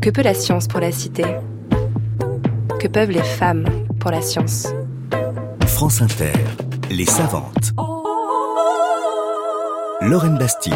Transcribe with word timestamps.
Que 0.00 0.08
peut 0.08 0.22
la 0.22 0.32
science 0.32 0.66
pour 0.66 0.80
la 0.80 0.92
cité? 0.92 1.24
Que 2.80 2.88
peuvent 2.88 3.10
les 3.10 3.22
femmes 3.22 3.66
pour 3.98 4.10
la 4.10 4.22
science? 4.22 4.66
France 5.66 6.00
Inter, 6.00 6.32
les 6.90 7.04
savantes. 7.04 7.72
Lorraine 10.00 10.38
Bastide. 10.38 10.72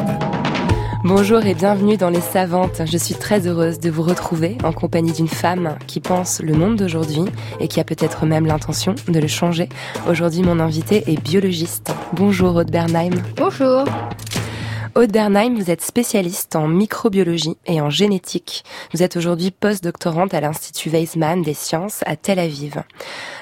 Bonjour 1.04 1.42
et 1.46 1.54
bienvenue 1.54 1.96
dans 1.96 2.10
Les 2.10 2.20
Savantes. 2.20 2.82
Je 2.84 2.98
suis 2.98 3.14
très 3.14 3.46
heureuse 3.46 3.80
de 3.80 3.88
vous 3.88 4.02
retrouver 4.02 4.58
en 4.62 4.72
compagnie 4.72 5.12
d'une 5.12 5.28
femme 5.28 5.76
qui 5.86 6.00
pense 6.00 6.42
le 6.42 6.52
monde 6.52 6.76
d'aujourd'hui 6.76 7.24
et 7.60 7.68
qui 7.68 7.80
a 7.80 7.84
peut-être 7.84 8.26
même 8.26 8.44
l'intention 8.44 8.94
de 9.08 9.18
le 9.18 9.28
changer. 9.28 9.70
Aujourd'hui, 10.06 10.42
mon 10.42 10.60
invité 10.60 11.02
est 11.10 11.18
biologiste. 11.18 11.94
Bonjour 12.12 12.56
Aude 12.56 12.70
Bernheim. 12.70 13.12
Bonjour. 13.36 13.84
Aude 14.96 15.10
Bernheim, 15.10 15.56
vous 15.56 15.72
êtes 15.72 15.80
spécialiste 15.80 16.54
en 16.54 16.68
microbiologie 16.68 17.56
et 17.66 17.80
en 17.80 17.90
génétique. 17.90 18.62
Vous 18.92 19.02
êtes 19.02 19.16
aujourd'hui 19.16 19.50
post-doctorante 19.50 20.34
à 20.34 20.40
l'Institut 20.40 20.88
Weizmann 20.88 21.42
des 21.42 21.52
sciences 21.52 22.04
à 22.06 22.14
Tel 22.14 22.38
Aviv. 22.38 22.80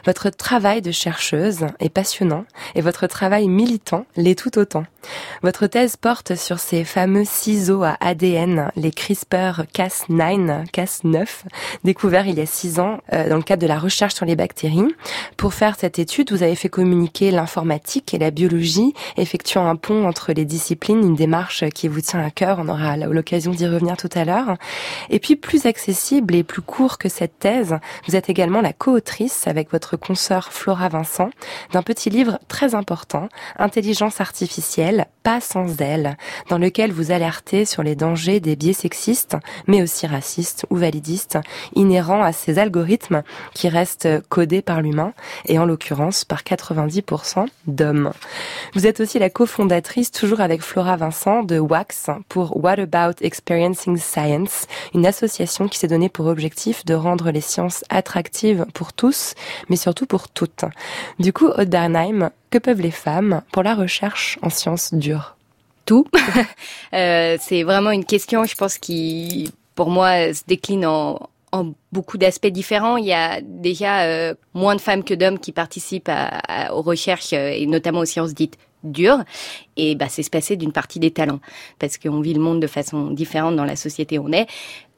Votre 0.07 0.31
travail 0.31 0.81
de 0.81 0.91
chercheuse 0.93 1.67
est 1.79 1.91
passionnant 1.91 2.47
et 2.75 2.81
votre 2.81 3.07
travail 3.07 3.49
militant 3.49 4.07
l'est 4.17 4.39
tout 4.39 4.57
autant. 4.59 4.85
Votre 5.43 5.67
thèse 5.67 5.97
porte 5.97 6.37
sur 6.37 6.59
ces 6.59 6.85
fameux 6.85 7.25
ciseaux 7.25 7.83
à 7.83 7.97
ADN, 8.01 8.71
les 8.77 8.91
CRISPR-Cas9, 8.91 10.71
Cas9, 10.71 11.27
découverts 11.85 12.29
il 12.29 12.39
y 12.39 12.41
a 12.41 12.47
six 12.47 12.79
ans 12.79 13.01
euh, 13.13 13.29
dans 13.29 13.37
le 13.37 13.43
cadre 13.43 13.63
de 13.63 13.67
la 13.67 13.79
recherche 13.79 14.15
sur 14.15 14.25
les 14.25 14.37
bactéries. 14.37 14.95
Pour 15.37 15.53
faire 15.53 15.77
cette 15.77 15.99
étude, 15.99 16.31
vous 16.33 16.45
avez 16.45 16.55
fait 16.55 16.69
communiquer 16.69 17.31
l'informatique 17.31 18.15
et 18.15 18.19
la 18.19 18.31
biologie, 18.31 18.95
effectuant 19.17 19.69
un 19.69 19.77
pont 19.77 20.07
entre 20.07 20.33
les 20.33 20.45
disciplines, 20.45 21.01
une 21.01 21.17
démarche 21.17 21.42
qui 21.75 21.89
vous 21.89 22.01
tient 22.01 22.25
à 22.25 22.31
cœur. 22.31 22.59
On 22.61 22.69
aura 22.69 22.97
l'occasion 22.97 23.53
d'y 23.53 23.67
revenir 23.67 23.97
tout 23.97 24.11
à 24.15 24.25
l'heure. 24.25 24.57
Et 25.11 25.19
puis, 25.19 25.37
plus 25.37 25.67
accessible 25.67 26.35
et 26.35 26.43
plus 26.43 26.63
court 26.63 26.99
que 26.99 27.09
cette 27.09 27.39
thèse, 27.39 27.79
vous 28.07 28.17
êtes 28.17 28.31
également 28.31 28.61
la 28.61 28.73
co-autrice 28.73 29.47
avec 29.47 29.71
votre 29.71 29.97
consoeur 29.97 30.53
Flora 30.53 30.89
Vincent 30.89 31.31
d'un 31.73 31.83
petit 31.83 32.11
livre 32.11 32.39
très 32.49 32.75
important, 32.75 33.29
Intelligence 33.59 34.21
artificielle, 34.21 35.07
pas 35.23 35.41
sans 35.41 35.81
elle, 35.81 36.17
dans 36.49 36.59
lequel 36.59 36.93
vous 36.93 37.11
alertez 37.11 37.65
sur 37.65 37.83
les 37.83 37.95
dangers 37.95 38.41
des 38.41 38.57
biais 38.57 38.73
sexistes, 38.73 39.37
mais 39.67 39.83
aussi 39.83 40.07
racistes 40.07 40.67
ou 40.71 40.77
validistes, 40.77 41.39
inhérents 41.75 42.23
à 42.23 42.33
ces 42.33 42.59
algorithmes 42.59 43.23
qui 43.55 43.69
restent 43.69 44.09
codés 44.29 44.63
par 44.63 44.83
l'humain 44.83 45.13
et 45.47 45.59
en 45.59 45.65
l'occurrence 45.65 46.25
par 46.25 46.43
90% 46.43 47.47
d'hommes. 47.67 48.13
Vous 48.75 48.87
êtes 48.87 49.01
aussi 49.01 49.19
la 49.19 49.31
cofondatrice, 49.31 50.11
toujours 50.11 50.41
avec 50.41 50.63
Flora 50.63 50.97
Vincent, 50.97 51.32
de 51.43 51.59
WAX 51.59 52.11
pour 52.29 52.63
What 52.63 52.79
About 52.79 53.23
Experiencing 53.23 53.97
Science, 53.97 54.67
une 54.95 55.07
association 55.07 55.69
qui 55.69 55.79
s'est 55.79 55.89
donnée 55.89 56.11
pour 56.11 56.27
objectif 56.27 56.85
de 56.85 56.93
rendre 56.93 57.31
les 57.31 57.41
sciences 57.41 57.85
attractives 57.89 58.67
pour 58.75 58.93
tous, 58.93 59.35
mais 59.71 59.77
surtout 59.77 60.05
pour 60.05 60.29
toutes. 60.29 60.67
Du 61.19 61.33
coup, 61.33 61.49
Aude 61.49 61.71
Bernheim, 61.71 62.31
que 62.51 62.59
peuvent 62.59 62.83
les 62.83 62.91
femmes 62.91 63.41
pour 63.51 63.63
la 63.63 63.75
recherche 63.75 64.39
en 64.43 64.51
sciences 64.51 64.93
dures? 64.93 65.37
Tout? 65.87 66.07
euh, 66.93 67.37
c'est 67.41 67.63
vraiment 67.63 67.91
une 67.91 68.05
question, 68.05 68.45
je 68.45 68.55
pense, 68.55 68.77
qui, 68.77 69.53
pour 69.75 69.91
moi, 69.91 70.35
se 70.35 70.43
décline 70.47 70.85
en, 70.87 71.19
beaucoup 71.93 72.19
d'aspects 72.19 72.47
différents. 72.47 72.97
Il 72.97 73.07
y 73.07 73.13
a 73.13 73.41
déjà 73.43 74.03
euh, 74.03 74.35
moins 74.55 74.75
de 74.75 74.81
femmes 74.81 75.05
que 75.05 75.15
d'hommes 75.15 75.39
qui 75.39 75.53
participent 75.53 76.11
aux 76.71 76.83
recherches 76.83 77.33
euh, 77.33 77.51
et 77.51 77.67
notamment 77.67 78.01
aux 78.01 78.07
sciences 78.07 78.35
dites 78.35 78.59
dur. 78.85 79.19
Et 79.77 79.95
bah, 79.95 80.07
c'est 80.09 80.23
se 80.23 80.31
passer 80.31 80.57
d'une 80.57 80.73
partie 80.73 80.99
des 80.99 81.11
talents. 81.11 81.41
Parce 81.79 81.99
qu'on 81.99 82.21
vit 82.21 82.35
le 82.35 82.41
monde 82.41 82.61
de 82.61 82.67
façon 82.67 83.11
différente 83.11 83.57
dans 83.57 83.65
la 83.65 83.77
société 83.77 84.19
où 84.19 84.27
on 84.29 84.33
est. 84.33 84.47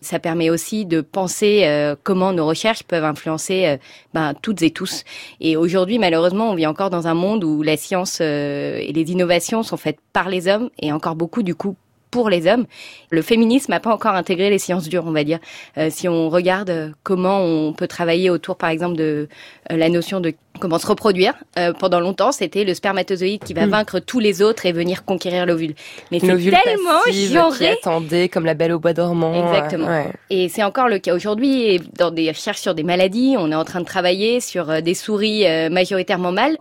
Ça 0.01 0.19
permet 0.19 0.51
aussi 0.51 0.85
de 0.85 1.01
penser 1.01 1.63
euh, 1.65 1.97
comment 2.03 2.33
nos 2.33 2.47
recherches 2.47 2.83
peuvent 2.83 3.05
influencer 3.05 3.67
euh, 3.67 3.77
ben, 4.13 4.35
toutes 4.43 4.61
et 4.61 4.71
tous. 4.71 5.05
Et 5.41 5.57
aujourd'hui, 5.57 5.99
malheureusement, 5.99 6.51
on 6.51 6.55
vit 6.55 6.67
encore 6.67 6.91
dans 6.91 7.07
un 7.07 7.15
monde 7.15 7.43
où 7.43 7.63
la 7.63 7.79
science 7.79 8.19
euh, 8.21 8.79
et 8.79 8.93
les 8.93 9.13
innovations 9.13 9.63
sont 9.63 9.79
faites 9.79 9.99
par 10.13 10.29
les 10.29 10.47
hommes 10.47 10.69
et 10.79 10.93
encore 10.93 11.17
beaucoup, 11.17 11.43
du 11.43 11.55
coup, 11.55 11.77
pour 12.15 12.31
les 12.31 12.47
hommes. 12.47 12.67
Le 13.11 13.23
féminisme 13.23 13.73
n'a 13.73 13.81
pas 13.81 13.93
encore 13.93 14.15
intégré 14.15 14.49
les 14.49 14.61
sciences 14.61 14.89
dures, 14.89 15.03
on 15.05 15.11
va 15.11 15.25
dire. 15.25 15.41
Euh, 15.79 15.89
si 15.91 16.09
on 16.09 16.31
regarde 16.31 16.71
euh, 16.71 16.91
comment 17.03 17.41
on 17.41 17.73
peut 17.73 17.89
travailler 17.89 18.31
autour, 18.31 18.55
par 18.55 18.71
exemple, 18.71 18.95
de 18.95 19.27
euh, 19.73 19.77
la 19.77 19.89
notion 19.89 20.21
de 20.21 20.33
comment 20.61 20.79
se 20.79 20.87
reproduire, 20.87 21.35
pendant 21.81 21.99
longtemps, 21.99 22.31
c'était 22.31 22.63
le 22.63 22.75
spermatozoïde 22.75 23.43
qui 23.43 23.55
va 23.55 23.67
hmm. 23.67 23.71
vaincre 23.71 23.99
tous 23.99 24.21
les 24.21 24.41
autres 24.41 24.67
et 24.67 24.73
venir 24.73 25.05
conquérir 25.05 25.47
l'ovule. 25.47 25.75
Mais 26.13 26.21
c'est 26.21 26.29
tellement 26.29 27.03
genré. 27.13 27.71
Attendait, 27.71 28.29
comme 28.29 28.45
la 28.45 28.55
belle 28.55 28.71
au 28.71 28.79
bois 28.79 28.93
dormant. 28.93 29.35
Exactement. 29.49 30.05
Et 30.31 30.49
c'est 30.49 30.63
encore 30.63 30.89
le 30.89 31.01
cas 31.01 31.13
aujourd'hui. 31.13 31.81
Dans 31.99 32.13
des 32.13 32.29
recherches 32.29 32.61
sur 32.61 32.77
des 32.77 32.85
maladies, 32.85 33.35
on 33.37 33.51
est 33.51 33.57
en 33.57 33.65
train 33.65 33.81
de 33.81 33.85
travailler 33.85 34.39
sur 34.39 34.81
des 34.81 34.95
souris 34.95 35.45
majoritairement 35.71 36.31
mâles 36.31 36.57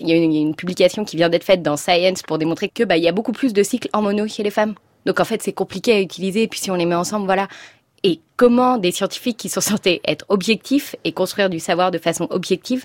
il 0.00 0.08
y, 0.08 0.12
a 0.12 0.16
une, 0.16 0.54
publication 0.54 1.04
qui 1.04 1.16
vient 1.16 1.28
d'être 1.28 1.44
faite 1.44 1.62
dans 1.62 1.76
Science 1.76 2.22
pour 2.22 2.38
démontrer 2.38 2.68
que 2.68 2.84
bah 2.84 2.96
il 2.96 3.04
y 3.04 3.08
a 3.08 3.12
beaucoup 3.12 3.32
plus 3.32 3.52
de 3.52 3.62
cycles 3.62 3.88
hormonaux 3.92 4.28
chez 4.28 4.42
les 4.42 4.50
femmes. 4.50 4.74
Donc 5.06 5.20
en 5.20 5.24
fait, 5.24 5.42
c'est 5.42 5.52
compliqué 5.52 5.92
à 5.92 6.00
utiliser. 6.00 6.42
Et 6.42 6.48
puis 6.48 6.60
si 6.60 6.70
on 6.70 6.74
les 6.74 6.86
met 6.86 6.94
ensemble, 6.94 7.26
voilà. 7.26 7.48
Et 8.02 8.20
comment 8.36 8.76
des 8.76 8.92
scientifiques 8.92 9.38
qui 9.38 9.48
sont 9.48 9.60
censés 9.60 10.00
être 10.06 10.24
objectifs 10.28 10.94
et 11.04 11.12
construire 11.12 11.48
du 11.48 11.58
savoir 11.58 11.90
de 11.90 11.98
façon 11.98 12.26
objective 12.30 12.84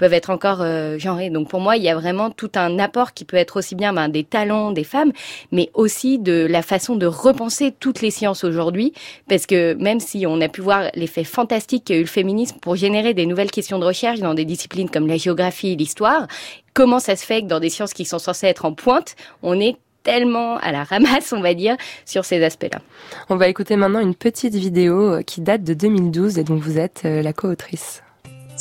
peuvent 0.00 0.14
être 0.14 0.30
encore 0.30 0.62
euh, 0.62 0.98
genrés. 0.98 1.28
Donc 1.28 1.50
pour 1.50 1.60
moi, 1.60 1.76
il 1.76 1.82
y 1.82 1.90
a 1.90 1.94
vraiment 1.94 2.30
tout 2.30 2.50
un 2.54 2.78
apport 2.78 3.12
qui 3.12 3.26
peut 3.26 3.36
être 3.36 3.58
aussi 3.58 3.74
bien 3.74 3.92
ben, 3.92 4.08
des 4.08 4.24
talents 4.24 4.72
des 4.72 4.82
femmes, 4.82 5.12
mais 5.52 5.68
aussi 5.74 6.18
de 6.18 6.46
la 6.48 6.62
façon 6.62 6.96
de 6.96 7.04
repenser 7.04 7.74
toutes 7.78 8.00
les 8.00 8.10
sciences 8.10 8.42
aujourd'hui, 8.42 8.94
parce 9.28 9.44
que 9.44 9.74
même 9.74 10.00
si 10.00 10.24
on 10.26 10.40
a 10.40 10.48
pu 10.48 10.62
voir 10.62 10.84
l'effet 10.94 11.22
fantastique 11.22 11.84
qu'a 11.84 11.96
eu 11.96 12.00
le 12.00 12.06
féminisme 12.06 12.56
pour 12.60 12.76
générer 12.76 13.12
des 13.12 13.26
nouvelles 13.26 13.50
questions 13.50 13.78
de 13.78 13.84
recherche 13.84 14.20
dans 14.20 14.32
des 14.32 14.46
disciplines 14.46 14.88
comme 14.88 15.06
la 15.06 15.18
géographie 15.18 15.72
et 15.72 15.76
l'histoire, 15.76 16.26
comment 16.72 16.98
ça 16.98 17.14
se 17.14 17.26
fait 17.26 17.42
que 17.42 17.46
dans 17.46 17.60
des 17.60 17.68
sciences 17.68 17.92
qui 17.92 18.06
sont 18.06 18.18
censées 18.18 18.46
être 18.46 18.64
en 18.64 18.72
pointe, 18.72 19.16
on 19.42 19.60
est 19.60 19.76
tellement 20.02 20.56
à 20.56 20.72
la 20.72 20.84
ramasse, 20.84 21.34
on 21.34 21.42
va 21.42 21.52
dire, 21.52 21.76
sur 22.06 22.24
ces 22.24 22.42
aspects-là. 22.42 22.80
On 23.28 23.36
va 23.36 23.48
écouter 23.48 23.76
maintenant 23.76 24.00
une 24.00 24.14
petite 24.14 24.54
vidéo 24.54 25.12
euh, 25.12 25.22
qui 25.22 25.42
date 25.42 25.62
de 25.62 25.74
2012 25.74 26.38
et 26.38 26.44
dont 26.44 26.56
vous 26.56 26.78
êtes 26.78 27.02
euh, 27.04 27.20
la 27.20 27.34
co-autrice. 27.34 28.02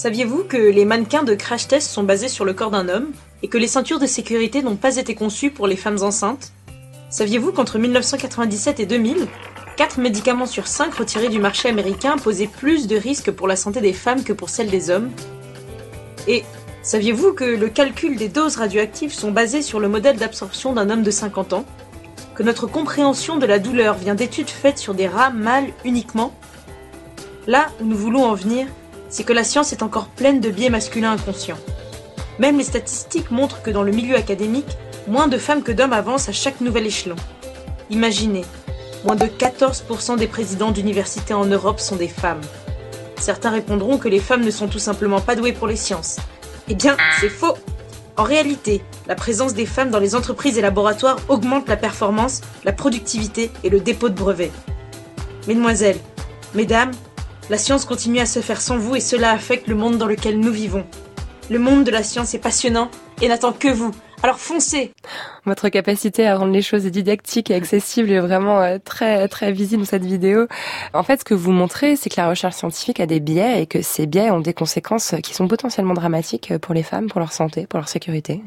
Saviez-vous 0.01 0.45
que 0.45 0.55
les 0.55 0.85
mannequins 0.85 1.23
de 1.23 1.35
crash 1.35 1.67
test 1.67 1.91
sont 1.91 2.03
basés 2.03 2.29
sur 2.29 2.45
le 2.45 2.53
corps 2.53 2.71
d'un 2.71 2.87
homme 2.87 3.11
et 3.43 3.49
que 3.49 3.57
les 3.57 3.67
ceintures 3.67 3.99
de 3.99 4.07
sécurité 4.07 4.61
n'ont 4.61 4.77
pas 4.77 4.95
été 4.95 5.13
conçues 5.13 5.51
pour 5.51 5.67
les 5.67 5.75
femmes 5.75 6.01
enceintes? 6.01 6.53
Saviez-vous 7.09 7.51
qu'entre 7.51 7.77
1997 7.79 8.79
et 8.79 8.85
2000, 8.85 9.27
4 9.75 9.99
médicaments 9.99 10.45
sur 10.45 10.67
5 10.67 10.93
retirés 10.93 11.27
du 11.27 11.39
marché 11.39 11.67
américain 11.67 12.15
posaient 12.15 12.47
plus 12.47 12.87
de 12.87 12.95
risques 12.95 13.31
pour 13.31 13.45
la 13.45 13.57
santé 13.57 13.81
des 13.81 13.91
femmes 13.91 14.23
que 14.23 14.31
pour 14.31 14.49
celle 14.49 14.69
des 14.69 14.89
hommes? 14.89 15.11
Et 16.29 16.45
saviez-vous 16.81 17.33
que 17.33 17.43
le 17.43 17.67
calcul 17.67 18.15
des 18.15 18.29
doses 18.29 18.55
radioactives 18.55 19.13
sont 19.13 19.31
basés 19.31 19.61
sur 19.61 19.81
le 19.81 19.89
modèle 19.89 20.15
d'absorption 20.15 20.71
d'un 20.71 20.89
homme 20.89 21.03
de 21.03 21.11
50 21.11 21.51
ans? 21.51 21.65
Que 22.35 22.43
notre 22.43 22.67
compréhension 22.67 23.35
de 23.35 23.45
la 23.45 23.59
douleur 23.59 23.95
vient 23.95 24.15
d'études 24.15 24.49
faites 24.49 24.77
sur 24.77 24.93
des 24.93 25.09
rats 25.09 25.31
mâles 25.31 25.73
uniquement? 25.83 26.33
Là 27.47 27.67
où 27.81 27.85
nous 27.85 27.97
voulons 27.97 28.23
en 28.23 28.35
venir, 28.35 28.65
c'est 29.09 29.23
que 29.23 29.33
la 29.33 29.43
science 29.43 29.73
est 29.73 29.83
encore 29.83 30.07
pleine 30.07 30.39
de 30.39 30.49
biais 30.49 30.69
masculins 30.69 31.11
inconscients. 31.11 31.57
Même 32.37 32.57
les 32.57 32.63
statistiques 32.63 33.31
montrent 33.31 33.61
que 33.61 33.71
dans 33.71 33.83
le 33.83 33.91
milieu 33.91 34.15
académique, 34.15 34.77
moins 35.07 35.27
de 35.27 35.37
femmes 35.37 35.63
que 35.63 35.71
d'hommes 35.71 35.93
avancent 35.93 36.29
à 36.29 36.33
chaque 36.33 36.61
nouvel 36.61 36.85
échelon. 36.85 37.15
Imaginez, 37.89 38.45
moins 39.03 39.15
de 39.15 39.25
14% 39.25 40.17
des 40.17 40.27
présidents 40.27 40.71
d'universités 40.71 41.33
en 41.33 41.45
Europe 41.45 41.79
sont 41.79 41.95
des 41.95 42.07
femmes. 42.07 42.41
Certains 43.19 43.49
répondront 43.49 43.97
que 43.97 44.07
les 44.07 44.19
femmes 44.19 44.45
ne 44.45 44.51
sont 44.51 44.67
tout 44.67 44.79
simplement 44.79 45.19
pas 45.19 45.35
douées 45.35 45.53
pour 45.53 45.67
les 45.67 45.75
sciences. 45.75 46.17
Eh 46.69 46.75
bien, 46.75 46.95
c'est 47.19 47.29
faux 47.29 47.57
En 48.15 48.23
réalité, 48.23 48.81
la 49.07 49.15
présence 49.15 49.53
des 49.53 49.65
femmes 49.65 49.89
dans 49.89 49.99
les 49.99 50.15
entreprises 50.15 50.57
et 50.57 50.61
laboratoires 50.61 51.17
augmente 51.27 51.67
la 51.67 51.77
performance, 51.77 52.41
la 52.63 52.71
productivité 52.71 53.51
et 53.63 53.69
le 53.69 53.79
dépôt 53.79 54.09
de 54.09 54.13
brevets. 54.13 54.51
Mesdemoiselles, 55.47 55.99
mesdames, 56.53 56.91
la 57.49 57.57
science 57.57 57.85
continue 57.85 58.19
à 58.19 58.25
se 58.25 58.41
faire 58.41 58.61
sans 58.61 58.77
vous 58.77 58.95
et 58.95 58.99
cela 58.99 59.31
affecte 59.31 59.67
le 59.67 59.75
monde 59.75 59.97
dans 59.97 60.05
lequel 60.05 60.39
nous 60.39 60.51
vivons. 60.51 60.85
Le 61.49 61.57
monde 61.57 61.83
de 61.83 61.91
la 61.91 62.03
science 62.03 62.35
est 62.35 62.39
passionnant 62.39 62.89
et 63.21 63.27
n'attend 63.27 63.53
que 63.53 63.67
vous. 63.67 63.91
Alors 64.21 64.37
foncez 64.37 64.91
Votre 65.45 65.69
capacité 65.69 66.27
à 66.27 66.37
rendre 66.37 66.51
les 66.51 66.61
choses 66.61 66.85
didactiques 66.85 67.49
et 67.49 67.55
accessibles 67.55 68.11
est 68.11 68.19
vraiment 68.19 68.61
euh, 68.61 68.77
très 68.83 69.27
très 69.29 69.51
visible 69.51 69.83
dans 69.83 69.89
cette 69.89 70.05
vidéo. 70.05 70.47
En 70.93 71.03
fait, 71.03 71.21
ce 71.21 71.25
que 71.25 71.33
vous 71.33 71.51
montrez, 71.51 71.95
c'est 71.95 72.09
que 72.09 72.19
la 72.19 72.29
recherche 72.29 72.55
scientifique 72.55 72.99
a 72.99 73.05
des 73.05 73.21
biais 73.21 73.63
et 73.63 73.65
que 73.65 73.81
ces 73.81 74.05
biais 74.05 74.29
ont 74.29 74.41
des 74.41 74.53
conséquences 74.53 75.15
qui 75.23 75.33
sont 75.33 75.47
potentiellement 75.47 75.93
dramatiques 75.93 76.55
pour 76.57 76.75
les 76.75 76.83
femmes, 76.83 77.07
pour 77.07 77.19
leur 77.19 77.31
santé, 77.31 77.65
pour 77.65 77.79
leur 77.79 77.87
sécurité 77.87 78.41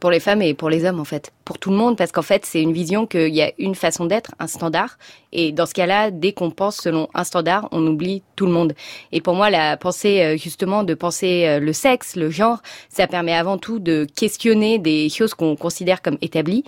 pour 0.00 0.10
les 0.10 0.20
femmes 0.20 0.42
et 0.42 0.52
pour 0.52 0.68
les 0.68 0.84
hommes 0.84 1.00
en 1.00 1.04
fait, 1.04 1.32
pour 1.44 1.58
tout 1.58 1.70
le 1.70 1.76
monde, 1.76 1.96
parce 1.96 2.12
qu'en 2.12 2.22
fait 2.22 2.44
c'est 2.44 2.60
une 2.60 2.72
vision 2.72 3.06
qu'il 3.06 3.34
y 3.34 3.42
a 3.42 3.52
une 3.58 3.74
façon 3.74 4.04
d'être, 4.04 4.32
un 4.38 4.46
standard, 4.46 4.98
et 5.34 5.52
dans 5.52 5.66
ce 5.66 5.74
cas-là, 5.74 6.10
dès 6.10 6.32
qu'on 6.32 6.50
pense 6.50 6.76
selon 6.76 7.08
un 7.12 7.24
standard, 7.24 7.68
on 7.72 7.84
oublie 7.86 8.22
tout 8.36 8.46
le 8.46 8.52
monde. 8.52 8.72
Et 9.12 9.20
pour 9.20 9.34
moi, 9.34 9.50
la 9.50 9.76
pensée 9.76 10.22
euh, 10.22 10.36
justement 10.36 10.84
de 10.84 10.94
penser 10.94 11.44
euh, 11.46 11.58
le 11.58 11.72
sexe, 11.72 12.16
le 12.16 12.30
genre, 12.30 12.62
ça 12.88 13.06
permet 13.06 13.34
avant 13.34 13.58
tout 13.58 13.80
de 13.80 14.06
questionner 14.16 14.78
des 14.78 15.08
choses 15.08 15.34
qu'on 15.34 15.56
considère 15.56 16.02
comme 16.02 16.18
établies 16.22 16.64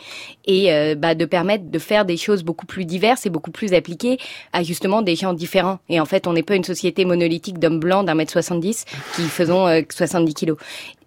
et 0.47 0.73
euh, 0.73 0.97
bah, 0.97 1.15
de 1.15 1.25
permettre 1.25 1.71
de 1.71 1.79
faire 1.79 2.05
des 2.05 2.17
choses 2.17 2.43
beaucoup 2.43 2.67
plus 2.67 2.85
diverses 2.85 3.25
et 3.25 3.31
beaucoup 3.31 3.53
plus 3.53 3.73
appliquées 3.73 4.19
à 4.53 4.65
justement 4.65 5.01
des 5.01 5.15
gens 5.15 5.33
différents. 5.33 5.79
Et 5.89 6.01
en 6.01 6.05
fait, 6.05 6.27
on 6.27 6.33
n'est 6.33 6.43
pas 6.43 6.57
une 6.57 6.65
société 6.65 7.05
monolithique 7.05 7.59
d'hommes 7.61 7.81
blancs 7.81 8.05
d'un 8.05 8.15
mètre 8.15 8.33
70 8.33 8.85
qui 9.15 9.23
faisons 9.23 9.67
70 9.91 10.35
kilos. 10.35 10.59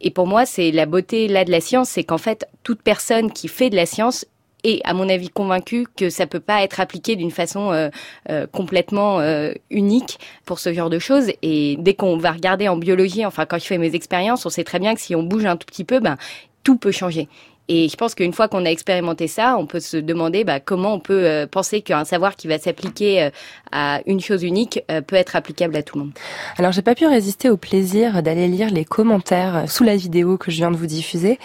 Et 0.02 0.12
pour 0.12 0.28
moi, 0.28 0.46
c'est 0.46 0.72
la 0.72 0.86
beauté 0.86 1.28
là 1.28 1.44
de 1.44 1.52
la 1.52 1.60
science, 1.60 1.90
c'est 1.90 2.06
qu'en 2.06 2.18
fait, 2.18 2.48
toute 2.64 2.82
personne 2.82 3.32
qui 3.32 3.50
fait 3.50 3.70
de 3.70 3.76
la 3.76 3.86
science 3.86 4.26
est, 4.64 4.82
à 4.86 4.94
mon 4.94 5.10
avis, 5.10 5.30
convaincue 5.30 5.86
que 5.96 6.10
ça 6.10 6.28
peut 6.28 6.40
pas 6.40 6.64
être 6.64 6.80
appliqué 6.80 7.16
d'une 7.16 7.32
façon 7.32 7.72
euh, 7.72 7.90
euh, 8.30 8.48
complètement 8.48 9.20
euh, 9.20 9.54
unique 9.70 10.20
pour 10.46 10.60
ce 10.60 10.74
genre 10.74 10.90
de 10.90 11.00
choses. 11.00 11.32
Et 11.42 11.78
dès 11.80 11.94
qu'on 11.94 12.18
va 12.18 12.32
regarder 12.32 12.68
en 12.68 12.78
biologie, 12.78 13.26
enfin 13.26 13.46
quand 13.46 13.60
je 13.60 13.66
fais 13.66 13.78
mes 13.78 13.96
expériences, 13.96 14.46
on 14.46 14.50
sait 14.50 14.64
très 14.64 14.80
bien 14.80 14.96
que 14.96 15.02
si 15.02 15.16
on 15.16 15.24
bouge 15.24 15.46
un 15.46 15.58
tout 15.58 15.66
petit 15.66 15.84
peu, 15.84 16.00
ben 16.00 16.18
tout 16.64 16.78
peut 16.78 16.92
changer. 16.92 17.28
Et 17.70 17.88
je 17.88 17.96
pense 17.96 18.16
qu'une 18.16 18.34
fois 18.34 18.48
qu'on 18.48 18.66
a 18.66 18.70
expérimenté 18.70 19.28
ça, 19.28 19.56
on 19.58 19.68
peut 19.68 19.80
se 19.80 19.96
demander 19.96 20.44
bah, 20.44 20.60
comment 20.60 20.96
on 20.96 21.00
peut 21.00 21.26
euh, 21.26 21.46
penser 21.46 21.82
qu'un 21.82 22.04
savoir 22.04 22.36
qui 22.36 22.48
va 22.48 22.58
s'appliquer 22.58 23.22
euh, 23.22 23.30
à 23.72 24.02
une 24.08 24.20
chose 24.20 24.44
unique 24.44 24.84
euh, 24.90 25.02
peut 25.02 25.16
être 25.16 25.36
applicable 25.36 25.76
à 25.76 25.84
tout 25.84 26.00
le 26.00 26.06
monde. 26.06 26.14
Alors 26.58 26.72
j'ai 26.72 26.82
pas 26.82 26.96
pu 26.96 27.06
résister 27.06 27.48
au 27.48 27.58
plaisir 27.58 28.24
d'aller 28.24 28.48
lire 28.48 28.72
les 28.72 28.86
commentaires 28.86 29.70
sous 29.70 29.84
la 29.84 29.96
vidéo 29.96 30.38
que 30.38 30.50
je 30.50 30.58
viens 30.58 30.72
de 30.72 30.78
vous 30.78 30.88
diffuser, 30.88 31.38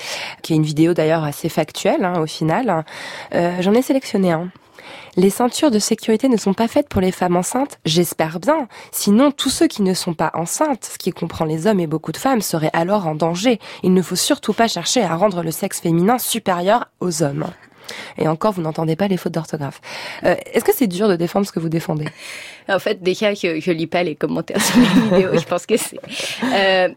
qui 0.42 0.54
est 0.54 0.56
une 0.56 0.62
vidéo 0.62 0.94
d'ailleurs 0.94 1.24
assez 1.24 1.50
factuelle 1.50 2.04
hein, 2.04 2.18
au 2.20 2.26
final. 2.26 2.84
J'en 3.32 3.74
ai 3.74 3.82
sélectionné 3.82 4.32
un. 4.32 4.50
Les 5.16 5.30
ceintures 5.30 5.70
de 5.70 5.78
sécurité 5.78 6.28
ne 6.28 6.36
sont 6.36 6.54
pas 6.54 6.68
faites 6.68 6.88
pour 6.88 7.00
les 7.00 7.12
femmes 7.12 7.36
enceintes 7.36 7.78
J'espère 7.84 8.40
bien. 8.40 8.68
Sinon, 8.92 9.30
tous 9.30 9.50
ceux 9.50 9.66
qui 9.66 9.82
ne 9.82 9.94
sont 9.94 10.14
pas 10.14 10.30
enceintes, 10.34 10.90
ce 10.92 10.98
qui 10.98 11.12
comprend 11.12 11.44
les 11.44 11.66
hommes 11.66 11.80
et 11.80 11.86
beaucoup 11.86 12.12
de 12.12 12.16
femmes, 12.16 12.42
seraient 12.42 12.70
alors 12.72 13.06
en 13.06 13.14
danger. 13.14 13.58
Il 13.82 13.94
ne 13.94 14.02
faut 14.02 14.16
surtout 14.16 14.52
pas 14.52 14.68
chercher 14.68 15.02
à 15.02 15.14
rendre 15.16 15.42
le 15.42 15.50
sexe 15.50 15.80
féminin 15.80 16.18
supérieur 16.18 16.86
aux 17.00 17.22
hommes. 17.22 17.46
Et 18.18 18.28
encore, 18.28 18.52
vous 18.52 18.62
n'entendez 18.62 18.96
pas 18.96 19.08
les 19.08 19.16
fautes 19.16 19.32
d'orthographe. 19.32 19.80
Euh, 20.24 20.36
Est-ce 20.52 20.64
que 20.64 20.72
c'est 20.74 20.86
dur 20.86 21.08
de 21.08 21.16
défendre 21.16 21.46
ce 21.46 21.52
que 21.52 21.60
vous 21.60 21.68
défendez? 21.68 22.06
En 22.68 22.78
fait, 22.78 23.02
déjà, 23.02 23.34
je, 23.34 23.60
je 23.60 23.70
lis 23.70 23.86
pas 23.86 24.02
les 24.02 24.14
commentaires 24.14 24.62
sur 24.62 24.78
les 24.78 24.86
vidéos. 24.86 25.30
je 25.38 25.44
pense 25.44 25.66
que 25.66 25.76
c'est. 25.76 25.98
Euh, 26.42 26.88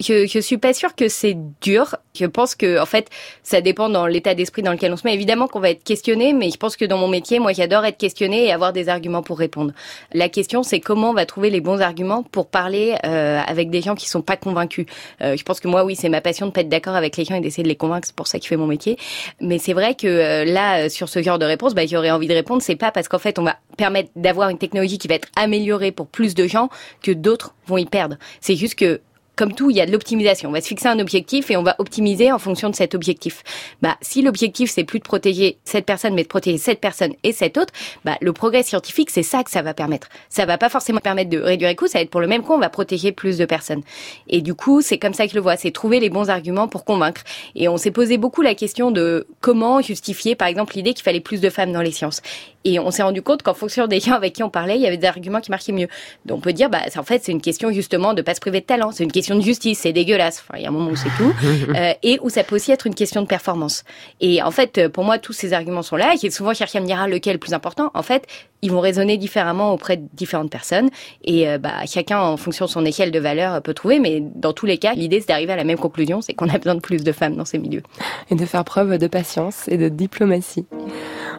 je, 0.00 0.26
je 0.26 0.38
suis 0.38 0.58
pas 0.58 0.72
sûre 0.74 0.94
que 0.94 1.08
c'est 1.08 1.36
dur. 1.60 1.96
Je 2.14 2.26
pense 2.26 2.54
que, 2.54 2.80
en 2.80 2.86
fait, 2.86 3.08
ça 3.42 3.60
dépend 3.60 3.88
dans 3.88 4.06
l'état 4.06 4.34
d'esprit 4.34 4.62
dans 4.62 4.72
lequel 4.72 4.92
on 4.92 4.96
se 4.96 5.06
met. 5.06 5.14
Évidemment 5.14 5.46
qu'on 5.46 5.60
va 5.60 5.70
être 5.70 5.84
questionné, 5.84 6.32
mais 6.32 6.50
je 6.50 6.56
pense 6.56 6.76
que 6.76 6.84
dans 6.84 6.98
mon 6.98 7.08
métier, 7.08 7.38
moi, 7.38 7.52
j'adore 7.52 7.84
être 7.84 7.98
questionné 7.98 8.44
et 8.44 8.52
avoir 8.52 8.72
des 8.72 8.88
arguments 8.88 9.22
pour 9.22 9.38
répondre. 9.38 9.72
La 10.12 10.28
question, 10.28 10.62
c'est 10.62 10.80
comment 10.80 11.10
on 11.10 11.14
va 11.14 11.26
trouver 11.26 11.50
les 11.50 11.60
bons 11.60 11.80
arguments 11.80 12.22
pour 12.22 12.48
parler 12.48 12.96
euh, 13.04 13.40
avec 13.46 13.70
des 13.70 13.82
gens 13.82 13.94
qui 13.94 14.08
sont 14.08 14.22
pas 14.22 14.36
convaincus. 14.36 14.86
Euh, 15.22 15.36
je 15.36 15.42
pense 15.44 15.60
que 15.60 15.68
moi, 15.68 15.84
oui, 15.84 15.96
c'est 15.96 16.08
ma 16.08 16.20
passion 16.20 16.46
de 16.46 16.52
pas 16.52 16.62
être 16.62 16.68
d'accord 16.68 16.96
avec 16.96 17.16
les 17.16 17.24
gens 17.24 17.36
et 17.36 17.40
d'essayer 17.40 17.62
de 17.62 17.68
les 17.68 17.76
convaincre. 17.76 18.06
C'est 18.06 18.16
pour 18.16 18.26
ça 18.26 18.38
que 18.38 18.44
je 18.44 18.48
fais 18.48 18.56
mon 18.56 18.66
métier. 18.66 18.98
Mais 19.40 19.58
c'est 19.58 19.74
vrai 19.74 19.94
que 19.94 20.06
euh, 20.06 20.44
là, 20.44 20.88
sur 20.88 21.08
ce 21.08 21.22
genre 21.22 21.38
de 21.38 21.46
réponse, 21.46 21.74
bah, 21.74 21.86
j'aurais 21.86 22.10
envie 22.10 22.28
de 22.28 22.34
répondre. 22.34 22.62
C'est 22.62 22.76
pas 22.76 22.90
parce 22.90 23.08
qu'en 23.08 23.18
fait, 23.18 23.38
on 23.38 23.44
va 23.44 23.56
permettre 23.76 24.10
d'avoir 24.16 24.48
une 24.48 24.58
technologie 24.58 24.98
qui 24.98 25.08
va 25.08 25.14
être 25.14 25.28
améliorée 25.36 25.92
pour 25.92 26.06
plus 26.06 26.34
de 26.34 26.46
gens 26.46 26.68
que 27.02 27.12
d'autres 27.12 27.54
vont 27.66 27.78
y 27.78 27.86
perdre. 27.86 28.16
C'est 28.40 28.56
juste 28.56 28.74
que 28.74 29.00
comme 29.36 29.52
tout, 29.52 29.70
il 29.70 29.76
y 29.76 29.80
a 29.80 29.86
de 29.86 29.92
l'optimisation. 29.92 30.48
On 30.48 30.52
va 30.52 30.60
se 30.60 30.68
fixer 30.68 30.88
un 30.88 30.98
objectif 30.98 31.50
et 31.50 31.56
on 31.56 31.62
va 31.62 31.74
optimiser 31.78 32.32
en 32.32 32.38
fonction 32.38 32.70
de 32.70 32.74
cet 32.74 32.94
objectif. 32.94 33.42
Bah, 33.82 33.96
si 34.00 34.22
l'objectif 34.22 34.70
c'est 34.70 34.84
plus 34.84 34.98
de 34.98 35.04
protéger 35.04 35.58
cette 35.64 35.86
personne, 35.86 36.14
mais 36.14 36.22
de 36.22 36.28
protéger 36.28 36.58
cette 36.58 36.80
personne 36.80 37.14
et 37.22 37.32
cette 37.32 37.58
autre, 37.58 37.72
bah, 38.04 38.16
le 38.20 38.32
progrès 38.32 38.62
scientifique, 38.62 39.10
c'est 39.10 39.22
ça 39.22 39.42
que 39.42 39.50
ça 39.50 39.62
va 39.62 39.74
permettre. 39.74 40.08
Ça 40.28 40.46
va 40.46 40.58
pas 40.58 40.68
forcément 40.68 41.00
permettre 41.00 41.30
de 41.30 41.38
réduire 41.38 41.68
les 41.68 41.76
coûts, 41.76 41.86
ça 41.86 41.98
va 41.98 42.02
être 42.02 42.10
pour 42.10 42.20
le 42.20 42.26
même 42.26 42.42
coût, 42.42 42.52
on 42.52 42.58
va 42.58 42.68
protéger 42.68 43.12
plus 43.12 43.38
de 43.38 43.44
personnes. 43.44 43.82
Et 44.28 44.40
du 44.40 44.54
coup, 44.54 44.80
c'est 44.82 44.98
comme 44.98 45.14
ça 45.14 45.26
que 45.26 45.34
le 45.34 45.40
vois, 45.40 45.56
c'est 45.56 45.70
trouver 45.70 46.00
les 46.00 46.10
bons 46.10 46.30
arguments 46.30 46.68
pour 46.68 46.84
convaincre. 46.84 47.22
Et 47.54 47.68
on 47.68 47.76
s'est 47.76 47.90
posé 47.90 48.18
beaucoup 48.18 48.42
la 48.42 48.54
question 48.54 48.90
de 48.90 49.26
comment 49.40 49.80
justifier, 49.80 50.34
par 50.34 50.48
exemple, 50.48 50.74
l'idée 50.76 50.94
qu'il 50.94 51.02
fallait 51.02 51.20
plus 51.20 51.40
de 51.40 51.50
femmes 51.50 51.72
dans 51.72 51.82
les 51.82 51.92
sciences. 51.92 52.22
Et 52.64 52.78
on 52.78 52.90
s'est 52.90 53.02
rendu 53.02 53.20
compte 53.20 53.42
qu'en 53.42 53.52
fonction 53.52 53.86
des 53.86 54.00
gens 54.00 54.14
avec 54.14 54.34
qui 54.34 54.42
on 54.42 54.48
parlait, 54.48 54.76
il 54.76 54.82
y 54.82 54.86
avait 54.86 54.96
des 54.96 55.06
arguments 55.06 55.40
qui 55.40 55.50
marchaient 55.50 55.72
mieux. 55.72 55.88
Donc 56.24 56.38
on 56.38 56.40
peut 56.40 56.52
dire, 56.52 56.70
bah, 56.70 56.80
en 56.96 57.02
fait, 57.02 57.22
c'est 57.22 57.32
une 57.32 57.42
question 57.42 57.70
justement 57.72 58.14
de 58.14 58.22
pas 58.22 58.34
se 58.34 58.40
priver 58.40 58.60
de 58.60 58.66
talent. 58.66 58.90
C'est 58.90 59.04
une 59.04 59.12
question 59.12 59.23
de 59.34 59.40
justice. 59.40 59.80
C'est 59.80 59.92
dégueulasse. 59.92 60.44
Enfin, 60.46 60.58
il 60.58 60.62
y 60.62 60.66
a 60.66 60.68
un 60.68 60.72
moment 60.72 60.90
où 60.90 60.96
c'est 60.96 61.10
tout. 61.16 61.32
Euh, 61.74 61.92
et 62.02 62.18
où 62.22 62.28
ça 62.28 62.44
peut 62.44 62.56
aussi 62.56 62.72
être 62.72 62.86
une 62.86 62.94
question 62.94 63.22
de 63.22 63.26
performance. 63.26 63.84
Et 64.20 64.42
en 64.42 64.50
fait, 64.50 64.88
pour 64.88 65.02
moi, 65.02 65.18
tous 65.18 65.32
ces 65.32 65.52
arguments 65.52 65.82
sont 65.82 65.96
là. 65.96 66.14
Et 66.22 66.30
souvent 66.30 66.52
chercher 66.52 66.78
à 66.78 66.80
me 66.80 66.86
dire 66.86 66.98
ah, 67.00 67.08
lequel 67.08 67.30
est 67.30 67.34
le 67.34 67.38
plus 67.38 67.54
important. 67.54 67.90
En 67.94 68.02
fait, 68.02 68.26
ils 68.62 68.70
vont 68.70 68.80
résonner 68.80 69.16
différemment 69.16 69.72
auprès 69.72 69.96
de 69.96 70.06
différentes 70.12 70.50
personnes. 70.50 70.90
Et 71.24 71.48
euh, 71.48 71.58
bah, 71.58 71.72
chacun, 71.86 72.20
en 72.20 72.36
fonction 72.36 72.66
de 72.66 72.70
son 72.70 72.84
échelle 72.84 73.10
de 73.10 73.18
valeur, 73.18 73.62
peut 73.62 73.74
trouver. 73.74 73.98
Mais 73.98 74.22
dans 74.34 74.52
tous 74.52 74.66
les 74.66 74.78
cas, 74.78 74.94
l'idée, 74.94 75.20
c'est 75.20 75.28
d'arriver 75.28 75.52
à 75.52 75.56
la 75.56 75.64
même 75.64 75.78
conclusion. 75.78 76.20
C'est 76.20 76.34
qu'on 76.34 76.48
a 76.48 76.58
besoin 76.58 76.74
de 76.74 76.80
plus 76.80 77.02
de 77.02 77.12
femmes 77.12 77.36
dans 77.36 77.44
ces 77.44 77.58
milieux. 77.58 77.82
Et 78.30 78.34
de 78.34 78.46
faire 78.46 78.64
preuve 78.64 78.98
de 78.98 79.06
patience 79.06 79.68
et 79.68 79.76
de 79.76 79.88
diplomatie. 79.88 80.66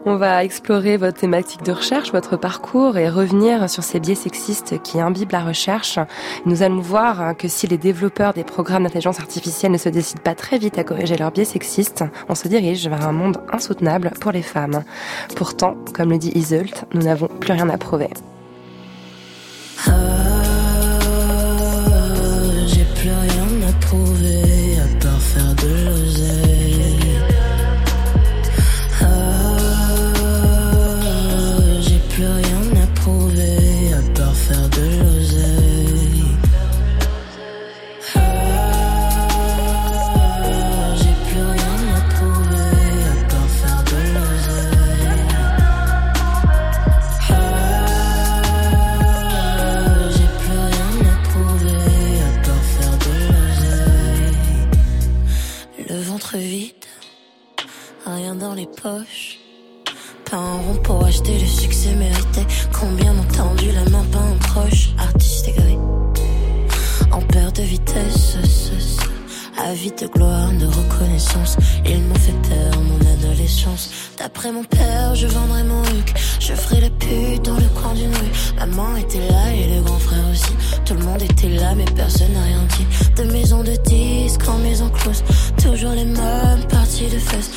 On 0.07 0.17
va 0.17 0.43
explorer 0.43 0.97
votre 0.97 1.19
thématique 1.19 1.63
de 1.63 1.71
recherche, 1.71 2.11
votre 2.11 2.37
parcours 2.37 2.95
et 2.95 3.09
revenir 3.09 3.67
sur 3.67 3.81
ces 3.81 3.99
biais 3.99 4.13
sexistes 4.13 4.79
qui 4.83 5.01
imbibent 5.01 5.31
la 5.31 5.43
recherche. 5.43 5.97
Nous 6.45 6.61
allons 6.61 6.79
voir 6.79 7.35
que 7.35 7.47
si 7.47 7.65
les 7.65 7.79
développeurs 7.79 8.33
des 8.33 8.43
programmes 8.43 8.83
d'intelligence 8.83 9.19
artificielle 9.19 9.71
ne 9.71 9.79
se 9.79 9.89
décident 9.89 10.21
pas 10.21 10.35
très 10.35 10.59
vite 10.59 10.77
à 10.77 10.83
corriger 10.83 11.17
leurs 11.17 11.31
biais 11.31 11.43
sexistes, 11.43 12.03
on 12.29 12.35
se 12.35 12.47
dirige 12.47 12.87
vers 12.87 13.07
un 13.07 13.13
monde 13.13 13.41
insoutenable 13.51 14.11
pour 14.21 14.31
les 14.31 14.43
femmes. 14.43 14.83
Pourtant, 15.35 15.75
comme 15.91 16.11
le 16.11 16.19
dit 16.19 16.31
Iseult, 16.35 16.85
nous 16.93 17.01
n'avons 17.01 17.27
plus 17.27 17.53
rien 17.53 17.69
à 17.69 17.77
prouver. 17.79 18.09
Ah, 19.87 20.24
les 58.55 58.65
poches. 58.65 59.39
Pas 60.29 60.37
un 60.37 60.57
rond 60.57 60.75
pour 60.83 61.03
acheter 61.03 61.37
le 61.37 61.45
succès 61.45 61.93
mérité. 61.95 62.41
Combien 62.79 63.13
m'ont 63.13 63.23
tendu 63.25 63.71
la 63.71 63.83
main, 63.89 64.03
pas 64.11 64.19
un 64.19 64.37
proche. 64.37 64.89
Artiste 64.97 65.49
aigri, 65.49 65.77
en 67.11 67.21
perte 67.21 67.57
de 67.57 67.63
vitesse. 67.63 68.34
Ce. 69.65 69.69
Avide 69.69 69.95
de 70.01 70.07
gloire, 70.07 70.51
de 70.51 70.65
reconnaissance. 70.65 71.57
Ils 71.85 72.01
m'ont 72.01 72.15
fait 72.15 72.49
peur, 72.49 72.81
mon 72.81 72.99
adolescence. 72.99 73.89
D'après 74.17 74.51
mon 74.51 74.63
père, 74.63 75.15
je 75.15 75.27
vendrai 75.27 75.63
mon 75.63 75.83
huc. 75.83 76.13
Je 76.39 76.53
ferai 76.53 76.81
la 76.81 76.89
pute 76.89 77.43
dans 77.43 77.55
le 77.55 77.67
coin 77.79 77.93
d'une 77.93 78.13
rue. 78.13 78.31
Maman 78.57 78.95
était 78.97 79.27
là 79.27 79.53
et 79.53 79.75
le 79.75 79.81
grand 79.81 79.99
frère 79.99 80.25
aussi. 80.31 80.53
Tout 80.85 80.93
le 80.93 81.03
monde 81.03 81.21
était 81.21 81.49
là, 81.49 81.73
mais 81.75 81.85
personne 81.95 82.33
n'a 82.33 82.43
rien 82.43 82.63
dit. 82.77 83.23
De 83.23 83.31
maison 83.31 83.63
de 83.63 83.75
disques 83.87 84.47
en 84.47 84.57
maison 84.59 84.89
close. 84.89 85.23
Toujours 85.61 85.91
les 85.91 86.05
mêmes 86.05 86.65
parties 86.69 87.09
de 87.09 87.19
fesses. 87.19 87.51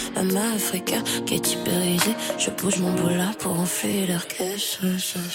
Africa 0.57 0.97
qui 1.27 1.35
est 1.35 1.53
hyperisée. 1.53 2.15
Je 2.39 2.51
bouge 2.51 2.79
mon 2.79 2.93
boula 2.93 3.31
pour 3.39 3.59
enfler 3.59 4.07
leur. 4.07 4.27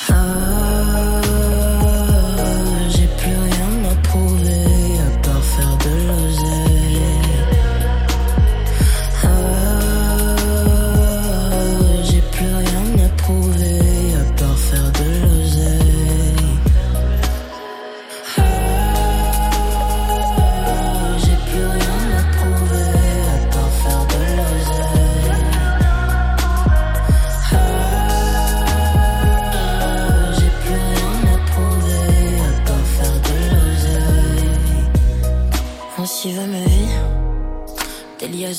Ah, 0.09 1.52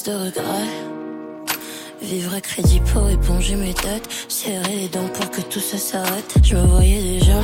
de 0.04 0.12
regret. 0.12 0.68
Vivre 2.02 2.34
à 2.34 2.40
crédit 2.40 2.80
pour 2.92 3.08
éponger 3.08 3.54
mes 3.56 3.73
dettes. 3.73 4.08
Serrer 4.28 4.76
les 4.76 4.88
dents 4.88 5.08
pour 5.12 5.30
que 5.30 5.40
tout 5.40 5.61
ça 5.61 5.78
s'arrête. 5.78 6.34
Je 6.42 6.56
me 6.56 6.66
voyais 6.66 7.02
déjà 7.02 7.40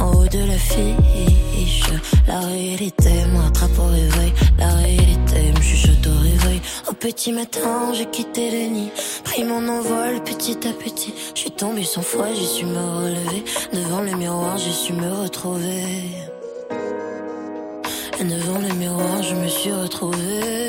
en 0.00 0.12
haut 0.12 0.26
de 0.26 0.44
la 0.46 0.58
fiche. 0.58 1.84
La 2.26 2.40
réalité 2.40 3.10
me 3.32 3.38
rattrape 3.38 3.78
au 3.78 3.86
réveil. 3.86 4.32
La 4.58 4.68
réalité 4.74 5.52
me 5.56 5.62
chuchote 5.62 6.06
au 6.06 6.18
réveil. 6.22 6.60
Au 6.88 6.92
petit 6.92 7.32
matin, 7.32 7.92
j'ai 7.94 8.06
quitté 8.06 8.50
le 8.50 8.74
nid. 8.74 8.90
Pris 9.24 9.44
mon 9.44 9.66
envol 9.68 10.22
petit 10.24 10.58
à 10.68 10.72
petit. 10.72 11.14
Je 11.34 11.40
suis 11.40 11.50
tombé 11.50 11.84
sans 11.84 12.02
foi, 12.02 12.26
j'ai 12.34 12.46
su 12.46 12.66
me 12.66 12.78
relever. 12.78 13.44
Devant 13.72 14.02
le 14.02 14.14
miroir, 14.16 14.58
j'ai 14.58 14.72
su 14.72 14.92
me 14.92 15.10
retrouver. 15.22 15.84
Et 18.20 18.24
devant 18.24 18.58
le 18.58 18.74
miroir, 18.74 19.22
je 19.22 19.34
me 19.34 19.48
suis 19.48 19.72
retrouvée. 19.72 20.63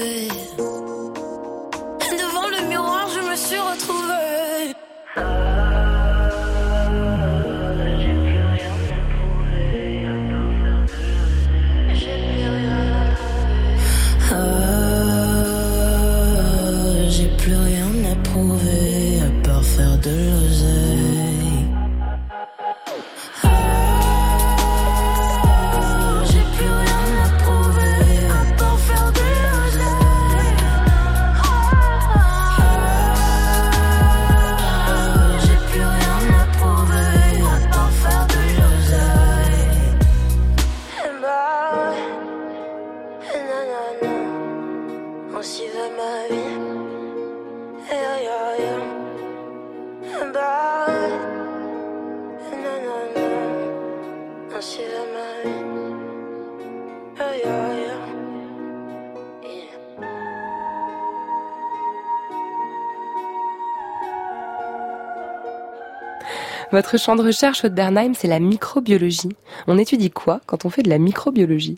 Votre 66.76 67.00
champ 67.00 67.16
de 67.16 67.24
recherche 67.24 67.64
au 67.64 67.70
Bernheim, 67.70 68.12
c'est 68.16 68.28
la 68.28 68.42
microbiologie. 68.42 69.30
On 69.66 69.78
étudie 69.78 70.12
quoi 70.12 70.42
quand 70.46 70.66
on 70.66 70.70
fait 70.70 70.84
de 70.84 70.90
la 70.90 70.98
microbiologie? 70.98 71.78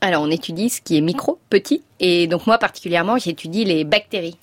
Alors, 0.00 0.22
on 0.22 0.30
étudie 0.30 0.70
ce 0.70 0.80
qui 0.80 0.96
est 0.96 1.00
micro, 1.00 1.40
petit, 1.50 1.82
et 1.98 2.28
donc 2.28 2.46
moi 2.46 2.56
particulièrement, 2.56 3.18
j'étudie 3.18 3.64
les 3.64 3.82
bactéries. 3.82 4.36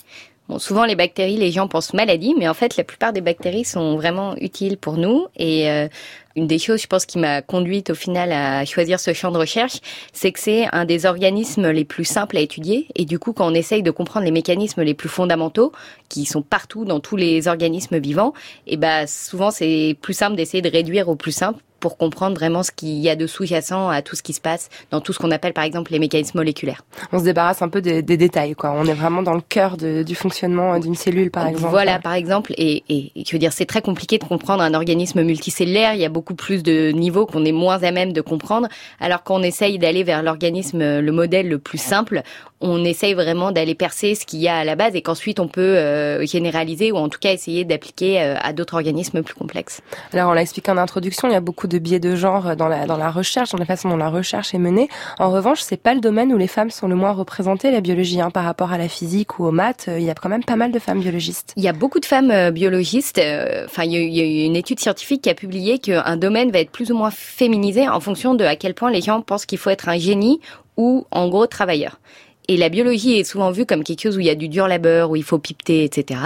Bon, 0.50 0.60
souvent 0.60 0.84
les 0.84 0.98
bactéries, 0.98 1.38
les 1.38 1.50
gens 1.50 1.70
pensent 1.70 1.94
maladie, 1.94 2.36
mais 2.38 2.50
en 2.50 2.54
fait, 2.54 2.76
la 2.76 2.84
plupart 2.84 3.14
des 3.14 3.22
bactéries 3.22 3.64
sont 3.64 3.96
vraiment 3.96 4.36
utiles 4.36 4.76
pour 4.78 4.98
nous. 4.98 5.28
Euh, 5.40 5.88
une 6.36 6.48
des 6.48 6.60
choses, 6.60 6.82
je 6.82 6.88
pense, 6.88 7.06
qui 7.06 7.18
m'a 7.18 7.42
conduite 7.42 7.90
au 7.90 7.96
final 7.96 8.32
à 8.32 8.66
choisir 8.66 9.00
ce 9.00 9.14
champ 9.14 9.32
de 9.32 9.38
recherche, 9.38 9.80
c'est 10.14 10.32
que 10.32 10.40
c'est 10.40 10.68
un 10.74 10.86
des 10.86 11.06
organismes 11.06 11.70
les 11.70 11.86
plus 11.86 12.06
simples 12.06 12.38
à 12.38 12.42
étudier. 12.42 12.88
Et 12.96 13.06
du 13.06 13.20
coup, 13.20 13.34
quand 13.34 13.50
on 13.50 13.54
essaye 13.54 13.84
de 13.84 13.92
comprendre 13.92 14.26
les 14.26 14.32
mécanismes 14.32 14.82
les 14.82 14.94
plus 14.94 15.10
fondamentaux, 15.10 15.72
qui 16.10 16.26
sont 16.26 16.42
partout 16.42 16.86
dans 16.86 17.00
tous 17.00 17.16
les 17.16 17.48
organismes 17.48 18.00
vivants, 18.00 18.34
et 18.68 18.78
ben 18.78 19.08
souvent 19.08 19.52
c'est 19.52 19.98
plus 20.02 20.14
simple 20.14 20.36
d'essayer 20.36 20.62
de 20.62 20.70
réduire 20.70 21.10
au 21.10 21.16
plus 21.16 21.32
simple 21.32 21.62
pour 21.86 21.98
comprendre 21.98 22.36
vraiment 22.36 22.64
ce 22.64 22.72
qu'il 22.72 22.98
y 22.98 23.10
a 23.12 23.16
de 23.16 23.28
sous-jacent 23.28 23.90
à 23.90 24.02
tout 24.02 24.16
ce 24.16 24.24
qui 24.24 24.34
se 24.34 24.42
passe 24.42 24.70
dans 24.90 25.02
tout 25.02 25.14
ce 25.14 25.20
qu'on 25.20 25.30
appelle 25.30 25.54
par 25.54 25.64
exemple 25.64 25.92
les 25.92 26.00
mécanismes 26.00 26.40
moléculaires. 26.40 26.82
On 27.12 27.20
se 27.20 27.24
débarrasse 27.26 27.62
un 27.62 27.70
peu 27.70 27.80
des, 27.80 28.02
des 28.02 28.18
détails, 28.18 28.56
quoi. 28.56 28.72
On 28.76 28.86
est 28.86 28.94
vraiment 28.96 29.22
dans 29.22 29.36
le 29.36 29.42
cœur 29.42 29.78
de- 29.78 30.02
du 30.02 30.16
fonctionnement 30.16 30.80
d'une 30.80 30.96
cellule, 30.96 31.30
par 31.30 31.46
exemple. 31.46 31.70
Voilà, 31.70 32.00
par 32.00 32.14
exemple, 32.14 32.54
et, 32.58 32.84
et, 32.90 33.12
et 33.16 33.24
je 33.24 33.32
veux 33.34 33.38
dire, 33.38 33.54
c'est 33.54 33.68
très 33.68 33.84
compliqué 33.84 34.18
de 34.18 34.24
comprendre 34.24 34.64
un 34.64 34.74
organisme 34.74 35.22
multicellulaire. 35.22 35.94
Il 35.94 36.00
y 36.02 36.06
a 36.06 36.10
beaucoup 36.10 36.34
plus 36.34 36.64
de 36.64 36.90
niveaux 36.90 37.28
qu'on 37.28 37.46
est 37.46 37.52
moins 37.52 37.84
à 37.84 37.92
même 37.92 38.12
de 38.14 38.22
comprendre. 38.22 38.68
Alors 39.00 39.22
qu'on 39.24 39.44
essaye 39.44 39.78
d'aller 39.78 40.02
vers 40.04 40.24
l'organisme, 40.24 40.80
le 40.80 41.12
modèle 41.12 41.48
le 41.50 41.60
plus 41.60 41.78
simple, 41.78 42.24
on 42.66 42.84
essaye 42.84 43.14
vraiment 43.14 43.52
d'aller 43.52 43.76
percer 43.76 44.16
ce 44.16 44.26
qu'il 44.26 44.40
y 44.40 44.48
a 44.48 44.58
à 44.58 44.64
la 44.64 44.76
base 44.76 44.96
et 44.96 45.02
qu'ensuite 45.02 45.40
on 45.40 45.48
peut 45.48 45.62
euh, 45.62 46.26
généraliser 46.26 46.92
ou 46.92 46.98
en 46.98 47.10
tout 47.10 47.20
cas 47.20 47.32
essayer 47.32 47.64
d'appliquer 47.66 48.22
euh, 48.22 48.36
à 48.42 48.54
d'autres 48.54 48.76
organismes 48.76 49.22
plus 49.24 49.36
complexes. 49.36 49.82
Alors, 50.14 50.30
on 50.30 50.34
l'a 50.34 50.42
expliqué 50.42 50.72
en 50.72 50.78
introduction, 50.78 51.28
il 51.28 51.32
y 51.34 51.36
a 51.36 51.42
beaucoup 51.42 51.68
de 51.68 51.78
biais 51.80 52.00
de 52.00 52.16
genre 52.16 52.56
dans 52.56 52.68
la, 52.68 52.86
dans 52.86 52.98
la 52.98 53.12
recherche, 53.12 53.52
dans 53.52 53.58
la 53.58 53.66
façon 53.66 53.90
dont 53.90 53.98
la 53.98 54.10
recherche 54.10 54.54
est 54.54 54.58
menée. 54.60 54.88
En 55.20 55.32
revanche, 55.32 55.60
c'est 55.62 55.78
pas 55.82 55.94
le 55.94 56.00
domaine 56.02 56.34
où 56.34 56.38
les 56.38 56.48
femmes 56.48 56.72
sont 56.72 56.88
le 56.88 56.96
moins 56.96 57.12
représentées, 57.12 57.72
la 57.72 57.82
biologie, 57.82 58.22
hein, 58.22 58.32
par 58.32 58.44
rapport 58.46 58.72
à 58.72 58.78
la 58.78 58.88
physique 58.88 59.40
ou 59.40 59.46
aux 59.46 59.52
maths. 59.52 59.86
euh, 59.88 60.00
Il 60.00 60.06
y 60.06 60.10
a 60.10 60.14
quand 60.16 60.30
même 60.30 60.44
pas 60.44 60.56
mal 60.56 60.72
de 60.72 60.80
femmes 60.80 61.00
biologistes. 61.00 61.54
Il 61.58 61.64
y 61.64 61.68
a 61.68 61.74
beaucoup 61.74 62.00
de 62.00 62.06
femmes 62.06 62.32
euh, 62.32 62.52
biologistes. 62.52 63.20
euh, 63.20 63.66
Enfin, 63.66 63.84
il 63.84 63.92
y, 63.92 63.96
a 63.96 64.00
eu- 64.00 64.08
il 64.08 64.16
y 64.16 64.22
a 64.22 64.26
eu 64.26 64.46
une 64.46 64.56
étude 64.56 64.80
scientifique 64.80 65.22
qui 65.24 65.30
a 65.30 65.34
publié 65.36 65.80
qu'un 65.80 66.18
domaine 66.18 66.52
va 66.52 66.60
être 66.60 66.72
plus 66.72 66.92
ou 66.92 66.98
moins 66.98 67.12
féminisé 67.12 67.88
en 67.88 68.00
fonction 68.00 68.34
de 68.36 68.44
à 68.46 68.56
quel 68.56 68.74
point 68.74 68.92
les 68.92 69.02
gens 69.02 69.22
pensent 69.22 69.46
qu'il 69.46 69.58
faut 69.58 69.70
être 69.70 69.90
un 69.90 69.98
génie 69.98 70.40
ou 70.78 71.06
en 71.12 71.28
gros 71.30 71.48
travailleur. 71.48 72.00
Et 72.48 72.58
la 72.58 72.70
biologie 72.70 73.20
est 73.20 73.24
souvent 73.24 73.52
vue 73.52 73.66
comme 73.66 73.84
quelque 73.84 74.02
chose 74.02 74.18
où 74.18 74.20
il 74.20 74.28
y 74.28 74.30
a 74.30 74.36
du 74.36 74.50
dur 74.50 74.68
labeur, 74.68 75.10
où 75.10 75.16
il 75.16 75.24
faut 75.24 75.40
pipeter, 75.40 75.84
etc. 75.84 76.20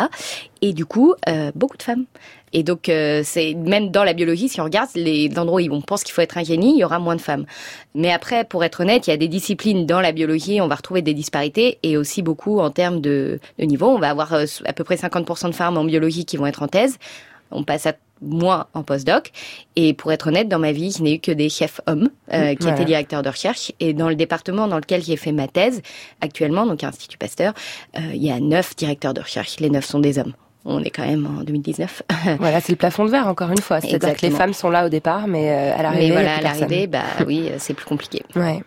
Et 0.62 0.74
du 0.74 0.86
coup, 0.86 1.14
euh, 1.30 1.52
beaucoup 1.56 1.78
de 1.78 1.84
femmes. 1.84 2.06
Et 2.52 2.64
donc, 2.64 2.90
euh, 2.90 3.22
c'est 3.24 3.54
même 3.54 3.92
dans 3.92 4.04
la 4.04 4.14
biologie, 4.14 4.50
si 4.50 4.60
on 4.60 4.64
regarde 4.64 4.90
les 4.96 5.30
endroits 5.38 5.62
où 5.62 5.74
on 5.74 5.82
pense 5.82 6.04
qu'il 6.04 6.14
faut 6.14 6.22
être 6.22 6.38
un 6.38 6.44
génie, 6.44 6.74
il 6.74 6.80
y 6.80 6.84
aura 6.84 7.00
moins 7.00 7.16
de 7.16 7.22
femmes. 7.22 7.46
Mais 7.94 8.12
après, 8.12 8.44
pour 8.44 8.64
être 8.64 8.82
honnête, 8.82 9.08
il 9.08 9.12
y 9.12 9.14
a 9.14 9.18
des 9.18 9.28
disciplines 9.28 9.86
dans 9.86 10.02
la 10.02 10.12
biologie, 10.12 10.60
on 10.60 10.68
va 10.68 10.76
retrouver 10.76 11.02
des 11.02 11.14
disparités 11.14 11.78
et 11.84 11.96
aussi 11.96 12.22
beaucoup 12.22 12.60
en 12.60 12.72
termes 12.72 13.02
de, 13.02 13.40
de 13.60 13.66
niveau. 13.66 13.88
On 13.88 14.00
va 14.00 14.10
avoir 14.10 14.34
euh, 14.34 14.46
à 14.66 14.74
peu 14.74 14.84
près 14.84 14.96
50% 14.96 15.48
de 15.48 15.56
femmes 15.56 15.78
en 15.78 15.84
biologie 15.84 16.26
qui 16.26 16.38
vont 16.38 16.48
être 16.48 16.64
en 16.64 16.68
thèse. 16.68 16.98
On 17.52 17.64
passe 17.64 17.86
à 17.86 17.94
moins 18.22 18.68
en 18.74 18.84
postdoc. 18.84 19.32
Et 19.76 19.94
pour 19.94 20.12
être 20.12 20.28
honnête, 20.28 20.48
dans 20.48 20.60
ma 20.60 20.72
vie, 20.72 20.92
je 20.98 21.02
n'ai 21.04 21.16
eu 21.16 21.20
que 21.20 21.32
des 21.32 21.50
chefs 21.50 21.82
hommes 21.88 22.10
euh, 22.34 22.52
qui 22.56 22.58
Voilà. 22.62 22.76
étaient 22.76 22.86
directeurs 22.86 23.22
de 23.24 23.30
recherche. 23.30 23.72
Et 23.80 23.94
dans 23.94 24.10
le 24.10 24.16
département 24.16 24.68
dans 24.68 24.78
lequel 24.78 25.04
j'ai 25.04 25.16
fait 25.18 25.32
ma 25.32 25.48
thèse, 25.48 25.82
actuellement, 26.22 26.66
donc 26.66 26.84
à 26.84 26.88
Institut 26.90 27.18
Pasteur, 27.18 27.54
euh, 27.98 28.02
il 28.14 28.24
y 28.24 28.32
a 28.32 28.40
neuf 28.40 28.76
directeurs 28.76 29.14
de 29.14 29.22
recherche. 29.22 29.60
Les 29.60 29.70
neuf 29.70 29.86
sont 29.86 30.00
des 30.00 30.20
hommes. 30.20 30.34
On 30.66 30.84
est 30.84 30.90
quand 30.90 31.06
même 31.06 31.26
en 31.40 31.44
2019. 31.44 32.04
Voilà, 32.40 32.60
c'est 32.60 32.74
le 32.74 32.78
plafond 32.78 33.06
de 33.06 33.10
verre, 33.10 33.28
encore 33.28 33.50
une 33.50 33.62
fois. 33.62 33.80
C'est-à-dire 33.80 34.14
que 34.16 34.26
les 34.26 34.32
femmes 34.32 34.54
sont 34.54 34.70
là 34.70 34.86
au 34.86 34.90
départ, 34.90 35.26
mais 35.28 35.50
euh, 35.50 35.74
à 35.78 35.82
l'arrivée, 35.82 36.08
Mais 36.08 36.12
voilà, 36.12 36.36
à 36.36 36.42
l'arrivée, 36.42 36.86
bah 36.88 37.04
oui, 37.26 37.48
euh, 37.50 37.56
c'est 37.60 37.74
plus 37.74 37.86
compliqué. 37.86 38.24
Ouais. 38.36 38.62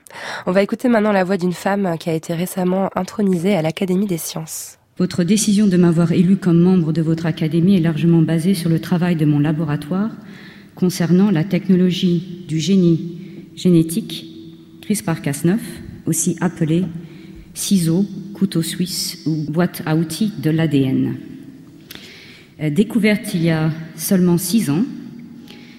On 0.47 0.53
va 0.53 0.63
écouter 0.63 0.89
maintenant 0.89 1.13
la 1.13 1.23
voix 1.23 1.37
d'une 1.37 1.53
femme 1.53 1.97
qui 1.99 2.09
a 2.09 2.15
été 2.15 2.33
récemment 2.33 2.89
intronisée 2.97 3.55
à 3.55 3.61
l'Académie 3.61 4.07
des 4.07 4.17
sciences. 4.19 4.79
Votre 4.99 5.25
décision 5.25 5.69
de 5.69 5.79
m'avoir 5.79 6.13
élu 6.13 6.37
comme 6.37 6.61
membre 6.61 6.93
de 6.93 7.01
votre 7.01 7.25
académie 7.25 7.77
est 7.77 7.81
largement 7.81 8.21
basée 8.21 8.53
sur 8.53 8.69
le 8.69 8.79
travail 8.79 9.17
de 9.17 9.25
mon 9.25 9.39
laboratoire 9.39 10.11
concernant 10.75 11.31
la 11.31 11.45
technologie 11.45 12.45
du 12.47 12.61
génie 12.61 13.17
génétique 13.57 14.27
CRISPR-Cas9, 14.83 15.57
aussi 16.05 16.37
appelé 16.41 16.85
ciseaux, 17.55 18.05
couteau 18.35 18.61
suisse 18.61 19.23
ou 19.25 19.51
boîte 19.51 19.83
à 19.87 19.97
outils 19.97 20.33
de 20.43 20.51
l'ADN. 20.51 21.17
Euh, 22.61 22.69
Découverte 22.69 23.33
il 23.33 23.45
y 23.45 23.51
a 23.51 23.71
seulement 23.97 24.37
six 24.37 24.69
ans, 24.69 24.85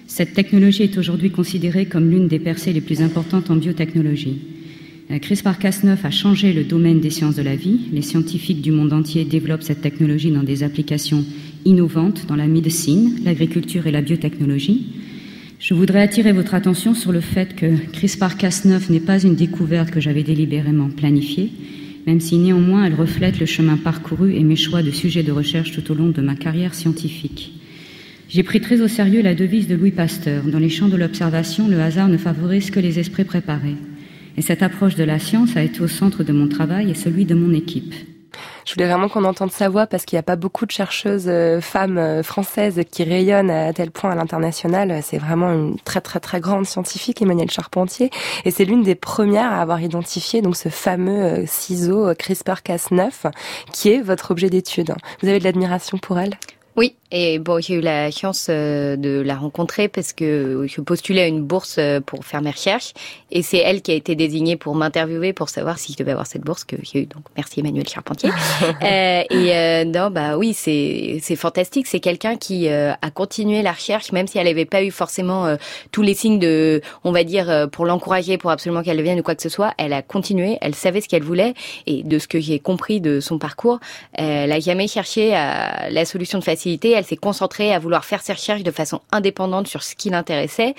cette 0.08 0.34
technologie 0.34 0.82
est 0.82 0.98
aujourd'hui 0.98 1.30
considérée 1.30 1.86
comme 1.86 2.10
l'une 2.10 2.26
des 2.26 2.40
percées 2.40 2.72
les 2.72 2.80
plus 2.80 3.00
importantes 3.00 3.50
en 3.50 3.56
biotechnologie. 3.56 4.53
Euh, 5.10 5.18
CRISPR-Cas9 5.18 5.96
a 6.02 6.10
changé 6.10 6.52
le 6.52 6.64
domaine 6.64 7.00
des 7.00 7.10
sciences 7.10 7.36
de 7.36 7.42
la 7.42 7.56
vie. 7.56 7.80
Les 7.92 8.02
scientifiques 8.02 8.62
du 8.62 8.70
monde 8.70 8.92
entier 8.92 9.24
développent 9.24 9.62
cette 9.62 9.82
technologie 9.82 10.30
dans 10.30 10.42
des 10.42 10.62
applications 10.62 11.24
innovantes 11.64 12.26
dans 12.26 12.36
la 12.36 12.46
médecine, 12.46 13.18
l'agriculture 13.24 13.86
et 13.86 13.92
la 13.92 14.00
biotechnologie. 14.00 14.86
Je 15.58 15.74
voudrais 15.74 16.02
attirer 16.02 16.32
votre 16.32 16.54
attention 16.54 16.94
sur 16.94 17.12
le 17.12 17.20
fait 17.20 17.54
que 17.54 17.66
CRISPR-Cas9 17.92 18.90
n'est 18.90 19.00
pas 19.00 19.22
une 19.22 19.34
découverte 19.34 19.90
que 19.90 20.00
j'avais 20.00 20.22
délibérément 20.22 20.88
planifiée, 20.88 21.50
même 22.06 22.20
si 22.20 22.36
néanmoins 22.36 22.84
elle 22.84 22.94
reflète 22.94 23.40
le 23.40 23.46
chemin 23.46 23.76
parcouru 23.76 24.34
et 24.34 24.42
mes 24.42 24.56
choix 24.56 24.82
de 24.82 24.90
sujets 24.90 25.22
de 25.22 25.32
recherche 25.32 25.72
tout 25.72 25.90
au 25.90 25.94
long 25.94 26.10
de 26.10 26.20
ma 26.20 26.34
carrière 26.34 26.74
scientifique. 26.74 27.52
J'ai 28.28 28.42
pris 28.42 28.60
très 28.60 28.80
au 28.80 28.88
sérieux 28.88 29.22
la 29.22 29.34
devise 29.34 29.68
de 29.68 29.74
Louis 29.74 29.90
Pasteur. 29.90 30.44
Dans 30.44 30.58
les 30.58 30.70
champs 30.70 30.88
de 30.88 30.96
l'observation, 30.96 31.68
le 31.68 31.80
hasard 31.80 32.08
ne 32.08 32.16
favorise 32.16 32.70
que 32.70 32.80
les 32.80 32.98
esprits 32.98 33.24
préparés. 33.24 33.76
Et 34.36 34.42
cette 34.42 34.62
approche 34.62 34.94
de 34.96 35.04
la 35.04 35.18
science 35.18 35.56
a 35.56 35.62
été 35.62 35.80
au 35.80 35.88
centre 35.88 36.24
de 36.24 36.32
mon 36.32 36.48
travail 36.48 36.90
et 36.90 36.94
celui 36.94 37.24
de 37.24 37.34
mon 37.34 37.52
équipe. 37.54 37.94
Je 38.64 38.74
voulais 38.74 38.86
vraiment 38.86 39.08
qu'on 39.08 39.24
entende 39.24 39.52
sa 39.52 39.68
voix 39.68 39.86
parce 39.86 40.04
qu'il 40.04 40.16
n'y 40.16 40.20
a 40.20 40.24
pas 40.24 40.36
beaucoup 40.36 40.64
de 40.64 40.70
chercheuses 40.70 41.28
euh, 41.28 41.60
femmes 41.60 41.98
euh, 41.98 42.22
françaises 42.22 42.80
qui 42.90 43.04
rayonnent 43.04 43.50
à 43.50 43.72
tel 43.72 43.90
point 43.90 44.10
à 44.10 44.14
l'international. 44.14 45.00
C'est 45.02 45.18
vraiment 45.18 45.52
une 45.52 45.76
très 45.84 46.00
très 46.00 46.18
très 46.18 46.40
grande 46.40 46.64
scientifique, 46.66 47.20
Emmanuelle 47.20 47.50
Charpentier, 47.50 48.10
et 48.44 48.50
c'est 48.50 48.64
l'une 48.64 48.82
des 48.82 48.94
premières 48.94 49.52
à 49.52 49.60
avoir 49.60 49.82
identifié 49.82 50.40
donc 50.40 50.56
ce 50.56 50.70
fameux 50.70 51.44
ciseau 51.46 52.12
CRISPR-Cas9 52.12 53.30
qui 53.72 53.90
est 53.90 54.00
votre 54.00 54.30
objet 54.30 54.50
d'étude. 54.50 54.94
Vous 55.22 55.28
avez 55.28 55.38
de 55.38 55.44
l'admiration 55.44 55.98
pour 55.98 56.18
elle? 56.18 56.34
Oui, 56.76 56.96
et 57.12 57.38
bon, 57.38 57.60
j'ai 57.60 57.74
eu 57.74 57.80
la 57.80 58.10
chance 58.10 58.48
euh, 58.50 58.96
de 58.96 59.20
la 59.20 59.36
rencontrer 59.36 59.86
parce 59.86 60.12
que 60.12 60.66
je 60.66 60.80
postulais 60.80 61.22
à 61.22 61.26
une 61.28 61.44
bourse 61.44 61.76
euh, 61.78 62.00
pour 62.00 62.24
faire 62.24 62.42
mes 62.42 62.50
recherches 62.50 62.92
et 63.30 63.42
c'est 63.42 63.58
elle 63.58 63.82
qui 63.82 63.92
a 63.92 63.94
été 63.94 64.16
désignée 64.16 64.56
pour 64.56 64.74
m'interviewer 64.74 65.32
pour 65.32 65.48
savoir 65.48 65.78
si 65.78 65.92
je 65.92 65.98
devais 65.98 66.10
avoir 66.10 66.26
cette 66.26 66.42
bourse 66.42 66.64
que 66.64 66.74
j'ai 66.82 67.02
eu. 67.02 67.06
Donc 67.06 67.22
merci 67.36 67.60
Emmanuel 67.60 67.88
Charpentier. 67.88 68.30
euh, 68.82 69.22
et 69.30 69.54
euh, 69.54 69.84
non, 69.84 70.10
bah 70.10 70.36
oui, 70.36 70.54
c'est 70.54 71.20
c'est 71.22 71.36
fantastique. 71.36 71.86
C'est 71.86 72.00
quelqu'un 72.00 72.34
qui 72.36 72.68
a 72.68 72.96
continué 73.12 73.62
la 73.62 73.72
recherche 73.72 74.10
même 74.10 74.26
si 74.26 74.38
elle 74.38 74.46
n'avait 74.46 74.64
pas 74.64 74.82
eu 74.82 74.90
forcément 74.90 75.56
tous 75.92 76.02
les 76.02 76.14
signes 76.14 76.40
de, 76.40 76.80
on 77.04 77.12
va 77.12 77.22
dire, 77.22 77.68
pour 77.70 77.84
l'encourager, 77.84 78.38
pour 78.38 78.50
absolument 78.50 78.82
qu'elle 78.82 78.96
devienne 78.96 79.20
ou 79.20 79.22
quoi 79.22 79.36
que 79.36 79.42
ce 79.42 79.48
soit. 79.48 79.72
Elle 79.78 79.92
a 79.92 80.02
continué. 80.02 80.58
Elle 80.60 80.74
savait 80.74 81.00
ce 81.00 81.08
qu'elle 81.08 81.22
voulait 81.22 81.54
et 81.86 82.02
de 82.02 82.18
ce 82.18 82.26
que 82.26 82.40
j'ai 82.40 82.58
compris 82.58 83.00
de 83.00 83.20
son 83.20 83.38
parcours, 83.38 83.78
elle 84.14 84.50
a 84.50 84.58
jamais 84.58 84.88
cherché 84.88 85.34
à 85.34 85.90
la 85.90 86.04
solution 86.04 86.38
de 86.38 86.44
facilité 86.44 86.63
elle 86.66 87.04
s'est 87.04 87.16
concentrée 87.16 87.72
à 87.72 87.78
vouloir 87.78 88.04
faire 88.04 88.22
ses 88.22 88.32
recherches 88.32 88.62
de 88.62 88.70
façon 88.70 89.00
indépendante 89.12 89.68
sur 89.68 89.82
ce 89.82 89.94
qui 89.94 90.10
l'intéressait. 90.10 90.74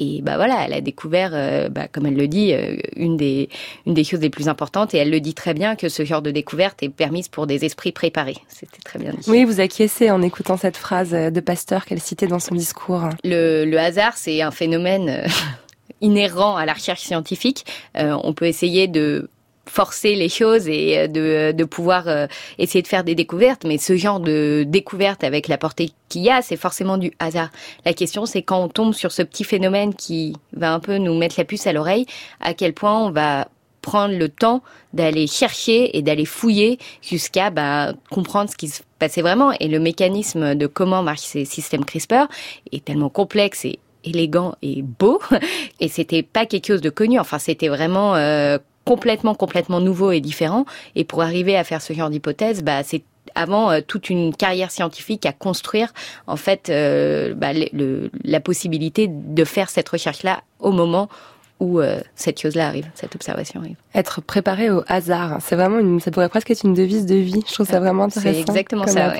Et 0.00 0.22
bah 0.22 0.34
voilà, 0.36 0.64
elle 0.64 0.72
a 0.72 0.80
découvert, 0.80 1.30
euh, 1.34 1.68
bah, 1.68 1.86
comme 1.86 2.06
elle 2.06 2.16
le 2.16 2.26
dit, 2.26 2.52
euh, 2.52 2.76
une 2.96 3.16
des 3.16 3.48
une 3.86 3.94
des 3.94 4.02
choses 4.02 4.20
les 4.20 4.30
plus 4.30 4.48
importantes. 4.48 4.92
Et 4.92 4.98
elle 4.98 5.10
le 5.10 5.20
dit 5.20 5.34
très 5.34 5.54
bien 5.54 5.76
que 5.76 5.88
ce 5.88 6.04
genre 6.04 6.20
de 6.20 6.32
découverte 6.32 6.82
est 6.82 6.88
permise 6.88 7.28
pour 7.28 7.46
des 7.46 7.64
esprits 7.64 7.92
préparés. 7.92 8.38
C'était 8.48 8.82
très 8.84 8.98
bien 8.98 9.12
dit. 9.12 9.30
Oui, 9.30 9.44
vous 9.44 9.60
acquiescez 9.60 10.10
en 10.10 10.20
écoutant 10.20 10.56
cette 10.56 10.76
phrase 10.76 11.10
de 11.10 11.40
Pasteur 11.40 11.84
qu'elle 11.84 12.00
citait 12.00 12.26
dans 12.26 12.40
son 12.40 12.56
discours. 12.56 13.08
Le, 13.22 13.64
le 13.64 13.78
hasard, 13.78 14.16
c'est 14.16 14.42
un 14.42 14.50
phénomène 14.50 15.08
euh, 15.08 15.28
inhérent 16.00 16.56
à 16.56 16.66
la 16.66 16.72
recherche 16.72 17.02
scientifique. 17.02 17.64
on 17.94 18.34
peut 18.34 18.46
essayer 18.46 18.88
de 18.88 19.28
forcer 19.66 20.14
les 20.14 20.28
choses 20.28 20.68
et 20.68 20.98
euh, 20.98 21.06
de, 21.08 21.52
de 21.56 21.64
pouvoir 21.64 22.08
euh, 22.08 22.26
essayer 22.58 22.82
de 22.82 22.88
faire 22.88 23.04
des 23.04 23.14
découvertes. 23.14 23.64
Mais 23.64 23.78
ce 23.78 23.96
genre 23.96 24.20
de 24.20 24.64
découverte 24.66 25.24
avec 25.24 25.48
la 25.48 25.58
portée 25.58 25.90
qu'il 26.08 26.22
y 26.22 26.30
a, 26.30 26.42
c'est 26.42 26.56
forcément 26.56 26.98
du 26.98 27.12
hasard. 27.18 27.50
La 27.84 27.92
question, 27.92 28.26
c'est 28.26 28.42
quand 28.42 28.62
on 28.62 28.68
tombe 28.68 28.94
sur 28.94 29.12
ce 29.12 29.22
petit 29.22 29.44
phénomène 29.44 29.94
qui 29.94 30.34
va 30.52 30.72
un 30.72 30.80
peu 30.80 30.98
nous 30.98 31.16
mettre 31.16 31.36
la 31.38 31.44
puce 31.44 31.66
à 31.66 31.72
l'oreille, 31.72 32.06
à 32.40 32.54
quel 32.54 32.74
point 32.74 32.98
on 32.98 33.10
va 33.10 33.48
prendre 33.80 34.16
le 34.16 34.30
temps 34.30 34.62
d'aller 34.94 35.26
chercher 35.26 35.96
et 35.96 36.00
d'aller 36.00 36.24
fouiller 36.24 36.78
jusqu'à 37.02 37.50
bah, 37.50 37.92
comprendre 38.10 38.48
ce 38.50 38.56
qui 38.56 38.68
se 38.68 38.82
passait 38.98 39.20
vraiment. 39.20 39.52
Et 39.60 39.68
le 39.68 39.78
mécanisme 39.78 40.54
de 40.54 40.66
comment 40.66 41.02
marchent 41.02 41.20
ces 41.20 41.44
systèmes 41.44 41.84
CRISPR 41.84 42.26
est 42.72 42.82
tellement 42.82 43.10
complexe 43.10 43.66
et 43.66 43.78
élégant 44.02 44.54
et 44.62 44.82
beau. 44.82 45.20
Et 45.80 45.88
c'était 45.88 46.22
pas 46.22 46.46
quelque 46.46 46.68
chose 46.68 46.80
de 46.80 46.90
connu. 46.90 47.18
Enfin, 47.18 47.38
c'était 47.38 47.68
vraiment 47.68 48.16
euh, 48.16 48.58
complètement, 48.84 49.34
complètement 49.34 49.80
nouveau 49.80 50.12
et 50.12 50.20
différent. 50.20 50.64
Et 50.94 51.04
pour 51.04 51.22
arriver 51.22 51.56
à 51.56 51.64
faire 51.64 51.82
ce 51.82 51.92
genre 51.92 52.10
d'hypothèse, 52.10 52.62
bah, 52.62 52.82
c'est 52.82 53.02
avant 53.34 53.70
euh, 53.70 53.80
toute 53.86 54.10
une 54.10 54.34
carrière 54.34 54.70
scientifique 54.70 55.26
à 55.26 55.32
construire 55.32 55.92
en 56.26 56.36
fait 56.36 56.68
euh, 56.68 57.34
bah, 57.34 57.52
le, 57.52 58.10
la 58.22 58.40
possibilité 58.40 59.08
de 59.08 59.44
faire 59.44 59.70
cette 59.70 59.88
recherche 59.88 60.22
là 60.22 60.42
au 60.60 60.72
moment 60.72 61.08
où 61.60 61.80
euh, 61.80 62.00
cette 62.16 62.40
chose-là 62.40 62.66
arrive, 62.66 62.86
cette 62.94 63.14
observation 63.14 63.60
arrive. 63.60 63.76
Être 63.94 64.20
préparé 64.20 64.70
au 64.70 64.82
hasard, 64.88 65.38
c'est 65.40 65.54
vraiment 65.54 65.78
une, 65.78 66.00
ça 66.00 66.10
pourrait 66.10 66.28
presque 66.28 66.50
être 66.50 66.64
une 66.64 66.74
devise 66.74 67.06
de 67.06 67.14
vie. 67.14 67.44
Je 67.46 67.54
trouve 67.54 67.66
ça 67.66 67.78
vraiment 67.78 68.04
intéressant. 68.04 68.32
C'est 68.32 68.40
exactement 68.40 68.86
ça. 68.86 69.14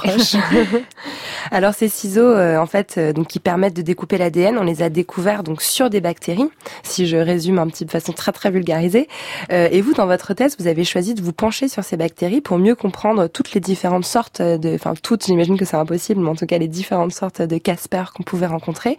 Alors 1.53 1.75
ces 1.75 1.88
ciseaux, 1.88 2.23
euh, 2.23 2.59
en 2.59 2.67
fait, 2.67 2.97
euh, 2.99 3.12
donc 3.12 3.29
qui 3.29 3.38
permettent 3.38 3.76
de 3.76 3.83
découper 3.83 4.19
l'ADN, 4.19 4.59
on 4.59 4.64
les 4.64 4.83
a 4.83 4.91
découverts 4.91 5.45
donc 5.45 5.62
sur 5.62 5.91
des 5.91 6.00
bactéries. 6.00 6.49
Si 6.83 7.07
je 7.07 7.17
résume 7.17 7.59
un 7.59 7.69
petit 7.69 7.85
de 7.85 7.91
façon 7.91 8.12
très 8.12 8.33
très 8.33 8.50
vulgarisée. 8.50 9.09
et 9.50 9.81
vous, 9.81 9.93
dans 9.93 10.07
votre 10.07 10.35
thèse, 10.35 10.57
vous 10.59 10.67
avez 10.67 10.85
choisi 10.85 11.14
de 11.14 11.23
vous 11.23 11.33
pencher 11.33 11.69
sur 11.69 11.85
ces 11.85 11.97
bactéries 11.97 12.41
pour 12.41 12.59
mieux 12.59 12.75
comprendre 12.75 13.29
toutes 13.29 13.53
les 13.53 13.61
différentes 13.61 14.05
sortes 14.05 14.43
de, 14.43 14.75
enfin 14.75 14.95
toutes, 15.00 15.26
j'imagine 15.26 15.57
que 15.57 15.64
c'est 15.64 15.76
impossible, 15.76 16.21
mais 16.21 16.31
en 16.31 16.35
tout 16.35 16.47
cas 16.47 16.59
les 16.59 16.69
différentes 16.69 17.12
sortes 17.12 17.43
de 17.43 17.59
Casper 17.59 18.05
qu'on 18.14 18.23
pouvait 18.23 18.47
rencontrer. 18.47 18.97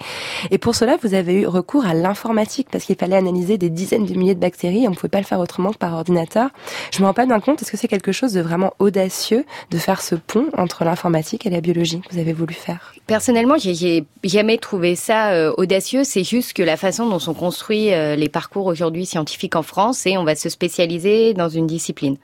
Et 0.51 0.57
pour 0.57 0.75
cela, 0.75 0.97
vous 1.01 1.13
avez 1.13 1.41
eu 1.41 1.47
recours 1.47 1.85
à 1.85 1.93
l'informatique 1.93 2.67
parce 2.71 2.85
qu'il 2.85 2.95
fallait 2.95 3.15
analyser 3.25 3.57
des 3.57 3.69
dizaines 3.69 4.05
de 4.05 4.13
milliers 4.13 4.35
de 4.35 4.39
bactéries 4.39 4.85
on 4.87 4.91
ne 4.91 4.95
pouvait 4.95 5.09
pas 5.09 5.19
le 5.19 5.25
faire 5.25 5.39
autrement 5.39 5.71
que 5.71 5.77
par 5.77 5.93
ordinateur. 5.93 6.49
Je 6.91 7.01
me 7.01 7.05
rends 7.05 7.13
pas 7.13 7.25
bien 7.25 7.39
compte, 7.39 7.61
est-ce 7.61 7.71
que 7.71 7.77
c'est 7.77 7.87
quelque 7.87 8.11
chose 8.11 8.33
de 8.33 8.41
vraiment 8.41 8.73
audacieux 8.79 9.45
de 9.71 9.77
faire 9.77 10.01
ce 10.01 10.15
pont 10.15 10.47
entre 10.57 10.83
l'informatique 10.83 11.45
et 11.45 11.49
la 11.49 11.61
biologie 11.61 12.01
que 12.01 12.13
vous 12.13 12.19
avez 12.19 12.33
voulu 12.33 12.53
faire? 12.53 12.93
Personnellement, 13.07 13.55
j'ai 13.57 14.05
jamais 14.23 14.57
trouvé 14.57 14.95
ça 14.95 15.31
euh, 15.31 15.53
audacieux, 15.57 16.03
c'est 16.03 16.23
juste 16.23 16.53
que 16.53 16.63
la 16.63 16.77
façon 16.77 17.07
dont 17.07 17.19
sont 17.19 17.33
construits 17.33 17.93
euh, 17.93 18.15
les 18.15 18.29
parcours 18.29 18.65
aujourd'hui 18.65 19.05
scientifiques 19.05 19.55
en 19.55 19.63
France, 19.63 19.99
c'est 19.99 20.17
on 20.17 20.23
va 20.23 20.35
se 20.35 20.49
spécialiser 20.49 21.33
dans 21.33 21.49
une 21.49 21.67
discipline. 21.67 22.17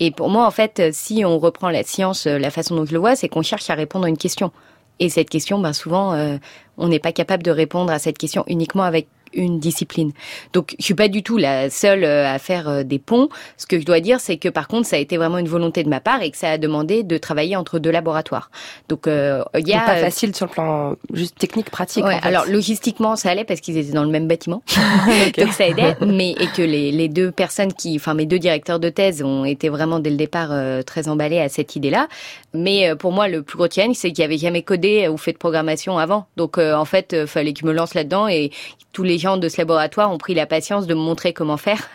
Et 0.00 0.10
pour 0.10 0.28
moi, 0.28 0.46
en 0.46 0.50
fait, 0.50 0.92
si 0.92 1.24
on 1.24 1.38
reprend 1.38 1.70
la 1.70 1.82
science, 1.82 2.26
euh, 2.26 2.38
la 2.38 2.50
façon 2.50 2.76
dont 2.76 2.86
je 2.86 2.92
le 2.92 2.98
vois, 2.98 3.16
c'est 3.16 3.28
qu'on 3.28 3.42
cherche 3.42 3.68
à 3.70 3.74
répondre 3.74 4.04
à 4.04 4.08
une 4.08 4.18
question. 4.18 4.52
Et 5.00 5.08
cette 5.08 5.30
question, 5.30 5.60
ben 5.60 5.72
souvent, 5.72 6.12
on 6.76 6.88
n'est 6.88 6.98
pas 6.98 7.12
capable 7.12 7.44
de 7.44 7.52
répondre 7.52 7.92
à 7.92 8.00
cette 8.00 8.18
question 8.18 8.42
uniquement 8.48 8.82
avec 8.82 9.06
une 9.38 9.58
discipline. 9.58 10.12
Donc 10.52 10.74
je 10.78 10.84
suis 10.84 10.94
pas 10.94 11.08
du 11.08 11.22
tout 11.22 11.36
la 11.36 11.70
seule 11.70 12.04
euh, 12.04 12.26
à 12.26 12.38
faire 12.38 12.68
euh, 12.68 12.82
des 12.82 12.98
ponts. 12.98 13.28
Ce 13.56 13.66
que 13.66 13.78
je 13.78 13.84
dois 13.84 14.00
dire, 14.00 14.20
c'est 14.20 14.36
que 14.36 14.48
par 14.48 14.68
contre, 14.68 14.86
ça 14.86 14.96
a 14.96 14.98
été 14.98 15.16
vraiment 15.16 15.38
une 15.38 15.48
volonté 15.48 15.82
de 15.84 15.88
ma 15.88 16.00
part 16.00 16.22
et 16.22 16.30
que 16.30 16.36
ça 16.36 16.50
a 16.50 16.58
demandé 16.58 17.02
de 17.02 17.18
travailler 17.18 17.56
entre 17.56 17.78
deux 17.78 17.90
laboratoires. 17.90 18.50
Donc 18.88 19.06
euh, 19.06 19.42
il 19.56 19.66
y 19.66 19.74
a 19.74 19.80
pas 19.80 19.96
facile 19.96 20.34
sur 20.34 20.46
le 20.46 20.52
plan 20.52 20.96
juste 21.12 21.38
technique 21.38 21.70
pratique. 21.70 22.04
Ouais, 22.04 22.18
Alors 22.22 22.44
logistiquement, 22.46 23.16
ça 23.16 23.30
allait 23.30 23.44
parce 23.44 23.60
qu'ils 23.60 23.76
étaient 23.76 23.92
dans 23.92 24.04
le 24.04 24.10
même 24.10 24.28
bâtiment, 24.28 24.62
donc 25.38 25.52
ça 25.52 25.66
aidait. 25.66 25.96
Mais 26.04 26.32
et 26.32 26.46
que 26.48 26.62
les, 26.62 26.92
les 26.92 27.08
deux 27.08 27.30
personnes 27.30 27.72
qui, 27.72 27.96
enfin 27.96 28.14
mes 28.14 28.26
deux 28.26 28.38
directeurs 28.38 28.80
de 28.80 28.88
thèse 28.88 29.22
ont 29.22 29.44
été 29.44 29.68
vraiment 29.68 30.00
dès 30.00 30.10
le 30.10 30.16
départ 30.16 30.50
très 30.84 31.08
emballés 31.08 31.40
à 31.40 31.48
cette 31.48 31.76
idée-là. 31.76 32.08
Mais 32.54 32.94
pour 32.96 33.12
moi, 33.12 33.28
le 33.28 33.42
plus 33.42 33.56
gros 33.56 33.68
challenge, 33.70 33.96
c'est 33.96 34.10
qu'il 34.10 34.22
y 34.22 34.24
avait 34.24 34.38
jamais 34.38 34.62
codé 34.62 35.08
ou 35.08 35.16
fait 35.16 35.32
de 35.32 35.38
programmation 35.38 35.98
avant. 35.98 36.26
Donc 36.36 36.58
en 36.58 36.84
fait, 36.84 37.26
fallait 37.26 37.52
que 37.52 37.60
je 37.60 37.66
me 37.66 37.72
lance 37.72 37.94
là-dedans 37.94 38.28
et 38.28 38.50
tous 38.92 39.02
les 39.04 39.18
gens 39.18 39.27
de 39.36 39.48
ce 39.48 39.58
laboratoire 39.58 40.10
ont 40.12 40.18
pris 40.18 40.34
la 40.34 40.46
patience 40.46 40.86
de 40.86 40.94
me 40.94 41.00
montrer 41.00 41.32
comment 41.32 41.56
faire 41.56 41.88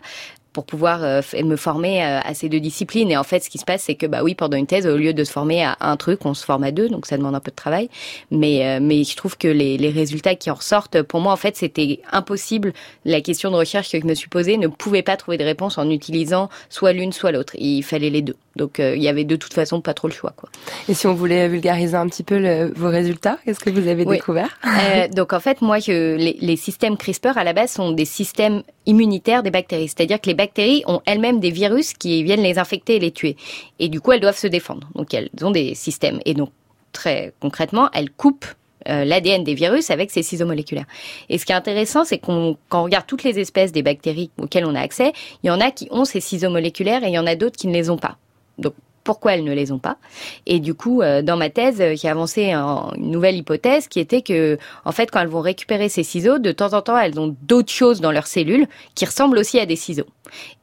pour 0.54 0.66
pouvoir 0.66 1.04
euh, 1.04 1.22
me 1.44 1.56
former 1.56 2.04
euh, 2.04 2.20
à 2.24 2.34
ces 2.34 2.48
deux 2.48 2.60
disciplines. 2.60 3.12
Et 3.12 3.18
en 3.18 3.24
fait, 3.24 3.40
ce 3.40 3.50
qui 3.50 3.58
se 3.58 3.66
passe, 3.66 3.84
c'est 3.84 3.96
que 3.96 4.06
bah 4.06 4.24
oui, 4.24 4.36
pendant 4.36 4.56
une 4.56 4.68
thèse, 4.68 4.88
au 4.88 4.96
lieu 4.96 5.14
de 5.14 5.24
se 5.24 5.32
former 5.32 5.64
à 5.64 5.76
un 5.82 5.98
truc, 5.98 6.26
on 6.26 6.34
se 6.34 6.46
forme 6.46 6.64
à 6.64 6.72
deux, 6.72 6.88
donc 6.88 7.08
ça 7.08 7.18
demande 7.18 7.36
un 7.36 7.40
peu 7.40 7.52
de 7.52 7.56
travail. 7.56 7.90
Mais 8.32 8.66
euh, 8.66 8.80
mais 8.82 9.04
je 9.04 9.16
trouve 9.16 9.38
que 9.38 9.48
les, 9.48 9.78
les 9.78 9.90
résultats 9.90 10.36
qui 10.36 10.52
en 10.52 10.56
ressortent, 10.56 11.02
pour 11.02 11.20
moi, 11.20 11.34
en 11.34 11.38
fait, 11.38 11.58
c'était 11.58 12.00
impossible. 12.12 12.74
La 13.04 13.22
question 13.22 13.52
de 13.52 13.56
recherche 13.56 13.92
que 13.92 14.00
je 14.00 14.06
me 14.06 14.14
suis 14.14 14.30
posée 14.30 14.58
ne 14.58 14.68
pouvait 14.68 15.04
pas 15.04 15.18
trouver 15.18 15.38
de 15.38 15.44
réponse 15.44 15.78
en 15.78 15.90
utilisant 15.90 16.50
soit 16.70 16.94
l'une, 16.94 17.12
soit 17.12 17.32
l'autre. 17.32 17.54
Il 17.58 17.84
fallait 17.84 18.12
les 18.12 18.22
deux. 18.22 18.36
Donc 18.56 18.80
il 18.80 19.02
y 19.02 19.08
avait 19.08 19.24
de 19.24 19.36
toute 19.36 19.54
façon 19.54 19.82
pas 19.82 19.94
trop 19.94 20.08
le 20.08 20.14
choix. 20.14 20.34
Quoi. 20.36 20.50
Et 20.88 20.94
si 20.94 21.08
on 21.08 21.14
voulait 21.14 21.48
vulgariser 21.48 21.96
un 21.96 22.08
petit 22.08 22.24
peu 22.24 22.38
le, 22.38 22.72
vos 22.76 22.90
résultats, 22.90 23.40
qu'est-ce 23.46 23.60
que 23.60 23.70
vous 23.70 23.88
avez 23.88 24.06
découvert 24.06 24.58
euh, 24.66 25.08
Donc 25.14 25.34
en 25.34 25.40
fait, 25.40 25.62
moi, 25.62 25.80
je, 25.80 26.16
les, 26.16 26.38
les 26.40 26.56
systèmes 26.56 26.98
CRISPR 26.98 27.38
à 27.38 27.44
la 27.44 27.54
base 27.54 27.72
sont 27.72 27.92
des 27.92 28.06
systèmes 28.06 28.64
immunitaires 28.86 29.44
des 29.44 29.52
bactéries, 29.52 29.88
c'est-à-dire 29.88 30.20
que 30.20 30.28
les 30.28 30.36
bactéries 30.36 30.84
ont 30.88 31.02
elles-mêmes 31.06 31.40
des 31.40 31.52
virus 31.52 31.94
qui 31.94 32.24
viennent 32.24 32.44
les 32.44 32.60
infecter 32.60 32.98
et 32.98 33.00
les 33.00 33.12
tuer. 33.12 33.38
Et 33.80 33.90
du 33.90 34.02
coup, 34.02 34.12
elles 34.12 34.20
doivent 34.20 34.38
se 34.38 34.48
défendre. 34.48 34.90
Donc, 34.96 35.14
elles 35.14 35.30
ont 35.42 35.52
des 35.52 35.76
systèmes. 35.76 36.20
Et 36.26 36.34
donc, 36.34 36.50
très 36.92 37.34
concrètement, 37.40 37.90
elles 37.94 38.12
coupent 38.12 38.46
euh, 38.90 39.06
l'ADN 39.06 39.44
des 39.44 39.54
virus 39.54 39.92
avec 39.92 40.12
ces 40.12 40.24
ciseaux 40.24 40.46
moléculaires. 40.46 40.86
Et 41.30 41.38
ce 41.38 41.46
qui 41.46 41.54
est 41.54 41.56
intéressant, 41.56 42.04
c'est 42.04 42.18
qu'on 42.18 42.58
quand 42.70 42.82
on 42.82 42.84
regarde 42.84 43.06
toutes 43.08 43.24
les 43.24 43.40
espèces 43.40 43.72
des 43.72 43.82
bactéries 43.82 44.30
auxquelles 44.38 44.66
on 44.66 44.76
a 44.76 44.82
accès, 44.82 45.14
il 45.42 45.48
y 45.48 45.50
en 45.50 45.62
a 45.62 45.72
qui 45.72 45.88
ont 45.92 46.06
ces 46.06 46.20
ciseaux 46.20 46.50
moléculaires 46.50 47.04
et 47.04 47.08
il 47.08 47.14
y 47.14 47.20
en 47.20 47.28
a 47.28 47.36
d'autres 47.36 47.56
qui 47.56 47.68
ne 47.68 47.74
les 47.74 47.90
ont 47.90 47.98
pas. 47.98 48.18
Donc 48.58 48.74
pourquoi 49.04 49.34
elles 49.34 49.44
ne 49.44 49.54
les 49.54 49.72
ont 49.72 49.80
pas? 49.80 49.98
Et 50.46 50.60
du 50.60 50.74
coup, 50.74 51.02
euh, 51.02 51.22
dans 51.22 51.38
ma 51.38 51.50
thèse, 51.50 51.84
j'ai 52.02 52.08
avancé 52.08 52.54
une 52.54 53.12
nouvelle 53.12 53.36
hypothèse 53.36 53.88
qui 53.88 54.00
était 54.00 54.22
que, 54.22 54.58
en 54.86 54.92
fait, 54.92 55.12
quand 55.12 55.20
elles 55.20 55.28
vont 55.28 55.42
récupérer 55.42 55.90
ces 55.90 56.04
ciseaux, 56.04 56.40
de 56.40 56.52
temps 56.52 56.74
en 56.74 56.82
temps, 56.82 56.98
elles 56.98 57.20
ont 57.20 57.36
d'autres 57.42 57.72
choses 57.72 58.02
dans 58.02 58.12
leurs 58.12 58.28
cellules 58.28 58.68
qui 58.96 59.06
ressemblent 59.06 59.38
aussi 59.38 59.60
à 59.60 59.66
des 59.66 59.76
ciseaux. 59.76 60.08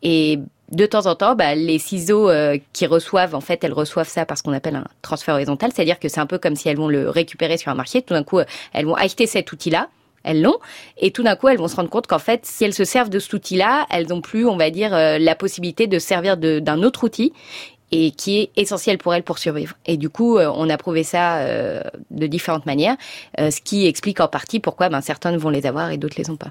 Et 0.02 0.38
de 0.70 0.86
temps 0.86 1.06
en 1.06 1.16
temps, 1.16 1.34
bah, 1.34 1.54
les 1.54 1.78
ciseaux 1.78 2.30
euh, 2.30 2.56
qui 2.72 2.86
reçoivent, 2.86 3.34
en 3.34 3.40
fait, 3.40 3.62
elles 3.64 3.72
reçoivent 3.72 4.08
ça 4.08 4.24
parce 4.24 4.40
qu'on 4.40 4.52
appelle 4.52 4.76
un 4.76 4.86
transfert 5.02 5.34
horizontal, 5.34 5.70
c'est-à-dire 5.74 5.98
que 5.98 6.08
c'est 6.08 6.20
un 6.20 6.26
peu 6.26 6.38
comme 6.38 6.56
si 6.56 6.68
elles 6.68 6.76
vont 6.76 6.88
le 6.88 7.10
récupérer 7.10 7.58
sur 7.58 7.70
un 7.70 7.74
marché. 7.74 8.02
Tout 8.02 8.14
d'un 8.14 8.22
coup, 8.22 8.38
elles 8.72 8.86
vont 8.86 8.94
acheter 8.94 9.26
cet 9.26 9.52
outil-là 9.52 9.88
elles 10.22 10.42
l'ont, 10.42 10.58
et 10.98 11.12
tout 11.12 11.22
d'un 11.22 11.34
coup, 11.34 11.48
elles 11.48 11.56
vont 11.56 11.68
se 11.68 11.76
rendre 11.76 11.88
compte 11.88 12.06
qu'en 12.06 12.18
fait, 12.18 12.44
si 12.44 12.64
elles 12.64 12.74
se 12.74 12.84
servent 12.84 13.08
de 13.08 13.18
cet 13.18 13.32
outil-là, 13.32 13.86
elles 13.90 14.08
n'ont 14.08 14.20
plus, 14.20 14.46
on 14.46 14.56
va 14.56 14.70
dire, 14.70 14.94
euh, 14.94 15.18
la 15.18 15.34
possibilité 15.34 15.86
de 15.86 15.98
servir 15.98 16.36
d'un 16.36 16.82
autre 16.82 17.04
outil, 17.04 17.32
et 17.92 18.10
qui 18.12 18.40
est 18.40 18.50
essentiel 18.56 18.98
pour 18.98 19.14
elles 19.14 19.22
pour 19.22 19.38
survivre. 19.38 19.74
Et 19.86 19.96
du 19.96 20.08
coup, 20.08 20.38
euh, 20.38 20.50
on 20.54 20.68
a 20.68 20.76
prouvé 20.76 21.02
ça 21.02 21.38
euh, 21.38 21.82
de 22.10 22.26
différentes 22.26 22.66
manières, 22.66 22.96
euh, 23.38 23.50
ce 23.50 23.60
qui 23.60 23.86
explique 23.86 24.20
en 24.20 24.28
partie 24.28 24.60
pourquoi 24.60 24.88
ben, 24.88 25.00
certaines 25.00 25.36
vont 25.36 25.50
les 25.50 25.66
avoir 25.66 25.90
et 25.90 25.98
d'autres 25.98 26.16
les 26.18 26.30
ont 26.30 26.36
pas. 26.36 26.50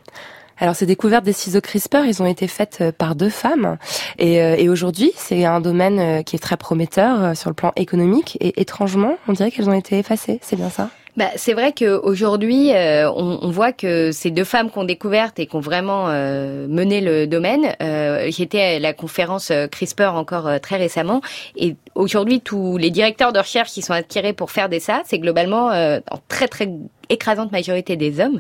Alors 0.61 0.75
ces 0.75 0.85
découvertes 0.85 1.23
des 1.23 1.31
ciseaux 1.31 1.61
CRISPR, 1.61 2.05
ils 2.05 2.21
ont 2.21 2.25
été 2.25 2.45
faites 2.47 2.83
par 2.97 3.15
deux 3.15 3.29
femmes 3.29 3.77
et, 4.17 4.33
et 4.35 4.67
aujourd'hui 4.67 5.13
c'est 5.15 5.45
un 5.45 5.61
domaine 5.61 6.21
qui 6.25 6.35
est 6.35 6.39
très 6.39 6.57
prometteur 6.57 7.33
sur 7.37 7.49
le 7.49 7.53
plan 7.53 7.71
économique 7.77 8.37
et 8.41 8.59
étrangement 8.59 9.15
on 9.29 9.31
dirait 9.31 9.51
qu'elles 9.51 9.69
ont 9.69 9.73
été 9.73 9.99
effacées, 9.99 10.39
c'est 10.41 10.57
bien 10.57 10.69
ça? 10.69 10.89
Bah, 11.19 11.31
c'est 11.35 11.51
vrai 11.51 11.73
qu'aujourd'hui, 11.73 12.73
euh, 12.73 13.11
on, 13.11 13.51
voit 13.51 13.73
que 13.73 14.09
ces 14.13 14.31
deux 14.31 14.45
femmes 14.45 14.69
qu'on 14.69 14.85
découvertes 14.85 15.37
et 15.37 15.47
qui 15.47 15.55
ont 15.57 15.59
vraiment 15.59 16.05
euh, 16.07 16.65
mené 16.69 17.01
le 17.01 17.27
domaine, 17.27 17.75
euh, 17.83 18.27
j'étais 18.29 18.61
à 18.61 18.79
la 18.79 18.93
conférence 18.93 19.51
CRISPR 19.69 20.15
encore 20.15 20.61
très 20.61 20.77
récemment, 20.77 21.19
et 21.57 21.75
aujourd'hui, 21.93 22.39
tous 22.39 22.77
les 22.77 22.89
directeurs 22.89 23.33
de 23.33 23.39
recherche 23.39 23.71
qui 23.71 23.81
sont 23.81 23.91
attirés 23.91 24.31
pour 24.31 24.49
faire 24.49 24.69
des 24.69 24.79
ça, 24.79 25.01
c'est 25.03 25.19
globalement 25.19 25.71
en 25.71 26.19
très 26.29 26.47
très 26.47 26.69
écrasante 27.09 27.51
majorité 27.51 27.95
des 27.95 28.19
hommes. 28.19 28.39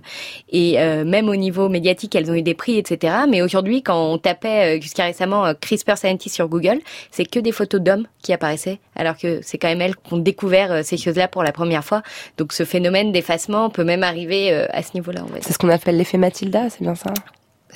Et 0.49 0.79
euh, 0.79 1.03
même 1.03 1.29
au 1.29 1.35
niveau 1.35 1.69
médiatique, 1.69 2.15
elles 2.15 2.31
ont 2.31 2.35
eu 2.35 2.41
des 2.41 2.53
prix, 2.53 2.77
etc. 2.77 3.13
Mais 3.27 3.41
aujourd'hui, 3.41 3.81
quand 3.81 4.11
on 4.11 4.17
tapait 4.17 4.77
euh, 4.77 4.81
jusqu'à 4.81 5.05
récemment 5.05 5.45
euh, 5.45 5.53
CRISPR 5.59 5.97
Scientist 5.97 6.35
sur 6.35 6.47
Google, 6.47 6.79
c'est 7.11 7.25
que 7.25 7.39
des 7.39 7.51
photos 7.51 7.81
d'hommes 7.81 8.07
qui 8.21 8.33
apparaissaient, 8.33 8.79
alors 8.95 9.17
que 9.17 9.39
c'est 9.41 9.57
quand 9.57 9.69
même 9.69 9.81
elles 9.81 9.95
qui 9.95 10.13
ont 10.13 10.17
découvert 10.17 10.83
ces 10.83 10.97
choses-là 10.97 11.27
pour 11.27 11.43
la 11.43 11.51
première 11.51 11.83
fois. 11.83 12.01
Donc 12.37 12.53
ce 12.53 12.63
phénomène 12.63 13.11
d'effacement 13.11 13.69
peut 13.69 13.83
même 13.83 14.03
arriver 14.03 14.53
à 14.53 14.83
ce 14.83 14.93
niveau-là. 14.93 15.21
C'est 15.41 15.53
ce 15.53 15.57
qu'on 15.57 15.69
appelle 15.69 15.97
l'effet 15.97 16.17
Mathilda, 16.17 16.69
c'est 16.69 16.81
bien 16.81 16.95
ça? 16.95 17.13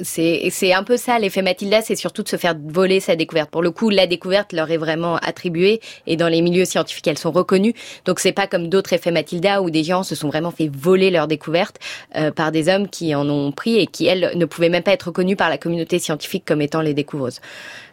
C'est 0.02 0.74
un 0.74 0.84
peu 0.84 0.98
ça 0.98 1.20
l'effet 1.20 1.42
Mathilda, 1.42 1.82
c'est 1.82 1.96
surtout 1.96 2.24
de 2.24 2.30
se 2.30 2.36
faire 2.36 2.56
voler 2.66 3.00
sa 3.00 3.16
découverte. 3.16 3.50
Pour 3.50 3.62
le 3.62 3.72
coup, 3.72 3.90
la 3.90 4.08
découverte 4.08 4.54
leur 4.54 4.72
est 4.72 4.78
vraiment 4.78 5.18
attribuée 5.18 5.82
et 6.08 6.16
dans 6.16 6.28
les 6.28 6.42
milieux 6.42 6.66
scientifiques, 6.66 7.08
elles 7.08 7.18
sont 7.18 7.32
reconnues. 7.32 7.74
Donc 8.06 8.20
c'est 8.20 8.32
pas 8.32 8.48
comme 8.48 8.70
d'autres 8.70 8.94
effets 8.94 9.12
Mathilda 9.12 9.62
où 9.62 9.70
des 9.70 9.84
gens 9.84 10.04
se 10.04 10.16
sont 10.16 10.30
vraiment 10.30 10.52
fait 10.52 10.70
voler 10.72 11.12
leur 11.12 11.28
découverte 11.28 11.80
euh, 12.16 12.32
par 12.32 12.52
des 12.52 12.70
hommes 12.70 12.88
qui 12.88 13.14
en 13.16 13.30
ont 13.30 13.52
pris 13.52 13.78
et 13.78 13.88
qui 13.88 14.06
elles 14.06 14.32
ne 14.36 14.46
pouvaient 14.46 14.70
même 14.70 14.84
pas 14.84 14.94
être 14.94 15.08
reconnues 15.08 15.36
par 15.36 15.50
la 15.50 15.58
communauté 15.58 16.00
scientifique 16.00 16.44
comme 16.46 16.62
étant 16.62 16.82
les 16.82 16.94
découvreuses. 16.94 17.42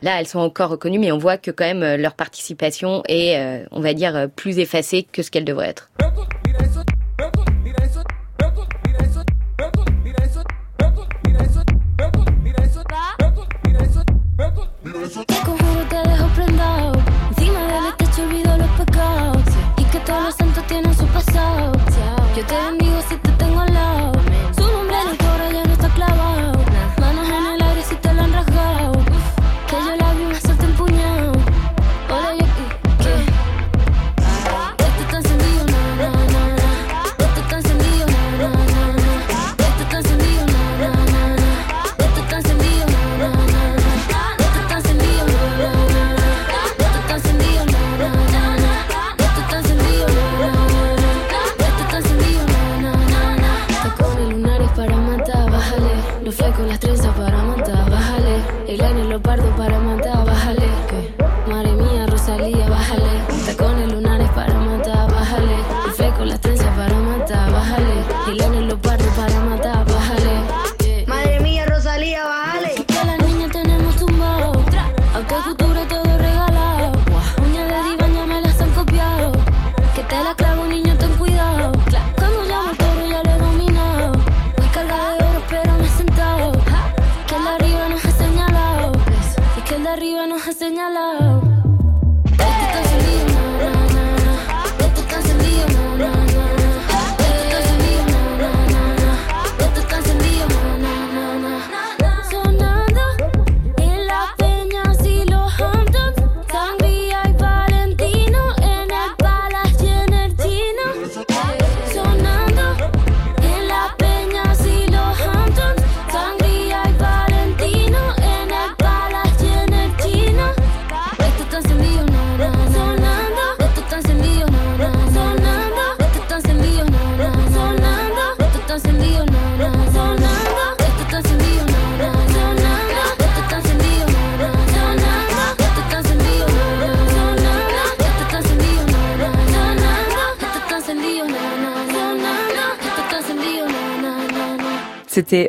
Là, 0.03 0.19
elles 0.19 0.27
sont 0.27 0.39
encore 0.39 0.71
reconnues, 0.71 0.99
mais 0.99 1.13
on 1.13 1.19
voit 1.19 1.37
que 1.37 1.51
quand 1.51 1.65
même 1.65 2.01
leur 2.01 2.15
participation 2.15 3.03
est, 3.09 3.39
euh, 3.39 3.65
on 3.71 3.81
va 3.81 3.95
dire, 3.95 4.29
plus 4.35 4.59
effacée 4.59 5.07
que 5.11 5.23
ce 5.23 5.31
qu'elle 5.31 5.45
devrait 5.45 5.69
être. 5.69 5.91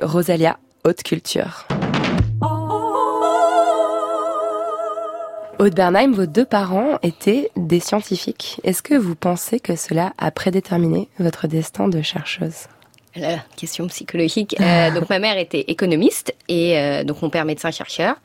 Rosalia, 0.02 0.58
haute 0.84 1.04
culture. 1.04 1.68
Aude 5.60 5.76
Bernheim, 5.76 6.12
vos 6.12 6.26
deux 6.26 6.46
parents 6.46 6.98
étaient 7.04 7.52
des 7.56 7.80
scientifiques. 7.80 8.60
Est-ce 8.64 8.82
que 8.82 8.96
vous 8.96 9.14
pensez 9.14 9.60
que 9.60 9.76
cela 9.76 10.14
a 10.18 10.32
prédéterminé 10.32 11.08
votre 11.20 11.46
destin 11.46 11.88
de 11.88 12.02
chercheuse? 12.02 12.66
La 13.16 13.40
question 13.58 13.88
psychologique. 13.88 14.56
Euh, 14.60 14.92
donc 14.92 15.10
ma 15.10 15.20
mère 15.20 15.38
était 15.38 15.66
économiste 15.68 16.34
et 16.48 16.78
euh, 16.78 17.04
donc 17.04 17.22
mon 17.22 17.30
père 17.30 17.46
médecin 17.46 17.72
chercheur. 17.72 18.16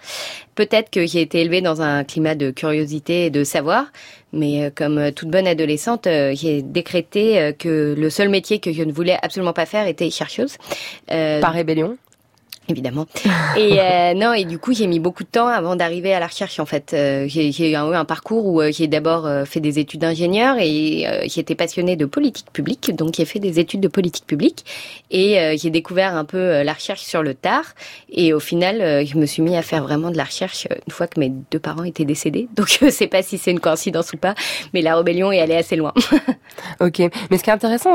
Peut-être 0.54 0.90
que 0.90 1.06
j'ai 1.06 1.20
été 1.20 1.40
élevée 1.40 1.60
dans 1.60 1.82
un 1.82 2.04
climat 2.04 2.34
de 2.34 2.50
curiosité 2.50 3.26
et 3.26 3.30
de 3.30 3.44
savoir, 3.44 3.86
mais 4.32 4.64
euh, 4.64 4.70
comme 4.74 5.12
toute 5.12 5.28
bonne 5.28 5.46
adolescente, 5.46 6.06
j'ai 6.06 6.62
décrété 6.62 7.54
que 7.58 7.94
le 7.96 8.10
seul 8.10 8.28
métier 8.28 8.60
que 8.60 8.72
je 8.72 8.82
ne 8.82 8.92
voulais 8.92 9.18
absolument 9.22 9.52
pas 9.52 9.66
faire 9.66 9.86
était 9.86 10.10
chercheuse. 10.10 10.56
Par 11.08 11.52
rébellion? 11.52 11.96
Évidemment. 12.68 13.06
Et 13.56 13.80
euh, 13.80 14.14
non, 14.16 14.32
et 14.32 14.44
du 14.44 14.58
coup, 14.58 14.72
j'ai 14.72 14.86
mis 14.86 15.00
beaucoup 15.00 15.24
de 15.24 15.28
temps 15.28 15.46
avant 15.46 15.76
d'arriver 15.76 16.14
à 16.14 16.20
la 16.20 16.26
recherche. 16.26 16.60
En 16.60 16.66
fait, 16.66 16.92
euh, 16.94 17.26
j'ai 17.28 17.70
eu 17.70 17.74
un, 17.74 18.04
parcours 18.04 18.46
où 18.46 18.60
euh, 18.60 18.70
j'ai 18.72 18.86
d'abord 18.86 19.26
euh, 19.26 19.44
fait 19.44 19.60
des 19.60 19.78
études 19.78 20.00
d'ingénieur 20.00 20.56
et 20.58 21.06
j'étais 21.26 21.54
passionnée 21.54 21.96
de 21.96 22.04
politique 22.04 22.50
publique, 22.52 22.94
donc 22.94 23.14
j'ai 23.16 23.24
fait 23.24 23.38
des 23.38 23.58
études 23.58 23.80
de 23.80 23.88
politique 23.88 24.26
publique 24.26 24.64
et 25.10 25.56
j'ai 25.58 25.70
découvert 25.70 26.16
un 26.16 26.24
peu 26.24 26.62
la 26.62 26.72
recherche 26.72 27.02
sur 27.02 27.22
le 27.22 27.34
tard. 27.34 27.64
Et 28.10 28.32
au 28.32 28.40
final, 28.40 29.06
je 29.06 29.16
me 29.16 29.26
suis 29.26 29.42
mis 29.42 29.56
à 29.56 29.62
faire 29.62 29.82
vraiment 29.82 30.10
de 30.10 30.16
la 30.16 30.24
recherche 30.24 30.66
une 30.86 30.92
fois 30.92 31.06
que 31.06 31.18
mes 31.20 31.30
deux 31.50 31.58
parents 31.58 31.84
étaient 31.84 32.04
décédés. 32.04 32.48
Donc, 32.54 32.78
je 32.80 32.90
sais 32.90 33.06
pas 33.06 33.22
si 33.22 33.38
c'est 33.38 33.50
une 33.50 33.60
coïncidence 33.60 34.12
ou 34.12 34.16
pas, 34.16 34.34
mais 34.74 34.82
la 34.82 34.96
rébellion 34.96 35.32
est 35.32 35.40
allée 35.40 35.56
assez 35.56 35.76
loin. 35.76 35.92
ok, 36.80 36.98
mais 37.30 37.38
ce 37.38 37.42
qui 37.42 37.50
est 37.50 37.54
intéressant, 37.54 37.94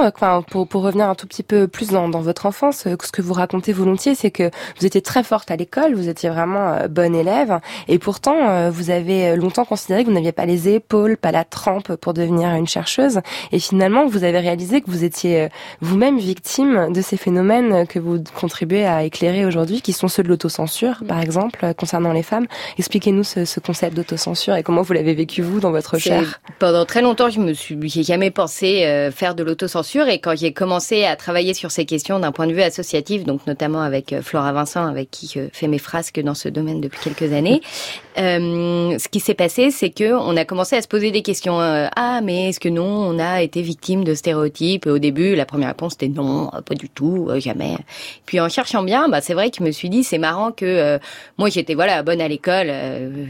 pour, 0.49 0.67
pour 0.67 0.81
revenir 0.81 1.07
un 1.07 1.15
tout 1.15 1.27
petit 1.27 1.43
peu 1.43 1.67
plus 1.67 1.89
dans, 1.89 2.09
dans 2.09 2.21
votre 2.21 2.45
enfance, 2.45 2.83
ce 2.83 3.11
que 3.11 3.21
vous 3.21 3.33
racontez 3.33 3.73
volontiers, 3.73 4.15
c'est 4.15 4.31
que 4.31 4.51
vous 4.79 4.85
étiez 4.85 5.01
très 5.01 5.23
forte 5.23 5.51
à 5.51 5.55
l'école, 5.55 5.93
vous 5.95 6.09
étiez 6.09 6.29
vraiment 6.29 6.73
euh, 6.73 6.87
bonne 6.87 7.15
élève, 7.15 7.59
et 7.87 7.99
pourtant 7.99 8.49
euh, 8.49 8.69
vous 8.71 8.89
avez 8.89 9.35
longtemps 9.35 9.65
considéré 9.65 10.03
que 10.03 10.09
vous 10.09 10.13
n'aviez 10.13 10.31
pas 10.31 10.45
les 10.45 10.69
épaules, 10.69 11.17
pas 11.17 11.31
la 11.31 11.43
trempe 11.43 11.95
pour 11.95 12.13
devenir 12.13 12.49
une 12.55 12.67
chercheuse, 12.67 13.21
et 13.51 13.59
finalement 13.59 14.05
vous 14.05 14.23
avez 14.23 14.39
réalisé 14.39 14.81
que 14.81 14.89
vous 14.89 15.03
étiez 15.03 15.41
euh, 15.41 15.47
vous-même 15.81 16.19
victime 16.19 16.91
de 16.93 17.01
ces 17.01 17.17
phénomènes 17.17 17.87
que 17.87 17.99
vous 17.99 18.23
contribuez 18.39 18.85
à 18.85 19.03
éclairer 19.03 19.45
aujourd'hui, 19.45 19.81
qui 19.81 19.93
sont 19.93 20.07
ceux 20.07 20.23
de 20.23 20.27
l'autocensure, 20.27 21.03
par 21.07 21.21
exemple, 21.21 21.73
concernant 21.77 22.13
les 22.13 22.23
femmes. 22.23 22.47
Expliquez-nous 22.77 23.23
ce, 23.23 23.45
ce 23.45 23.59
concept 23.59 23.95
d'autocensure 23.95 24.55
et 24.55 24.63
comment 24.63 24.81
vous 24.81 24.93
l'avez 24.93 25.13
vécu 25.13 25.41
vous 25.41 25.59
dans 25.59 25.71
votre 25.71 25.95
recherche. 25.95 26.39
Pendant 26.59 26.85
très 26.85 27.01
longtemps, 27.01 27.29
je 27.29 27.39
me 27.39 27.53
suis, 27.53 28.03
jamais 28.03 28.31
pensé 28.31 29.09
faire 29.13 29.35
de 29.35 29.43
l'autocensure, 29.43 30.07
et 30.07 30.19
quand 30.19 30.35
j'ai 30.35 30.53
commencé 30.53 31.05
à 31.05 31.15
travailler 31.15 31.53
sur 31.53 31.71
ces 31.71 31.85
questions 31.85 32.19
d'un 32.19 32.31
point 32.31 32.47
de 32.47 32.53
vue 32.53 32.61
associatif, 32.61 33.23
donc 33.23 33.45
notamment 33.47 33.81
avec 33.81 34.15
Flora 34.21 34.50
Vincent, 34.53 34.85
avec 34.85 35.11
qui 35.11 35.29
je 35.33 35.49
fais 35.53 35.67
mes 35.67 35.77
frasques 35.77 36.19
dans 36.19 36.33
ce 36.33 36.49
domaine 36.49 36.81
depuis 36.81 36.99
quelques 37.01 37.33
années. 37.33 37.61
Euh, 38.17 38.97
ce 38.99 39.07
qui 39.07 39.21
s'est 39.21 39.33
passé, 39.33 39.71
c'est 39.71 39.89
que 39.89 40.13
on 40.13 40.35
a 40.35 40.43
commencé 40.43 40.75
à 40.75 40.81
se 40.81 40.87
poser 40.89 41.11
des 41.11 41.21
questions. 41.21 41.61
Euh, 41.61 41.87
ah, 41.95 42.19
mais 42.21 42.49
est-ce 42.49 42.59
que 42.59 42.67
non, 42.67 42.83
on 42.83 43.17
a 43.19 43.41
été 43.41 43.61
victime 43.61 44.03
de 44.03 44.13
stéréotypes 44.15 44.85
Au 44.85 44.99
début, 44.99 45.33
la 45.33 45.45
première 45.45 45.69
réponse 45.69 45.93
était 45.93 46.09
non, 46.09 46.51
pas 46.65 46.75
du 46.75 46.89
tout, 46.89 47.27
euh, 47.29 47.39
jamais. 47.39 47.77
Puis 48.25 48.41
en 48.41 48.49
cherchant 48.49 48.83
bien, 48.83 49.07
bah 49.07 49.21
c'est 49.21 49.33
vrai 49.33 49.49
que 49.49 49.57
je 49.59 49.63
me 49.63 49.71
suis 49.71 49.89
dit, 49.89 50.03
c'est 50.03 50.17
marrant 50.17 50.51
que 50.51 50.99
moi 51.37 51.49
j'étais 51.49 51.73
voilà 51.73 52.03
bonne 52.03 52.19
à 52.19 52.27
l'école, 52.27 52.67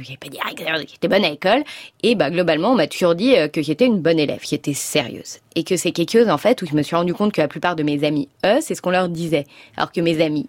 j'ai 0.02 0.18
pas 0.18 0.30
dit 0.30 0.40
j'étais 0.88 1.08
bonne 1.08 1.26
à 1.26 1.30
l'école, 1.30 1.64
et 2.02 2.16
bah 2.16 2.32
globalement 2.32 2.72
on 2.72 2.76
m'a 2.76 2.88
toujours 2.88 3.14
dit 3.14 3.36
que 3.54 3.62
j'étais 3.62 3.86
une 3.86 4.00
bonne 4.00 4.18
élève, 4.18 4.40
qui 4.40 4.56
était 4.56 4.74
sérieuse, 4.74 5.38
et 5.56 5.64
que 5.64 5.76
c'est 5.78 5.92
quelque 5.92 6.12
chose 6.12 6.30
en 6.30 6.38
fait 6.38 6.62
où 6.62 6.66
je 6.66 6.76
me 6.76 6.82
suis 6.82 6.96
rendu 6.96 7.14
compte 7.14 7.34
que 7.34 7.42
la 7.42 7.48
plupart 7.48 7.76
de 7.76 7.84
mes 7.84 8.04
amis, 8.04 8.30
eux, 8.46 8.60
c'est 8.62 8.76
ce 8.76 8.82
qu'on 8.82 8.92
leur 8.92 9.10
disait, 9.10 9.46
alors 9.78 9.92
que 9.92 10.02
mes 10.02 10.22
amis 10.22 10.48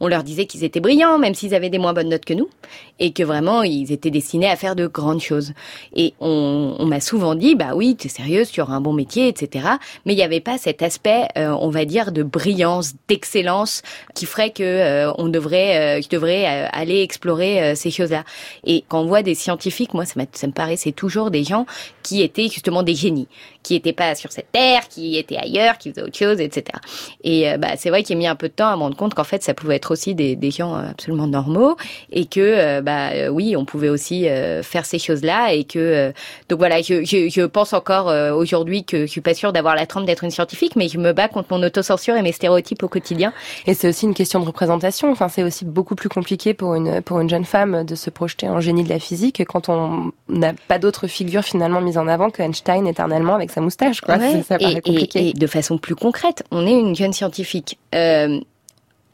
on 0.00 0.08
leur 0.08 0.22
disait 0.22 0.46
qu'ils 0.46 0.64
étaient 0.64 0.80
brillants, 0.80 1.18
même 1.18 1.34
s'ils 1.34 1.54
avaient 1.54 1.70
des 1.70 1.78
moins 1.78 1.92
bonnes 1.92 2.08
notes 2.08 2.24
que 2.24 2.34
nous, 2.34 2.48
et 2.98 3.12
que 3.12 3.22
vraiment 3.22 3.62
ils 3.62 3.92
étaient 3.92 4.10
destinés 4.10 4.48
à 4.48 4.56
faire 4.56 4.76
de 4.76 4.86
grandes 4.86 5.20
choses. 5.20 5.52
Et 5.94 6.14
on, 6.20 6.84
m'a 6.86 7.00
souvent 7.00 7.34
dit, 7.34 7.54
bah 7.54 7.72
oui, 7.74 7.96
tu 7.96 8.06
es 8.06 8.10
sérieuse, 8.10 8.50
tu 8.50 8.60
auras 8.60 8.74
un 8.74 8.80
bon 8.80 8.92
métier, 8.92 9.28
etc. 9.28 9.66
Mais 10.04 10.14
il 10.14 10.16
n'y 10.16 10.22
avait 10.22 10.40
pas 10.40 10.58
cet 10.58 10.82
aspect, 10.82 11.28
euh, 11.36 11.54
on 11.60 11.70
va 11.70 11.84
dire, 11.84 12.12
de 12.12 12.22
brillance, 12.22 12.94
d'excellence, 13.08 13.82
qui 14.14 14.26
ferait 14.26 14.50
que 14.50 14.62
euh, 14.62 15.12
on 15.18 15.28
devrait, 15.28 15.98
euh, 15.98 16.02
je 16.02 16.08
devrais 16.08 16.44
aller 16.72 17.02
explorer 17.02 17.74
ces 17.76 17.90
choses-là. 17.90 18.24
Et 18.64 18.84
quand 18.88 19.00
on 19.00 19.06
voit 19.06 19.22
des 19.22 19.34
scientifiques, 19.34 19.94
moi, 19.94 20.04
ça, 20.04 20.46
me 20.46 20.52
paraît, 20.52 20.76
c'est 20.76 20.92
toujours 20.92 21.30
des 21.30 21.44
gens 21.44 21.66
qui 22.02 22.22
étaient 22.22 22.48
justement 22.48 22.82
des 22.82 22.94
génies, 22.94 23.28
qui 23.62 23.74
n'étaient 23.74 23.92
pas 23.92 24.14
sur 24.14 24.32
cette 24.32 24.52
terre, 24.52 24.88
qui 24.88 25.16
étaient 25.16 25.36
ailleurs, 25.38 25.78
qui 25.78 25.90
faisaient 25.90 26.02
autre 26.02 26.18
chose, 26.18 26.40
etc. 26.40 26.78
Et 27.24 27.56
bah, 27.58 27.68
c'est 27.76 27.90
vrai 27.90 28.02
qu'il 28.02 28.16
a 28.16 28.18
mis 28.18 28.26
un 28.26 28.36
peu 28.36 28.48
de 28.48 28.54
temps 28.54 28.68
à 28.68 28.76
me 28.76 28.82
rendre 28.82 28.96
compte 28.96 29.14
qu'en 29.14 29.24
fait, 29.24 29.42
ça 29.42 29.54
pouvait 29.54 29.76
être 29.76 29.90
aussi 29.90 30.14
des, 30.14 30.36
des 30.36 30.50
gens 30.50 30.74
euh, 30.74 30.90
absolument 30.90 31.26
normaux 31.26 31.76
et 32.10 32.26
que 32.26 32.40
euh, 32.40 32.80
bah 32.82 33.10
euh, 33.12 33.28
oui, 33.28 33.56
on 33.56 33.64
pouvait 33.64 33.88
aussi 33.88 34.26
faire 34.62 34.84
ces 34.84 34.98
choses-là 34.98 35.52
et 35.52 35.64
que 35.64 36.12
donc 36.48 36.58
voilà, 36.58 36.80
je, 36.82 37.04
je, 37.04 37.28
je 37.28 37.42
pense 37.42 37.72
encore 37.72 38.06
aujourd'hui 38.36 38.84
que 38.84 39.02
je 39.02 39.06
suis 39.06 39.20
pas 39.20 39.34
sûre 39.34 39.52
d'avoir 39.52 39.74
la 39.74 39.86
trempe 39.86 40.06
d'être 40.06 40.24
une 40.24 40.30
scientifique, 40.30 40.76
mais 40.76 40.88
je 40.88 40.98
me 40.98 41.12
bats 41.12 41.28
contre 41.28 41.48
mon 41.50 41.62
autocensure 41.62 42.16
et 42.16 42.22
mes 42.22 42.32
stéréotypes 42.32 42.82
au 42.82 42.88
quotidien. 42.88 43.32
Et 43.66 43.74
c'est 43.74 43.88
aussi 43.88 44.06
une 44.06 44.14
question 44.14 44.40
de 44.40 44.46
représentation. 44.46 45.10
Enfin, 45.10 45.28
c'est 45.28 45.42
aussi 45.42 45.64
beaucoup 45.64 45.94
plus 45.94 46.08
compliqué 46.08 46.54
pour 46.54 46.74
une 46.74 47.00
pour 47.02 47.20
une 47.20 47.28
jeune 47.28 47.44
femme 47.44 47.84
de 47.84 47.94
se 47.94 48.10
projeter 48.10 48.48
en 48.48 48.60
génie 48.60 48.84
de 48.84 48.88
la 48.88 48.98
physique 48.98 49.42
quand 49.46 49.68
on 49.68 50.12
n'a 50.28 50.52
pas 50.68 50.78
d'autres 50.78 51.06
figures 51.06 51.44
finalement 51.44 51.80
mises 51.80 51.98
en 51.98 52.08
avant 52.08 52.30
que 52.30 52.42
Einstein 52.42 52.86
éternellement 52.86 53.34
avec 53.34 53.50
sa 53.52 53.60
moustache. 53.60 54.00
Quoi. 54.00 54.18
ça 54.42 54.58
paraît 54.58 54.80
compliqué. 54.80 55.28
Et, 55.28 55.32
de 55.32 55.46
façon 55.46 55.78
plus 55.78 55.94
concrète, 55.94 56.44
on 56.50 56.66
est 56.66 56.78
une 56.78 56.94
jeune 56.94 57.12
scientifique. 57.12 57.78
Euh, 57.94 58.40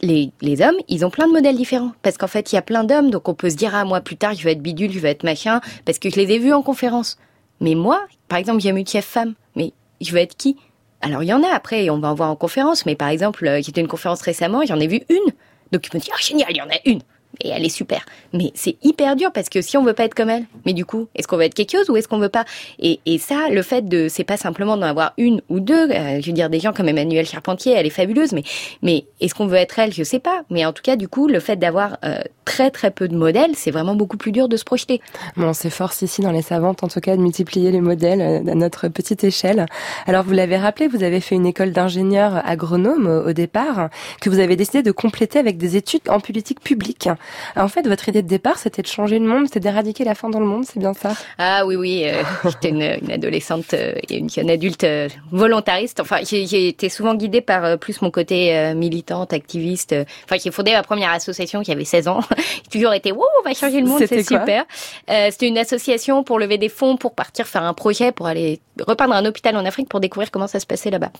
les, 0.00 0.30
les, 0.40 0.62
hommes, 0.62 0.76
ils 0.88 1.04
ont 1.04 1.10
plein 1.10 1.26
de 1.26 1.32
modèles 1.32 1.56
différents. 1.56 1.92
Parce 2.02 2.16
qu'en 2.16 2.26
fait, 2.26 2.52
il 2.52 2.54
y 2.54 2.58
a 2.58 2.62
plein 2.62 2.84
d'hommes, 2.84 3.10
donc 3.10 3.28
on 3.28 3.34
peut 3.34 3.50
se 3.50 3.56
dire, 3.56 3.74
ah, 3.74 3.84
moi, 3.84 4.00
plus 4.00 4.16
tard, 4.16 4.34
je 4.34 4.42
vais 4.44 4.52
être 4.52 4.62
bidule, 4.62 4.92
je 4.92 4.98
vais 4.98 5.10
être 5.10 5.24
machin, 5.24 5.60
parce 5.84 5.98
que 5.98 6.10
je 6.10 6.16
les 6.16 6.32
ai 6.32 6.38
vus 6.38 6.52
en 6.52 6.62
conférence. 6.62 7.18
Mais 7.60 7.74
moi, 7.74 8.00
par 8.28 8.38
exemple, 8.38 8.60
j'ai 8.60 8.84
chef 8.86 9.04
femme, 9.04 9.34
mais 9.56 9.72
je 10.00 10.12
vais 10.12 10.22
être 10.22 10.36
qui? 10.36 10.56
Alors, 11.00 11.22
il 11.22 11.26
y 11.26 11.32
en 11.32 11.42
a 11.42 11.48
après, 11.48 11.90
on 11.90 11.98
va 11.98 12.08
en 12.08 12.14
voir 12.14 12.30
en 12.30 12.36
conférence, 12.36 12.86
mais 12.86 12.94
par 12.94 13.08
exemple, 13.08 13.46
euh, 13.46 13.58
était 13.58 13.80
une 13.80 13.88
conférence 13.88 14.22
récemment, 14.22 14.64
j'en 14.66 14.80
ai 14.80 14.86
vu 14.86 15.02
une. 15.08 15.32
Donc, 15.72 15.86
je 15.90 15.96
me 15.96 16.00
dis, 16.00 16.10
ah, 16.12 16.20
génial, 16.20 16.50
il 16.50 16.56
y 16.56 16.62
en 16.62 16.68
a 16.68 16.78
une 16.86 17.00
et 17.40 17.50
elle 17.50 17.64
est 17.64 17.68
super. 17.68 18.04
Mais 18.32 18.50
c'est 18.54 18.76
hyper 18.82 19.16
dur 19.16 19.32
parce 19.32 19.48
que 19.48 19.62
si 19.62 19.76
on 19.76 19.84
veut 19.84 19.92
pas 19.92 20.04
être 20.04 20.14
comme 20.14 20.30
elle, 20.30 20.44
mais 20.66 20.72
du 20.72 20.84
coup, 20.84 21.08
est-ce 21.14 21.26
qu'on 21.28 21.36
veut 21.36 21.44
être 21.44 21.54
quelque 21.54 21.90
ou 21.90 21.96
est-ce 21.96 22.08
qu'on 22.08 22.18
veut 22.18 22.28
pas? 22.28 22.44
Et, 22.78 23.00
et 23.06 23.18
ça, 23.18 23.48
le 23.50 23.62
fait 23.62 23.88
de, 23.88 24.08
c'est 24.08 24.24
pas 24.24 24.36
simplement 24.36 24.76
d'en 24.76 24.86
avoir 24.86 25.12
une 25.18 25.40
ou 25.48 25.60
deux. 25.60 25.90
Euh, 25.90 26.20
je 26.20 26.26
veux 26.26 26.32
dire, 26.32 26.50
des 26.50 26.60
gens 26.60 26.72
comme 26.72 26.88
Emmanuel 26.88 27.26
Charpentier, 27.26 27.72
elle 27.72 27.86
est 27.86 27.90
fabuleuse, 27.90 28.32
mais 28.32 28.42
mais 28.82 29.04
est-ce 29.20 29.34
qu'on 29.34 29.46
veut 29.46 29.56
être 29.56 29.78
elle? 29.78 29.92
Je 29.92 30.02
sais 30.02 30.18
pas. 30.18 30.42
Mais 30.50 30.64
en 30.64 30.72
tout 30.72 30.82
cas, 30.82 30.96
du 30.96 31.08
coup, 31.08 31.28
le 31.28 31.40
fait 31.40 31.56
d'avoir 31.56 31.98
euh, 32.04 32.20
très 32.44 32.70
très 32.70 32.90
peu 32.90 33.08
de 33.08 33.16
modèles, 33.16 33.52
c'est 33.54 33.70
vraiment 33.70 33.94
beaucoup 33.94 34.16
plus 34.16 34.32
dur 34.32 34.48
de 34.48 34.56
se 34.56 34.64
projeter. 34.64 35.00
Bon, 35.36 35.52
c'est 35.52 35.70
force 35.70 36.02
ici 36.02 36.22
dans 36.22 36.32
les 36.32 36.42
savantes, 36.42 36.82
en 36.82 36.88
tout 36.88 37.00
cas, 37.00 37.16
de 37.16 37.20
multiplier 37.22 37.70
les 37.70 37.80
modèles 37.80 38.20
euh, 38.20 38.50
à 38.50 38.54
notre 38.54 38.88
petite 38.88 39.24
échelle. 39.24 39.66
Alors, 40.06 40.24
vous 40.24 40.32
l'avez 40.32 40.56
rappelé, 40.56 40.88
vous 40.88 41.02
avez 41.02 41.20
fait 41.20 41.34
une 41.34 41.46
école 41.46 41.72
d'ingénieur 41.72 42.42
agronome 42.44 43.06
au 43.26 43.32
départ, 43.32 43.90
que 44.20 44.30
vous 44.30 44.38
avez 44.38 44.56
décidé 44.56 44.82
de 44.82 44.90
compléter 44.90 45.38
avec 45.38 45.58
des 45.58 45.76
études 45.76 46.08
en 46.08 46.20
politique 46.20 46.60
publique. 46.60 47.08
En 47.56 47.68
fait, 47.68 47.86
votre 47.86 48.08
idée 48.08 48.22
de 48.22 48.28
départ, 48.28 48.58
c'était 48.58 48.82
de 48.82 48.86
changer 48.86 49.18
le 49.18 49.26
monde, 49.26 49.46
c'était 49.46 49.60
d'éradiquer 49.60 50.04
la 50.04 50.14
faim 50.14 50.30
dans 50.30 50.40
le 50.40 50.46
monde, 50.46 50.64
c'est 50.64 50.78
bien 50.78 50.94
ça? 50.94 51.12
Ah 51.38 51.66
oui, 51.66 51.76
oui. 51.76 52.02
Euh, 52.04 52.22
j'étais 52.44 52.70
une, 52.70 53.10
adolescente 53.10 53.74
euh, 53.74 53.94
et 54.08 54.18
une 54.18 54.30
jeune 54.30 54.50
adulte 54.50 54.84
euh, 54.84 55.08
volontariste. 55.30 56.00
Enfin, 56.00 56.18
j'ai 56.22 56.68
été 56.68 56.88
souvent 56.88 57.14
guidée 57.14 57.40
par 57.40 57.78
plus 57.78 58.00
mon 58.02 58.10
côté 58.10 58.72
militante, 58.74 59.32
activiste. 59.32 59.94
Enfin, 60.24 60.36
j'ai 60.42 60.50
fondé 60.50 60.72
ma 60.72 60.82
première 60.82 61.10
association 61.10 61.62
qui 61.62 61.72
avait 61.72 61.84
16 61.84 62.08
ans. 62.08 62.20
j'ai 62.36 62.70
toujours 62.70 62.92
été, 62.92 63.12
wow, 63.12 63.24
on 63.40 63.48
va 63.48 63.54
changer 63.54 63.80
le 63.80 63.86
monde, 63.86 64.02
c'est 64.06 64.22
super. 64.22 64.64
c'était 65.06 65.48
une 65.48 65.58
association 65.58 66.22
pour 66.22 66.38
lever 66.38 66.58
des 66.58 66.68
fonds, 66.68 66.96
pour 66.96 67.14
partir 67.14 67.46
faire 67.46 67.62
un 67.62 67.74
projet, 67.74 68.12
pour 68.12 68.26
aller 68.26 68.60
repeindre 68.86 69.14
un 69.14 69.24
hôpital 69.24 69.56
en 69.56 69.64
Afrique 69.64 69.88
pour 69.88 70.00
découvrir 70.00 70.30
comment 70.30 70.46
ça 70.46 70.60
se 70.60 70.66
passait 70.66 70.90
là-bas. 70.90 71.10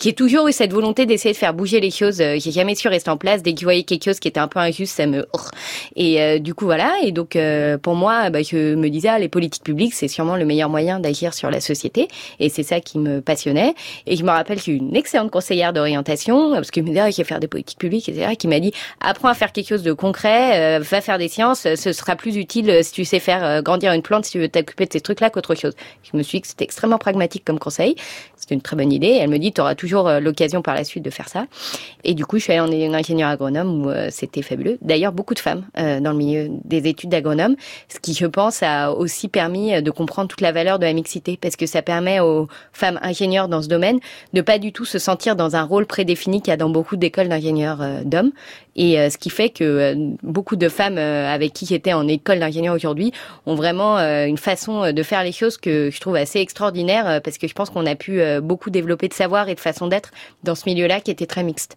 J'ai 0.00 0.12
toujours 0.12 0.48
eu 0.48 0.52
cette 0.52 0.72
volonté 0.72 1.06
d'essayer 1.06 1.32
de 1.32 1.38
faire 1.38 1.54
bouger 1.54 1.80
les 1.80 1.90
choses. 1.90 2.18
J'ai 2.18 2.52
jamais 2.52 2.74
su 2.74 2.88
rester 2.88 3.10
en 3.10 3.16
place. 3.16 3.42
Dès 3.42 3.54
que 3.54 3.60
je 3.60 3.64
voyais 3.64 3.82
quelque 3.82 4.04
chose 4.04 4.20
qui 4.20 4.28
était 4.28 4.40
un 4.40 4.48
peu 4.48 4.60
injuste, 4.60 4.96
ça 4.96 5.06
me... 5.06 5.26
Et 5.96 6.20
euh, 6.22 6.38
du 6.38 6.54
coup, 6.54 6.64
voilà. 6.64 6.94
Et 7.02 7.12
donc, 7.12 7.36
euh, 7.36 7.78
pour 7.78 7.94
moi, 7.94 8.30
bah, 8.30 8.42
je 8.42 8.74
me 8.74 8.88
disais, 8.88 9.08
ah, 9.08 9.18
les 9.18 9.28
politiques 9.28 9.64
publiques, 9.64 9.94
c'est 9.94 10.08
sûrement 10.08 10.36
le 10.36 10.44
meilleur 10.44 10.68
moyen 10.68 11.00
d'agir 11.00 11.34
sur 11.34 11.50
la 11.50 11.60
société. 11.60 12.08
Et 12.38 12.48
c'est 12.48 12.62
ça 12.62 12.80
qui 12.80 12.98
me 12.98 13.20
passionnait. 13.20 13.74
Et 14.06 14.16
je 14.16 14.24
me 14.24 14.30
rappelle 14.30 14.58
j'ai 14.58 14.72
eu 14.72 14.76
une 14.76 14.96
excellente 14.96 15.30
conseillère 15.30 15.72
d'orientation, 15.72 16.52
parce 16.52 16.70
que 16.70 16.80
me 16.80 16.86
disait, 16.86 17.00
ah, 17.00 17.10
je 17.10 17.16
vais 17.16 17.24
faire 17.24 17.40
des 17.40 17.48
politiques 17.48 17.78
publiques, 17.78 18.08
etc., 18.08 18.34
qui 18.38 18.48
m'a 18.48 18.60
dit, 18.60 18.72
apprends 19.00 19.28
à 19.28 19.34
faire 19.34 19.52
quelque 19.52 19.68
chose 19.68 19.82
de 19.82 19.92
concret, 19.92 20.78
euh, 20.78 20.78
va 20.80 21.00
faire 21.00 21.18
des 21.18 21.28
sciences, 21.28 21.66
ce 21.74 21.92
sera 21.92 22.16
plus 22.16 22.36
utile 22.36 22.80
si 22.82 22.92
tu 22.92 23.04
sais 23.04 23.20
faire 23.20 23.62
grandir 23.62 23.92
une 23.92 24.02
plante, 24.02 24.24
si 24.24 24.32
tu 24.32 24.38
veux 24.38 24.48
t'occuper 24.48 24.86
de 24.86 24.92
ces 24.92 25.00
trucs-là 25.00 25.30
qu'autre 25.30 25.54
chose. 25.54 25.74
Je 26.02 26.16
me 26.16 26.22
suis 26.22 26.38
dit 26.38 26.42
que 26.42 26.48
c'était 26.48 26.64
extrêmement 26.64 26.98
pragmatique 26.98 27.44
comme 27.44 27.58
conseil. 27.58 27.96
C'était 28.36 28.54
une 28.54 28.62
très 28.62 28.76
bonne 28.76 28.92
idée. 28.92 29.18
Elle 29.20 29.30
me 29.30 29.38
dit, 29.38 29.52
tu 29.52 29.60
auras 29.60 29.74
toujours 29.74 30.10
l'occasion 30.20 30.62
par 30.62 30.74
la 30.74 30.84
suite 30.84 31.04
de 31.04 31.10
faire 31.10 31.28
ça. 31.28 31.46
Et 32.04 32.14
du 32.14 32.24
coup, 32.24 32.38
je 32.38 32.44
suis 32.44 32.52
allée 32.52 32.88
en 32.88 32.94
ingénieur 32.94 33.28
agronome 33.28 33.86
où 33.86 33.90
c'était 34.10 34.42
fabuleux. 34.42 34.78
D'ailleurs, 34.80 35.12
beaucoup 35.12 35.34
de 35.34 35.39
femmes 35.40 35.64
euh, 35.78 36.00
dans 36.00 36.12
le 36.12 36.18
milieu 36.18 36.48
des 36.64 36.88
études 36.88 37.10
d'agronome, 37.10 37.56
ce 37.88 37.98
qui, 37.98 38.14
je 38.14 38.26
pense, 38.26 38.62
a 38.62 38.92
aussi 38.92 39.28
permis 39.28 39.74
euh, 39.74 39.80
de 39.80 39.90
comprendre 39.90 40.28
toute 40.28 40.40
la 40.40 40.52
valeur 40.52 40.78
de 40.78 40.84
la 40.84 40.92
mixité, 40.92 41.38
parce 41.40 41.56
que 41.56 41.66
ça 41.66 41.82
permet 41.82 42.20
aux 42.20 42.48
femmes 42.72 42.98
ingénieures 43.02 43.48
dans 43.48 43.62
ce 43.62 43.68
domaine 43.68 43.98
de 44.32 44.40
pas 44.40 44.58
du 44.58 44.72
tout 44.72 44.84
se 44.84 44.98
sentir 44.98 45.36
dans 45.36 45.56
un 45.56 45.62
rôle 45.62 45.86
prédéfini 45.86 46.40
qu'il 46.40 46.50
y 46.50 46.54
a 46.54 46.56
dans 46.56 46.70
beaucoup 46.70 46.96
d'écoles 46.96 47.28
d'ingénieurs 47.28 47.82
euh, 47.82 48.02
d'hommes. 48.04 48.32
Et 48.76 49.10
ce 49.10 49.18
qui 49.18 49.30
fait 49.30 49.50
que 49.50 49.94
beaucoup 50.22 50.54
de 50.54 50.68
femmes 50.68 50.96
avec 50.96 51.52
qui 51.52 51.66
j'étais 51.66 51.92
en 51.92 52.06
école 52.06 52.38
d'ingénieur 52.38 52.74
aujourd'hui 52.74 53.12
ont 53.44 53.56
vraiment 53.56 53.98
une 53.98 54.38
façon 54.38 54.92
de 54.92 55.02
faire 55.02 55.24
les 55.24 55.32
choses 55.32 55.58
que 55.58 55.90
je 55.90 56.00
trouve 56.00 56.14
assez 56.14 56.38
extraordinaire, 56.38 57.20
parce 57.22 57.36
que 57.36 57.48
je 57.48 57.52
pense 57.52 57.68
qu'on 57.68 57.84
a 57.84 57.96
pu 57.96 58.22
beaucoup 58.40 58.70
développer 58.70 59.08
de 59.08 59.12
savoir 59.12 59.48
et 59.48 59.56
de 59.56 59.60
façon 59.60 59.88
d'être 59.88 60.12
dans 60.44 60.54
ce 60.54 60.62
milieu-là 60.66 61.00
qui 61.00 61.10
était 61.10 61.26
très 61.26 61.42
mixte. 61.42 61.76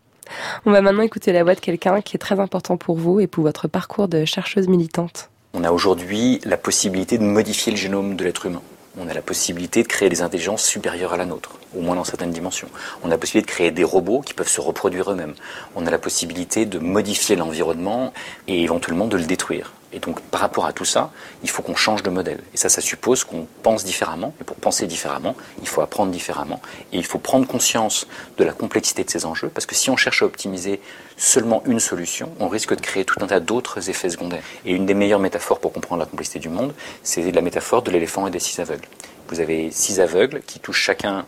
On 0.65 0.71
va 0.71 0.81
maintenant 0.81 1.03
écouter 1.03 1.31
la 1.31 1.43
voix 1.43 1.55
de 1.55 1.59
quelqu'un 1.59 2.01
qui 2.01 2.15
est 2.15 2.19
très 2.19 2.39
important 2.39 2.77
pour 2.77 2.97
vous 2.97 3.19
et 3.19 3.27
pour 3.27 3.43
votre 3.43 3.67
parcours 3.67 4.07
de 4.07 4.25
chercheuse 4.25 4.67
militante. 4.67 5.29
On 5.53 5.63
a 5.63 5.71
aujourd'hui 5.71 6.41
la 6.45 6.57
possibilité 6.57 7.17
de 7.17 7.23
modifier 7.23 7.71
le 7.71 7.77
génome 7.77 8.15
de 8.15 8.23
l'être 8.23 8.45
humain. 8.45 8.61
On 8.97 9.07
a 9.07 9.13
la 9.13 9.21
possibilité 9.21 9.81
de 9.81 9.87
créer 9.87 10.09
des 10.09 10.21
intelligences 10.21 10.63
supérieures 10.63 11.13
à 11.13 11.17
la 11.17 11.25
nôtre, 11.25 11.57
au 11.75 11.81
moins 11.81 11.95
dans 11.95 12.03
certaines 12.03 12.31
dimensions. 12.31 12.67
On 13.03 13.07
a 13.07 13.09
la 13.09 13.17
possibilité 13.17 13.47
de 13.47 13.51
créer 13.51 13.71
des 13.71 13.83
robots 13.83 14.21
qui 14.21 14.35
peuvent 14.35 14.47
se 14.47 14.61
reproduire 14.61 15.11
eux-mêmes. 15.11 15.33
On 15.75 15.87
a 15.87 15.91
la 15.91 15.97
possibilité 15.97 16.67
de 16.67 16.77
modifier 16.77 17.35
l'environnement 17.35 18.13
et 18.47 18.61
éventuellement 18.61 19.07
de 19.07 19.17
le 19.17 19.25
détruire. 19.25 19.73
Et 19.93 19.99
donc, 19.99 20.19
par 20.21 20.41
rapport 20.41 20.65
à 20.65 20.73
tout 20.73 20.85
ça, 20.85 21.11
il 21.43 21.49
faut 21.49 21.61
qu'on 21.61 21.75
change 21.75 22.03
de 22.03 22.09
modèle. 22.09 22.39
Et 22.53 22.57
ça, 22.57 22.67
ça 22.67 22.81
suppose 22.81 23.23
qu'on 23.23 23.47
pense 23.61 23.83
différemment. 23.83 24.33
Et 24.41 24.43
pour 24.43 24.55
penser 24.57 24.87
différemment, 24.87 25.35
il 25.61 25.67
faut 25.67 25.81
apprendre 25.81 26.11
différemment. 26.11 26.61
Et 26.91 26.97
il 26.97 27.05
faut 27.05 27.19
prendre 27.19 27.47
conscience 27.47 28.07
de 28.37 28.43
la 28.43 28.53
complexité 28.53 29.03
de 29.03 29.09
ces 29.09 29.25
enjeux. 29.25 29.49
Parce 29.49 29.65
que 29.65 29.75
si 29.75 29.89
on 29.89 29.97
cherche 29.97 30.23
à 30.23 30.25
optimiser 30.25 30.81
seulement 31.15 31.61
une 31.65 31.79
solution, 31.79 32.33
on 32.39 32.47
risque 32.47 32.75
de 32.75 32.81
créer 32.81 33.05
tout 33.05 33.19
un 33.21 33.27
tas 33.27 33.39
d'autres 33.39 33.89
effets 33.89 34.09
secondaires. 34.09 34.43
Et 34.65 34.73
une 34.73 34.85
des 34.85 34.95
meilleures 34.95 35.19
métaphores 35.19 35.59
pour 35.59 35.71
comprendre 35.71 35.99
la 35.99 36.07
complexité 36.07 36.39
du 36.39 36.49
monde, 36.49 36.73
c'est 37.03 37.31
la 37.31 37.41
métaphore 37.41 37.83
de 37.83 37.91
l'éléphant 37.91 38.27
et 38.27 38.31
des 38.31 38.39
six 38.39 38.59
aveugles. 38.59 38.87
Vous 39.29 39.39
avez 39.39 39.71
six 39.71 39.99
aveugles 39.99 40.41
qui 40.45 40.59
touchent 40.59 40.81
chacun 40.81 41.25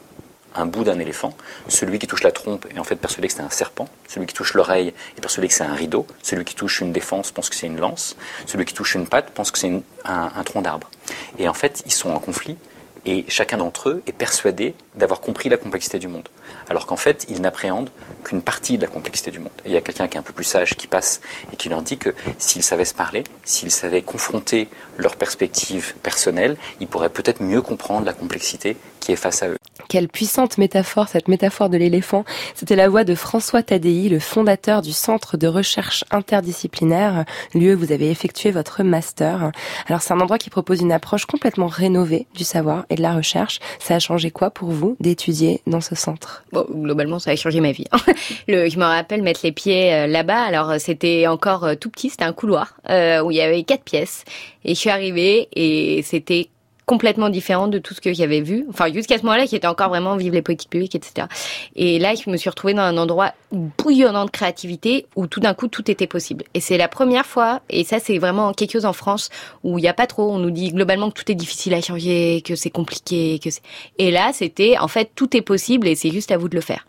un 0.56 0.66
bout 0.66 0.84
d'un 0.84 1.00
éléphant. 1.00 1.36
Celui 1.68 2.00
qui 2.00 2.08
touche 2.08 2.24
la 2.24 2.32
trompe 2.32 2.66
est 2.74 2.80
en 2.80 2.84
fait 2.84 2.96
persuadé 2.96 3.28
que 3.28 3.34
c'est 3.34 3.42
un 3.42 3.50
serpent. 3.50 3.88
Celui 4.08 4.26
qui 4.28 4.34
touche 4.34 4.54
l'oreille 4.54 4.94
est 5.18 5.22
persuadé 5.22 5.48
que 5.48 5.54
c'est 5.54 5.64
un 5.64 5.74
rideau. 5.74 6.08
Celui 6.24 6.46
qui 6.46 6.56
touche 6.56 6.82
une 6.82 6.92
défense 6.92 7.32
pense 7.32 7.50
que 7.50 7.56
c'est 7.56 7.68
une 7.68 7.80
lance. 7.80 8.16
Celui 8.46 8.66
qui 8.66 8.74
touche 8.74 8.96
une 8.96 9.08
patte 9.08 9.32
pense 9.32 9.52
que 9.52 9.60
c'est 9.60 9.72
un, 10.06 10.32
un 10.36 10.44
tronc 10.44 10.62
d'arbre. 10.62 10.90
Et 11.38 11.48
en 11.48 11.54
fait, 11.54 11.84
ils 11.86 11.94
sont 11.94 12.12
en 12.12 12.20
conflit 12.20 12.58
et 13.06 13.26
chacun 13.28 13.58
d'entre 13.58 13.90
eux 13.90 14.04
est 14.08 14.12
persuadé 14.12 14.74
d'avoir 14.96 15.22
compris 15.22 15.50
la 15.50 15.58
complexité 15.58 16.00
du 16.00 16.08
monde. 16.08 16.28
Alors 16.70 16.88
qu'en 16.88 16.96
fait, 16.96 17.26
ils 17.30 17.40
n'appréhendent 17.40 17.92
qu'une 18.24 18.42
partie 18.42 18.78
de 18.78 18.82
la 18.82 18.88
complexité 18.88 19.32
du 19.32 19.40
monde. 19.40 19.52
Et 19.64 19.70
il 19.70 19.72
y 19.74 19.78
a 19.78 19.82
quelqu'un 19.82 20.08
qui 20.08 20.18
est 20.18 20.20
un 20.20 20.24
peu 20.24 20.34
plus 20.34 20.44
sage 20.44 20.76
qui 20.76 20.88
passe 20.88 21.22
et 21.54 21.56
qui 21.56 21.70
leur 21.70 21.82
dit 21.82 21.98
que 21.98 22.16
s'ils 22.40 22.64
savaient 22.64 22.86
se 22.86 22.96
parler, 22.96 23.24
s'ils 23.44 23.72
savaient 23.72 24.02
confronter 24.02 24.68
leurs 24.98 25.16
perspectives 25.16 25.94
personnelles, 26.02 26.58
ils 26.80 26.88
pourraient 26.88 27.10
peut-être 27.10 27.44
mieux 27.44 27.62
comprendre 27.62 28.06
la 28.06 28.14
complexité 28.14 28.76
qui 29.06 29.12
est 29.12 29.16
face 29.16 29.44
à 29.44 29.50
eux. 29.50 29.58
Quelle 29.88 30.08
puissante 30.08 30.58
métaphore, 30.58 31.08
cette 31.08 31.28
métaphore 31.28 31.70
de 31.70 31.78
l'éléphant. 31.78 32.26
C'était 32.56 32.76
la 32.76 32.90
voix 32.90 33.04
de 33.04 33.14
François 33.14 33.62
Tadei, 33.62 34.10
le 34.10 34.18
fondateur 34.18 34.82
du 34.82 34.94
Centre 34.94 35.38
de 35.38 35.48
recherche 35.48 36.04
interdisciplinaire, 36.10 37.24
lieu 37.54 37.76
où 37.76 37.80
vous 37.80 37.92
avez 37.92 38.10
effectué 38.10 38.50
votre 38.50 38.82
master. 38.82 39.52
Alors 39.86 40.02
c'est 40.02 40.14
un 40.14 40.20
endroit 40.20 40.40
qui 40.40 40.50
propose 40.50 40.82
une 40.82 40.92
approche 40.92 41.26
complètement 41.26 41.68
rénovée 41.68 42.26
du 42.34 42.44
savoir 42.44 42.86
et 42.90 42.96
de 42.96 43.04
la 43.04 43.14
recherche. 43.14 43.60
Ça 43.80 43.96
a 43.96 44.00
changé 44.00 44.32
quoi 44.32 44.50
pour 44.50 44.72
vous 44.72 44.98
d'étudier 45.00 45.62
dans 45.68 45.82
ce 45.82 45.94
centre? 45.94 46.44
Bon, 46.52 46.66
globalement, 46.68 47.20
ça 47.20 47.30
a 47.30 47.36
changé 47.36 47.60
ma 47.60 47.72
vie. 47.72 47.86
le, 48.48 48.68
je 48.70 48.80
me 48.80 48.86
rappelle 48.86 49.22
mettre 49.22 49.42
les 49.44 49.52
pieds 49.52 49.94
euh, 49.94 50.08
là-bas. 50.08 50.42
Alors 50.42 50.74
c'était 50.80 51.28
encore 51.28 51.64
euh, 51.64 51.76
tout 51.76 51.92
petit, 51.92 52.10
c'était 52.10 52.24
un 52.24 52.34
couloir 52.34 52.76
euh, 52.90 53.22
où 53.22 53.30
il 53.30 53.38
y 53.38 53.42
avait 53.42 53.62
quatre 53.64 53.84
pièces. 53.84 54.24
Et 54.64 54.74
je 54.74 54.80
suis 54.80 54.90
arrivée 54.90 55.48
et 55.54 56.02
c'était 56.02 56.50
complètement 56.86 57.30
différent 57.30 57.68
de 57.68 57.80
tout 57.80 57.94
ce 57.94 58.02
que 58.02 58.14
j'avais 58.14 58.42
vu. 58.42 58.66
Enfin, 58.70 58.92
jusqu'à 58.92 59.18
ce 59.18 59.24
moment-là, 59.24 59.48
qui 59.48 59.56
était 59.56 59.68
encore 59.68 59.90
vraiment 59.90 60.16
vivre 60.16 60.36
les 60.36 60.42
politiques 60.42 60.70
publiques, 60.70 60.96
etc. 60.96 61.28
Et 61.76 62.00
là, 62.00 62.14
je 62.16 62.30
me 62.30 62.38
suis 62.38 62.50
retrouvée 62.50 62.74
dans 62.74 62.84
un 62.84 62.98
endroit 62.98 63.34
bouillonnant 63.52 64.26
de 64.26 64.32
créativité 64.32 65.06
où 65.16 65.28
tout 65.28 65.40
d'un 65.40 65.54
coup, 65.54 65.68
tout 65.68 65.90
était 65.90 66.08
possible. 66.08 66.46
Et 66.54 66.60
c'est 66.60 66.78
la 66.78 66.88
première 66.88 67.26
fois, 67.26 67.62
et 67.70 67.84
ça, 67.84 68.00
c'est 68.00 68.18
vraiment 68.18 68.54
quelque 68.54 68.74
chose 68.74 68.86
en 68.86 68.94
France 68.94 69.30
où 69.64 69.78
il 69.80 69.82
n'y 69.82 69.88
a 69.88 69.94
pas 69.94 70.08
trop, 70.08 70.32
on 70.32 70.38
nous 70.38 70.52
dit 70.52 70.72
globalement 70.72 71.10
que 71.10 71.22
tout 71.22 71.32
est 71.32 71.36
difficile 71.36 71.74
à 71.74 71.82
changer, 71.82 72.42
que 72.46 72.56
c'est 72.56 72.70
compliqué, 72.70 73.40
que 73.44 73.50
c'est... 73.50 73.62
Et 73.98 74.12
là, 74.12 74.32
c'était, 74.34 74.78
en 74.78 74.88
fait, 74.88 75.12
tout 75.16 75.36
est 75.36 75.42
possible 75.42 75.88
et 75.88 75.96
c'est 75.96 76.12
juste 76.12 76.32
à 76.32 76.38
vous 76.38 76.50
de 76.50 76.56
le 76.56 76.62
faire. 76.62 76.86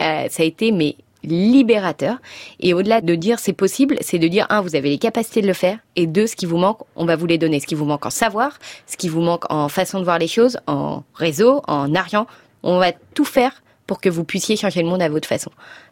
Euh, 0.00 0.26
ça 0.30 0.42
a 0.42 0.46
été, 0.46 0.70
mais 0.72 0.96
libérateur. 1.24 2.18
Et 2.60 2.74
au-delà 2.74 3.00
de 3.00 3.14
dire 3.14 3.38
c'est 3.38 3.52
possible, 3.52 3.96
c'est 4.00 4.18
de 4.18 4.28
dire, 4.28 4.46
un, 4.50 4.60
vous 4.60 4.76
avez 4.76 4.90
les 4.90 4.98
capacités 4.98 5.42
de 5.42 5.46
le 5.46 5.52
faire, 5.52 5.78
et 5.96 6.06
deux, 6.06 6.26
ce 6.26 6.36
qui 6.36 6.46
vous 6.46 6.58
manque, 6.58 6.80
on 6.96 7.04
va 7.04 7.16
vous 7.16 7.26
les 7.26 7.38
donner. 7.38 7.60
Ce 7.60 7.66
qui 7.66 7.74
vous 7.74 7.84
manque 7.84 8.06
en 8.06 8.10
savoir, 8.10 8.58
ce 8.86 8.96
qui 8.96 9.08
vous 9.08 9.20
manque 9.20 9.50
en 9.52 9.68
façon 9.68 9.98
de 9.98 10.04
voir 10.04 10.18
les 10.18 10.28
choses, 10.28 10.58
en 10.66 11.02
réseau, 11.14 11.62
en 11.66 11.94
argent, 11.94 12.26
on 12.62 12.78
va 12.78 12.92
tout 13.14 13.24
faire 13.24 13.62
pour 13.86 14.00
que 14.00 14.08
vous 14.08 14.24
puissiez 14.24 14.56
changer 14.56 14.82
le 14.82 14.88
monde 14.88 15.02
à 15.02 15.08
votre 15.08 15.26
façon. 15.26 15.50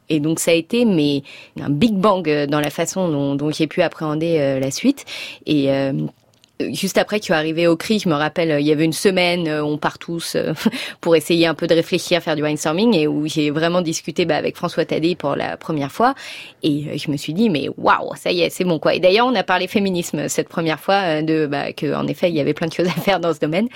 Et 0.09 0.21
donc 0.21 0.39
ça 0.39 0.53
a 0.53 0.55
été 0.55 0.85
mais 0.85 1.23
un 1.61 1.71
big 1.71 1.95
bang 1.95 2.29
euh, 2.29 2.47
dans 2.47 2.61
la 2.61 2.71
façon 2.71 3.35
dont, 3.35 3.51
j'ai 3.51 3.67
pu 3.67 3.83
appréhender 3.83 4.39
euh, 4.39 4.61
la 4.61 4.71
suite. 4.71 5.05
Et 5.47 5.73
euh, 5.73 5.93
juste 6.61 6.99
après 6.99 7.21
tu 7.21 7.33
es 7.33 7.35
arrivé 7.35 7.67
au 7.67 7.77
CRI, 7.77 7.99
je 7.99 8.09
me 8.09 8.15
rappelle, 8.15 8.51
euh, 8.51 8.61
il 8.61 8.67
y 8.67 8.73
avait 8.73 8.85
une 8.85 8.93
semaine, 8.93 9.47
euh, 9.49 9.65
on 9.65 9.79
part 9.79 9.99
tous 9.99 10.35
euh, 10.37 10.55
pour 11.01 11.17
essayer 11.17 11.47
un 11.47 11.55
peu 11.55 11.67
de 11.67 11.75
réfléchir, 11.75 12.23
faire 12.23 12.37
du 12.37 12.43
brainstorming, 12.43 12.95
et 12.95 13.07
où 13.07 13.27
j'ai 13.27 13.51
vraiment 13.51 13.83
discuté 13.83 14.25
bah, 14.25 14.37
avec 14.37 14.57
François 14.57 14.85
Tadé 14.85 15.15
pour 15.15 15.37
la 15.37 15.57
première 15.57 15.93
fois. 15.93 16.15
Et 16.63 16.99
je 16.99 17.11
me 17.11 17.17
suis 17.17 17.35
dit, 17.35 17.51
mais 17.51 17.69
waouh, 17.77 18.15
ça 18.17 18.33
y 18.33 18.43
est, 18.43 18.51
c'est 18.51 18.65
bon 18.65 18.79
quoi. 18.79 18.95
Et 18.95 19.01
d'ailleurs, 19.01 19.27
on 19.27 19.35
a 19.35 19.43
parlé 19.43 19.67
féminisme 19.67 20.29
cette 20.29 20.49
première 20.49 20.81
fois, 20.81 21.23
de 21.23 21.47
bah, 21.47 21.73
que 21.73 21.95
en 21.95 22.07
effet, 22.07 22.29
il 22.29 22.37
y 22.37 22.41
avait 22.41 22.55
plein 22.55 22.67
de 22.67 22.73
choses 22.73 22.89
à 22.89 22.91
faire 23.01 23.21
dans 23.21 23.35
ce 23.35 23.41
domaine. 23.41 23.69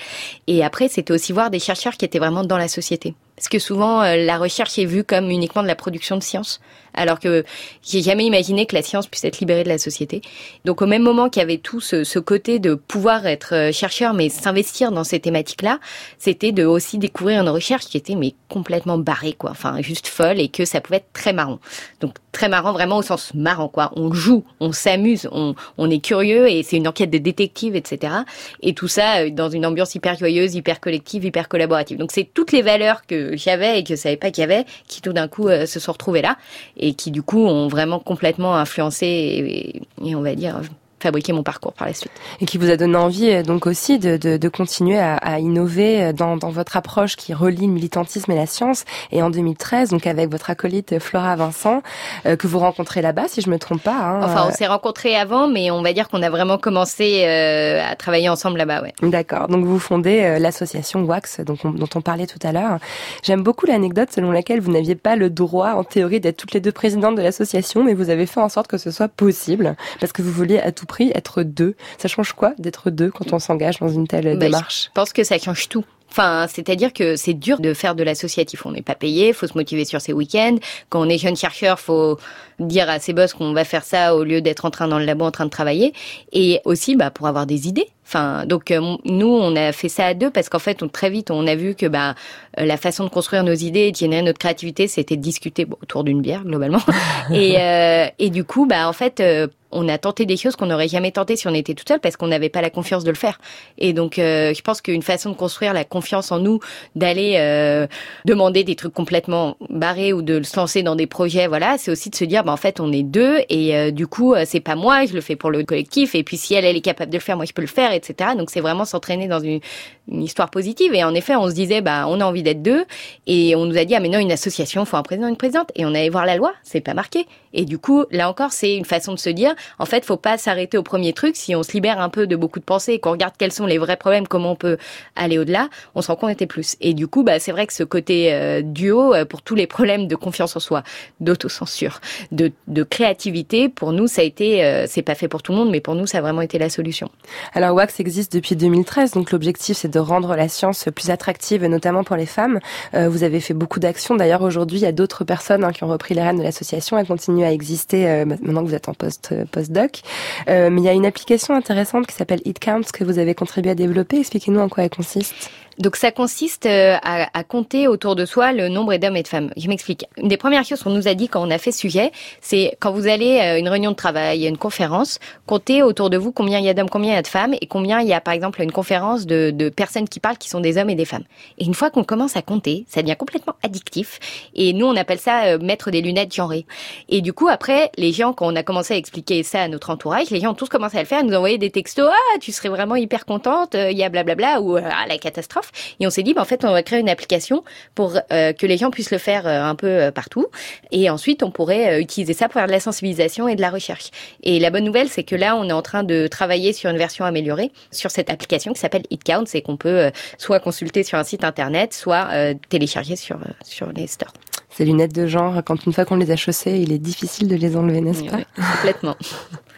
Et 0.47 0.63
après, 0.63 0.87
c'était 0.87 1.13
aussi 1.13 1.33
voir 1.33 1.49
des 1.49 1.59
chercheurs 1.59 1.93
qui 1.93 2.05
étaient 2.05 2.19
vraiment 2.19 2.43
dans 2.43 2.57
la 2.57 2.67
société. 2.67 3.13
Parce 3.35 3.49
que 3.49 3.59
souvent, 3.59 4.03
la 4.03 4.37
recherche 4.37 4.77
est 4.77 4.85
vue 4.85 5.03
comme 5.03 5.31
uniquement 5.31 5.63
de 5.63 5.67
la 5.67 5.75
production 5.75 6.15
de 6.15 6.21
science 6.21 6.61
alors 6.93 7.19
que 7.19 7.43
j'ai 7.83 8.01
jamais 8.01 8.25
imaginé 8.25 8.65
que 8.65 8.75
la 8.75 8.81
science 8.81 9.07
puisse 9.07 9.23
être 9.23 9.39
libérée 9.39 9.63
de 9.63 9.69
la 9.69 9.77
société. 9.77 10.21
Donc 10.65 10.81
au 10.81 10.85
même 10.85 11.03
moment 11.03 11.29
qu'il 11.29 11.41
y 11.41 11.43
avait 11.43 11.57
tout 11.57 11.79
ce, 11.79 12.03
ce, 12.03 12.19
côté 12.19 12.59
de 12.59 12.75
pouvoir 12.75 13.25
être 13.25 13.55
euh, 13.55 13.71
chercheur 13.71 14.13
mais 14.13 14.29
s'investir 14.29 14.91
dans 14.91 15.03
ces 15.03 15.19
thématiques-là, 15.19 15.79
c'était 16.17 16.51
de 16.51 16.65
aussi 16.65 16.97
découvrir 16.97 17.41
une 17.41 17.49
recherche 17.49 17.85
qui 17.85 17.97
était 17.97 18.15
mais 18.15 18.35
complètement 18.49 18.97
barrée 18.97 19.33
quoi, 19.33 19.51
enfin 19.51 19.81
juste 19.81 20.07
folle 20.07 20.39
et 20.39 20.49
que 20.49 20.65
ça 20.65 20.81
pouvait 20.81 20.97
être 20.97 21.13
très 21.13 21.33
marrant. 21.33 21.59
Donc 21.99 22.15
très 22.31 22.49
marrant 22.49 22.73
vraiment 22.73 22.97
au 22.97 23.01
sens 23.01 23.33
marrant 23.33 23.67
quoi. 23.67 23.91
On 23.95 24.13
joue, 24.13 24.43
on 24.59 24.71
s'amuse, 24.71 25.27
on, 25.31 25.55
on 25.77 25.89
est 25.89 26.03
curieux 26.03 26.49
et 26.49 26.63
c'est 26.63 26.77
une 26.77 26.87
enquête 26.87 27.09
de 27.09 27.17
détective 27.17 27.75
etc. 27.75 28.13
Et 28.61 28.73
tout 28.73 28.87
ça 28.87 29.21
euh, 29.21 29.29
dans 29.29 29.49
une 29.49 29.65
ambiance 29.65 29.95
hyper 29.95 30.17
joyeuse, 30.17 30.55
hyper 30.55 30.79
collective, 30.79 31.25
hyper 31.25 31.47
collaborative. 31.47 31.97
Donc 31.97 32.11
c'est 32.11 32.27
toutes 32.33 32.51
les 32.51 32.61
valeurs 32.61 33.05
que 33.05 33.35
j'avais 33.35 33.79
et 33.79 33.83
que 33.83 33.89
je 33.89 33.95
savais 33.95 34.17
pas 34.17 34.31
qu'il 34.31 34.41
y 34.41 34.45
avait 34.45 34.65
qui 34.87 35.01
tout 35.01 35.13
d'un 35.13 35.27
coup 35.27 35.47
euh, 35.47 35.65
se 35.65 35.79
sont 35.79 35.91
retrouvées 35.91 36.21
là 36.21 36.37
et 36.81 36.93
qui 36.93 37.11
du 37.11 37.21
coup 37.21 37.39
ont 37.39 37.67
vraiment 37.67 37.99
complètement 37.99 38.55
influencé 38.55 39.81
et, 40.03 40.15
on 40.15 40.21
va 40.21 40.35
dire 40.35 40.61
fabriquer 41.01 41.33
mon 41.33 41.43
parcours 41.43 41.73
par 41.73 41.87
la 41.87 41.93
suite. 41.93 42.11
Et 42.39 42.45
qui 42.45 42.57
vous 42.57 42.69
a 42.69 42.77
donné 42.77 42.95
envie 42.95 43.31
euh, 43.31 43.43
donc 43.43 43.67
aussi 43.67 43.99
de, 43.99 44.17
de, 44.17 44.37
de 44.37 44.49
continuer 44.49 44.99
à, 44.99 45.15
à, 45.15 45.39
innover 45.39 46.03
euh, 46.03 46.13
dans, 46.13 46.37
dans, 46.37 46.49
votre 46.49 46.77
approche 46.77 47.15
qui 47.15 47.33
relie 47.33 47.67
le 47.67 47.73
militantisme 47.73 48.31
et 48.31 48.35
la 48.35 48.45
science. 48.45 48.85
Et 49.11 49.21
en 49.23 49.29
2013, 49.29 49.89
donc 49.89 50.07
avec 50.07 50.29
votre 50.29 50.49
acolyte 50.49 50.99
Flora 50.99 51.35
Vincent, 51.35 51.81
euh, 52.25 52.35
que 52.35 52.47
vous 52.47 52.59
rencontrez 52.59 53.01
là-bas, 53.01 53.27
si 53.27 53.41
je 53.41 53.49
me 53.49 53.57
trompe 53.57 53.83
pas. 53.83 53.95
Hein, 53.95 54.21
enfin, 54.23 54.45
on 54.47 54.51
s'est 54.51 54.67
rencontrés 54.67 55.15
avant, 55.15 55.47
mais 55.47 55.71
on 55.71 55.81
va 55.81 55.93
dire 55.93 56.07
qu'on 56.09 56.21
a 56.21 56.29
vraiment 56.29 56.57
commencé 56.57 57.23
euh, 57.25 57.81
à 57.83 57.95
travailler 57.95 58.29
ensemble 58.29 58.57
là-bas, 58.57 58.81
ouais. 58.83 58.93
D'accord. 59.01 59.47
Donc 59.47 59.65
vous 59.65 59.79
fondez 59.79 60.37
l'association 60.39 61.03
Wax, 61.03 61.39
donc 61.41 61.59
dont 61.63 61.89
on 61.95 62.01
parlait 62.01 62.27
tout 62.27 62.39
à 62.43 62.51
l'heure. 62.51 62.77
J'aime 63.23 63.43
beaucoup 63.43 63.65
l'anecdote 63.65 64.09
selon 64.11 64.31
laquelle 64.31 64.61
vous 64.61 64.71
n'aviez 64.71 64.95
pas 64.95 65.15
le 65.15 65.29
droit, 65.29 65.71
en 65.71 65.83
théorie, 65.83 66.19
d'être 66.19 66.37
toutes 66.37 66.53
les 66.53 66.61
deux 66.61 66.71
présidentes 66.71 67.15
de 67.15 67.21
l'association, 67.21 67.83
mais 67.83 67.93
vous 67.93 68.09
avez 68.09 68.25
fait 68.25 68.39
en 68.39 68.49
sorte 68.49 68.67
que 68.67 68.77
ce 68.77 68.91
soit 68.91 69.07
possible 69.07 69.75
parce 69.99 70.13
que 70.13 70.21
vous 70.21 70.31
vouliez 70.31 70.59
à 70.59 70.71
tout 70.71 70.85
être 70.99 71.43
deux. 71.43 71.75
Ça 71.97 72.07
change 72.07 72.33
quoi 72.33 72.53
d'être 72.57 72.89
deux 72.89 73.11
quand 73.11 73.33
on 73.33 73.39
s'engage 73.39 73.79
dans 73.79 73.89
une 73.89 74.07
telle 74.07 74.23
bah, 74.23 74.35
démarche? 74.35 74.85
Je 74.85 74.91
pense 74.93 75.13
que 75.13 75.23
ça 75.23 75.37
change 75.37 75.69
tout. 75.69 75.85
Enfin, 76.11 76.45
c'est-à-dire 76.53 76.91
que 76.91 77.15
c'est 77.15 77.33
dur 77.33 77.61
de 77.61 77.73
faire 77.73 77.95
de 77.95 78.03
l'associatif. 78.03 78.65
On 78.65 78.71
n'est 78.71 78.81
pas 78.81 78.95
payé, 78.95 79.31
faut 79.31 79.47
se 79.47 79.57
motiver 79.57 79.85
sur 79.85 80.01
ses 80.01 80.11
week-ends. 80.11 80.57
Quand 80.89 80.99
on 80.99 81.07
est 81.07 81.17
jeune 81.17 81.37
chercheur, 81.37 81.79
faut 81.79 82.19
dire 82.59 82.89
à 82.89 82.99
ses 82.99 83.13
boss 83.13 83.33
qu'on 83.33 83.53
va 83.53 83.63
faire 83.63 83.85
ça 83.85 84.13
au 84.13 84.25
lieu 84.25 84.41
d'être 84.41 84.65
en 84.65 84.71
train 84.71 84.89
dans 84.89 84.99
le 84.99 85.05
labo 85.05 85.23
en 85.23 85.31
train 85.31 85.45
de 85.45 85.49
travailler. 85.49 85.93
Et 86.33 86.59
aussi, 86.65 86.97
bah, 86.97 87.11
pour 87.11 87.27
avoir 87.27 87.45
des 87.45 87.69
idées. 87.69 87.87
Enfin, 88.11 88.45
donc 88.45 88.71
euh, 88.71 88.97
nous, 89.05 89.29
on 89.29 89.55
a 89.55 89.71
fait 89.71 89.87
ça 89.87 90.07
à 90.07 90.13
deux 90.13 90.29
parce 90.29 90.49
qu'en 90.49 90.59
fait, 90.59 90.83
on, 90.83 90.89
très 90.89 91.09
vite, 91.09 91.31
on 91.31 91.47
a 91.47 91.55
vu 91.55 91.75
que 91.75 91.85
bah 91.85 92.15
euh, 92.59 92.65
la 92.65 92.75
façon 92.75 93.05
de 93.05 93.09
construire 93.09 93.45
nos 93.45 93.53
idées 93.53 93.87
et 93.87 93.91
de 93.93 93.95
générer 93.95 94.21
notre 94.21 94.37
créativité, 94.37 94.89
c'était 94.89 95.15
de 95.15 95.21
discuter 95.21 95.63
bon, 95.63 95.77
autour 95.81 96.03
d'une 96.03 96.21
bière 96.21 96.43
globalement. 96.43 96.81
et, 97.33 97.55
euh, 97.57 98.07
et 98.19 98.29
du 98.29 98.43
coup, 98.43 98.65
bah 98.65 98.89
en 98.89 98.91
fait, 98.91 99.21
euh, 99.21 99.47
on 99.71 99.87
a 99.87 99.97
tenté 99.97 100.25
des 100.25 100.37
choses 100.37 100.55
qu'on 100.55 100.67
n'aurait 100.67 100.87
jamais 100.87 101.11
tenté 101.11 101.35
si 101.35 101.47
on 101.47 101.53
était 101.53 101.73
tout 101.73 101.83
seul 101.87 101.99
parce 101.99 102.17
qu'on 102.17 102.27
n'avait 102.27 102.49
pas 102.49 102.61
la 102.61 102.69
confiance 102.69 103.03
de 103.03 103.09
le 103.09 103.15
faire. 103.15 103.39
Et 103.77 103.93
donc, 103.93 104.19
euh, 104.19 104.53
je 104.53 104.61
pense 104.61 104.81
qu'une 104.81 105.01
façon 105.01 105.29
de 105.31 105.35
construire 105.35 105.73
la 105.73 105.83
confiance 105.83 106.31
en 106.31 106.39
nous, 106.39 106.59
d'aller 106.95 107.35
euh, 107.37 107.87
demander 108.25 108.63
des 108.63 108.75
trucs 108.75 108.93
complètement 108.93 109.57
barrés 109.69 110.13
ou 110.13 110.21
de 110.21 110.43
se 110.43 110.55
lancer 110.57 110.83
dans 110.83 110.95
des 110.95 111.07
projets, 111.07 111.47
voilà, 111.47 111.77
c'est 111.77 111.91
aussi 111.91 112.09
de 112.09 112.15
se 112.15 112.25
dire, 112.25 112.43
bah, 112.43 112.51
en 112.51 112.57
fait, 112.57 112.79
on 112.79 112.91
est 112.91 113.03
deux 113.03 113.39
et 113.49 113.75
euh, 113.75 113.91
du 113.91 114.07
coup, 114.07 114.35
c'est 114.45 114.59
pas 114.59 114.75
moi, 114.75 115.05
je 115.05 115.13
le 115.13 115.21
fais 115.21 115.35
pour 115.35 115.51
le 115.51 115.63
collectif. 115.63 116.15
Et 116.15 116.23
puis, 116.23 116.37
si 116.37 116.53
elle, 116.53 116.65
elle 116.65 116.75
est 116.75 116.81
capable 116.81 117.11
de 117.11 117.17
le 117.17 117.21
faire, 117.21 117.37
moi, 117.37 117.45
je 117.45 117.53
peux 117.53 117.61
le 117.61 117.67
faire, 117.67 117.91
etc. 118.09 118.31
Donc, 118.37 118.49
c'est 118.49 118.61
vraiment 118.61 118.85
s'entraîner 118.85 119.27
dans 119.27 119.39
une, 119.39 119.59
une, 120.07 120.23
histoire 120.23 120.49
positive. 120.49 120.93
Et 120.93 121.03
en 121.03 121.13
effet, 121.13 121.35
on 121.35 121.49
se 121.49 121.53
disait, 121.53 121.81
bah, 121.81 122.05
on 122.07 122.19
a 122.19 122.25
envie 122.25 122.43
d'être 122.43 122.61
deux. 122.61 122.85
Et 123.27 123.55
on 123.55 123.65
nous 123.65 123.77
a 123.77 123.85
dit, 123.85 123.95
ah, 123.95 123.99
mais 123.99 124.09
non, 124.09 124.19
une 124.19 124.31
association, 124.31 124.85
faut 124.85 124.97
un 124.97 125.03
président, 125.03 125.27
une 125.27 125.37
présidente. 125.37 125.71
Et 125.75 125.85
on 125.85 125.89
allait 125.89 126.09
voir 126.09 126.25
la 126.25 126.37
loi, 126.37 126.53
c'est 126.63 126.81
pas 126.81 126.93
marqué. 126.93 127.27
Et 127.53 127.65
du 127.65 127.77
coup, 127.77 128.05
là 128.11 128.29
encore, 128.29 128.53
c'est 128.53 128.75
une 128.75 128.85
façon 128.85 129.13
de 129.13 129.19
se 129.19 129.29
dire, 129.29 129.53
en 129.79 129.85
fait, 129.85 130.05
faut 130.05 130.17
pas 130.17 130.37
s'arrêter 130.37 130.77
au 130.77 130.83
premier 130.83 131.13
truc. 131.13 131.35
Si 131.35 131.55
on 131.55 131.63
se 131.63 131.73
libère 131.73 131.99
un 131.99 132.09
peu 132.09 132.27
de 132.27 132.35
beaucoup 132.35 132.59
de 132.59 132.65
pensées 132.65 132.93
et 132.93 132.99
qu'on 132.99 133.11
regarde 133.11 133.33
quels 133.37 133.51
sont 133.51 133.65
les 133.65 133.77
vrais 133.77 133.97
problèmes, 133.97 134.27
comment 134.27 134.51
on 134.51 134.55
peut 134.55 134.77
aller 135.15 135.37
au-delà, 135.37 135.69
on 135.95 136.01
se 136.01 136.07
rend 136.07 136.15
compte 136.15 136.21
qu'on 136.21 136.29
était 136.29 136.45
plus. 136.45 136.75
Et 136.81 136.93
du 136.93 137.07
coup, 137.07 137.23
bah, 137.23 137.39
c'est 137.39 137.51
vrai 137.51 137.67
que 137.67 137.73
ce 137.73 137.83
côté 137.83 138.33
euh, 138.33 138.61
duo, 138.61 139.13
euh, 139.13 139.25
pour 139.25 139.41
tous 139.41 139.55
les 139.55 139.67
problèmes 139.67 140.07
de 140.07 140.15
confiance 140.15 140.55
en 140.55 140.59
soi, 140.59 140.83
d'autocensure, 141.19 141.99
de, 142.31 142.51
de 142.67 142.83
créativité, 142.83 143.69
pour 143.69 143.91
nous, 143.91 144.07
ça 144.07 144.21
a 144.21 144.23
été, 144.23 144.63
euh, 144.63 144.85
c'est 144.87 145.01
pas 145.01 145.15
fait 145.15 145.27
pour 145.27 145.41
tout 145.41 145.51
le 145.51 145.57
monde, 145.57 145.71
mais 145.71 145.81
pour 145.81 145.95
nous, 145.95 146.05
ça 146.05 146.19
a 146.19 146.21
vraiment 146.21 146.41
été 146.41 146.59
la 146.59 146.69
solution. 146.69 147.09
Alors, 147.53 147.73
existe 147.99 148.33
depuis 148.33 148.55
2013, 148.55 149.11
donc 149.11 149.31
l'objectif, 149.31 149.77
c'est 149.77 149.89
de 149.89 149.99
rendre 149.99 150.35
la 150.35 150.47
science 150.47 150.85
plus 150.95 151.09
attractive, 151.09 151.65
notamment 151.65 152.03
pour 152.03 152.15
les 152.15 152.25
femmes. 152.25 152.59
Euh, 152.93 153.09
vous 153.09 153.23
avez 153.23 153.39
fait 153.39 153.53
beaucoup 153.53 153.79
d'actions. 153.79 154.15
D'ailleurs, 154.15 154.41
aujourd'hui, 154.41 154.79
il 154.79 154.83
y 154.83 154.87
a 154.87 154.91
d'autres 154.91 155.23
personnes 155.23 155.63
hein, 155.63 155.71
qui 155.71 155.83
ont 155.83 155.87
repris 155.87 156.13
les 156.13 156.21
rênes 156.21 156.37
de 156.37 156.43
l'association. 156.43 156.97
Elles 156.97 157.07
continuent 157.07 157.45
à 157.45 157.51
exister 157.51 158.07
euh, 158.07 158.25
maintenant 158.25 158.63
que 158.63 158.69
vous 158.69 158.75
êtes 158.75 158.89
en 158.89 158.93
post 158.93 159.33
postdoc. 159.51 160.01
Euh, 160.49 160.69
mais 160.69 160.81
il 160.81 160.85
y 160.85 160.89
a 160.89 160.93
une 160.93 161.05
application 161.05 161.53
intéressante 161.53 162.07
qui 162.07 162.15
s'appelle 162.15 162.41
It 162.45 162.59
Counts 162.59 162.91
que 162.93 163.03
vous 163.03 163.19
avez 163.19 163.35
contribué 163.35 163.71
à 163.71 163.75
développer. 163.75 164.19
Expliquez-nous 164.19 164.59
en 164.59 164.69
quoi 164.69 164.83
elle 164.83 164.89
consiste. 164.89 165.51
Donc 165.79 165.95
ça 165.95 166.11
consiste 166.11 166.65
euh, 166.65 166.97
à, 167.01 167.27
à, 167.37 167.43
compter 167.43 167.87
autour 167.87 168.15
de 168.15 168.25
soi 168.25 168.51
le 168.51 168.67
nombre 168.67 168.95
d'hommes 168.97 169.15
et 169.15 169.23
de 169.23 169.27
femmes. 169.27 169.51
Je 169.55 169.67
m'explique. 169.67 170.05
Une 170.17 170.27
des 170.27 170.37
premières 170.37 170.65
choses 170.65 170.83
qu'on 170.83 170.89
nous 170.89 171.07
a 171.07 171.13
dit 171.13 171.29
quand 171.29 171.45
on 171.45 171.49
a 171.49 171.57
fait 171.57 171.71
sujet, 171.71 172.11
c'est 172.41 172.75
quand 172.79 172.91
vous 172.91 173.07
allez 173.07 173.39
à 173.39 173.57
une 173.57 173.69
réunion 173.69 173.91
de 173.91 173.95
travail, 173.95 174.45
une 174.45 174.57
conférence, 174.57 175.19
comptez 175.45 175.81
autour 175.81 176.09
de 176.09 176.17
vous 176.17 176.31
combien 176.31 176.59
il 176.59 176.65
y 176.65 176.69
a 176.69 176.73
d'hommes, 176.73 176.89
combien 176.89 177.11
il 177.11 177.15
y 177.15 177.17
a 177.17 177.21
de 177.21 177.27
femmes, 177.27 177.55
et 177.59 177.67
combien 177.67 178.01
il 178.01 178.07
y 178.07 178.13
a 178.13 178.19
par 178.19 178.33
exemple 178.33 178.61
une 178.61 178.71
conférence 178.71 179.25
de, 179.25 179.51
de 179.51 179.69
personnes 179.69 180.09
qui 180.09 180.19
parlent 180.19 180.37
qui 180.37 180.49
sont 180.49 180.59
des 180.59 180.77
hommes 180.77 180.89
et 180.89 180.95
des 180.95 181.05
femmes. 181.05 181.23
Et 181.57 181.65
une 181.65 181.73
fois 181.73 181.89
qu'on 181.89 182.03
commence 182.03 182.35
à 182.35 182.41
compter, 182.41 182.85
ça 182.89 183.01
devient 183.01 183.15
complètement 183.17 183.55
addictif. 183.63 184.19
Et 184.55 184.73
nous 184.73 184.85
on 184.85 184.95
appelle 184.95 185.19
ça 185.19 185.45
euh, 185.45 185.57
mettre 185.57 185.89
des 185.89 186.01
lunettes 186.01 186.35
genrées. 186.35 186.65
Et 187.07 187.21
du 187.21 187.31
coup 187.31 187.47
après, 187.47 187.91
les 187.97 188.11
gens 188.11 188.33
quand 188.33 188.51
on 188.51 188.55
a 188.55 188.63
commencé 188.63 188.93
à 188.93 188.97
expliquer 188.97 189.43
ça 189.43 189.61
à 189.61 189.67
notre 189.69 189.89
entourage, 189.89 190.31
les 190.31 190.41
gens 190.41 190.51
ont 190.51 190.55
tous 190.55 190.69
commencé 190.69 190.97
à 190.97 191.01
le 191.01 191.07
faire, 191.07 191.19
à 191.19 191.23
nous 191.23 191.33
envoyer 191.33 191.57
des 191.57 191.71
textos, 191.71 192.09
ah 192.11 192.37
tu 192.39 192.51
serais 192.51 192.69
vraiment 192.69 192.95
hyper 192.95 193.25
contente, 193.25 193.75
il 193.75 193.97
y 193.97 194.03
a 194.03 194.09
blablabla 194.09 194.61
ou 194.61 194.75
ah 194.75 195.05
la 195.07 195.17
catastrophe. 195.17 195.60
Catastrophe. 195.61 195.95
Et 195.99 196.07
on 196.07 196.09
s'est 196.09 196.23
dit, 196.23 196.33
bah, 196.33 196.41
en 196.41 196.45
fait, 196.45 196.65
on 196.65 196.71
va 196.71 196.83
créer 196.83 196.99
une 196.99 197.09
application 197.09 197.63
pour 197.95 198.13
que 198.13 198.65
les 198.65 198.77
gens 198.77 198.91
puissent 198.91 199.11
le 199.11 199.17
faire 199.17 199.45
un 199.47 199.75
peu 199.75 200.11
partout. 200.13 200.47
Et 200.91 201.09
ensuite, 201.09 201.43
on 201.43 201.51
pourrait 201.51 202.01
utiliser 202.01 202.33
ça 202.33 202.47
pour 202.47 202.53
faire 202.53 202.67
de 202.67 202.71
la 202.71 202.79
sensibilisation 202.79 203.47
et 203.47 203.55
de 203.55 203.61
la 203.61 203.69
recherche. 203.69 204.11
Et 204.43 204.59
la 204.59 204.69
bonne 204.69 204.83
nouvelle, 204.83 205.09
c'est 205.09 205.23
que 205.23 205.35
là, 205.35 205.55
on 205.55 205.67
est 205.69 205.73
en 205.73 205.81
train 205.81 206.03
de 206.03 206.27
travailler 206.27 206.73
sur 206.73 206.89
une 206.89 206.97
version 206.97 207.25
améliorée 207.25 207.71
sur 207.91 208.11
cette 208.11 208.29
application 208.29 208.73
qui 208.73 208.79
s'appelle 208.79 209.03
It 209.09 209.23
Counts 209.23 209.53
et 209.53 209.61
qu'on 209.61 209.77
peut 209.77 210.11
soit 210.37 210.59
consulter 210.59 211.03
sur 211.03 211.17
un 211.17 211.23
site 211.23 211.43
internet, 211.43 211.93
soit 211.93 212.29
télécharger 212.69 213.15
sur 213.15 213.39
sur 213.63 213.91
les 213.91 214.07
stores. 214.07 214.33
Ces 214.69 214.85
lunettes 214.85 215.13
de 215.13 215.27
genre, 215.27 215.61
quand 215.65 215.85
une 215.85 215.93
fois 215.93 216.05
qu'on 216.05 216.15
les 216.15 216.31
a 216.31 216.37
chaussées, 216.37 216.79
il 216.79 216.93
est 216.93 216.99
difficile 216.99 217.47
de 217.47 217.55
les 217.55 217.75
enlever, 217.75 218.01
n'est-ce 218.01 218.23
pas? 218.23 218.39
Complètement. 218.55 219.17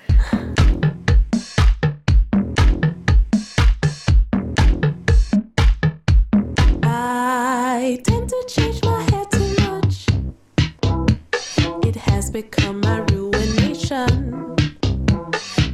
I 7.93 7.97
tend 7.97 8.27
to 8.29 8.43
change 8.47 8.83
my 8.85 9.03
hair 9.11 9.23
too 9.25 9.53
much. 9.67 10.07
It 11.85 11.95
has 11.95 12.31
become 12.31 12.79
my 12.79 13.05
ruination. 13.11 14.55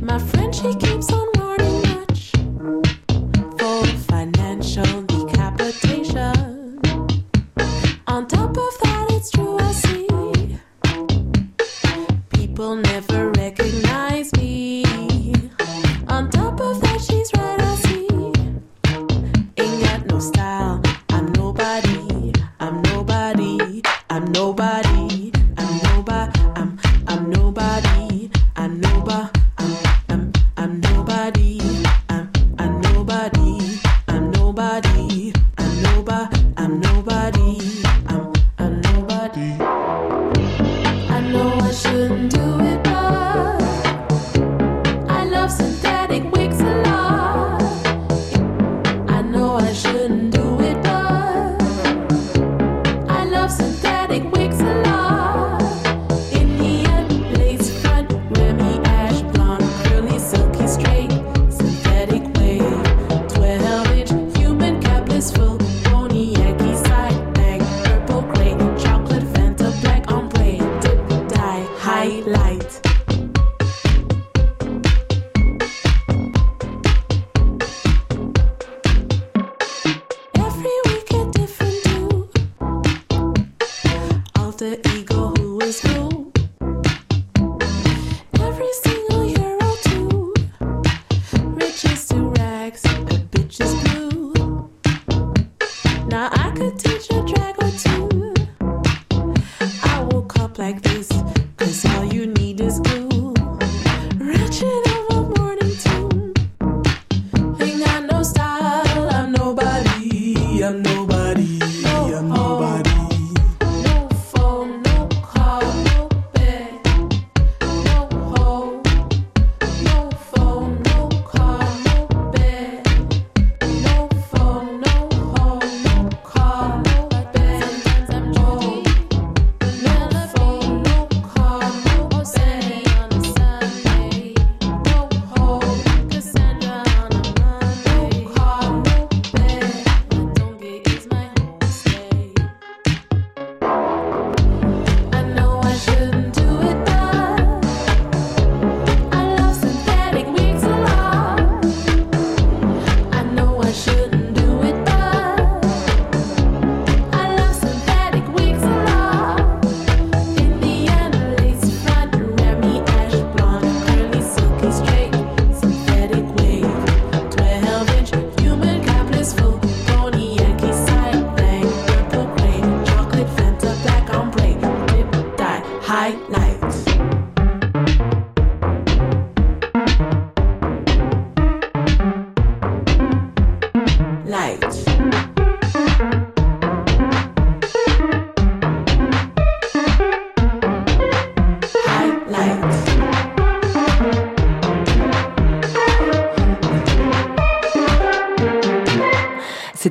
My 0.02 0.20
friend, 0.20 0.54
she 0.54 0.74
keeps 0.76 1.14
on 1.14 1.28
warning 1.38 1.82
much 1.84 2.32
for 3.58 3.86
financial 4.12 5.04
decapitation. 5.04 6.82
On 8.08 8.28
top 8.28 8.50
of 8.50 8.74
that, 8.84 9.08
it's 9.12 9.32
true, 9.32 9.58
I 9.58 9.72
see. 9.72 10.06
People 12.32 12.76
never 12.76 13.32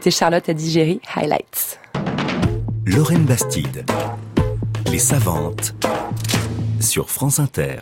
C'était 0.09 0.21
Charlotte 0.21 0.49
Adigéry, 0.49 1.03
Highlights. 1.17 1.79
Lorraine 2.87 3.27
Bastide. 3.27 3.85
Les 4.91 4.99
savantes. 4.99 5.75
Sur 6.81 7.11
France 7.11 7.39
Inter. 7.41 7.81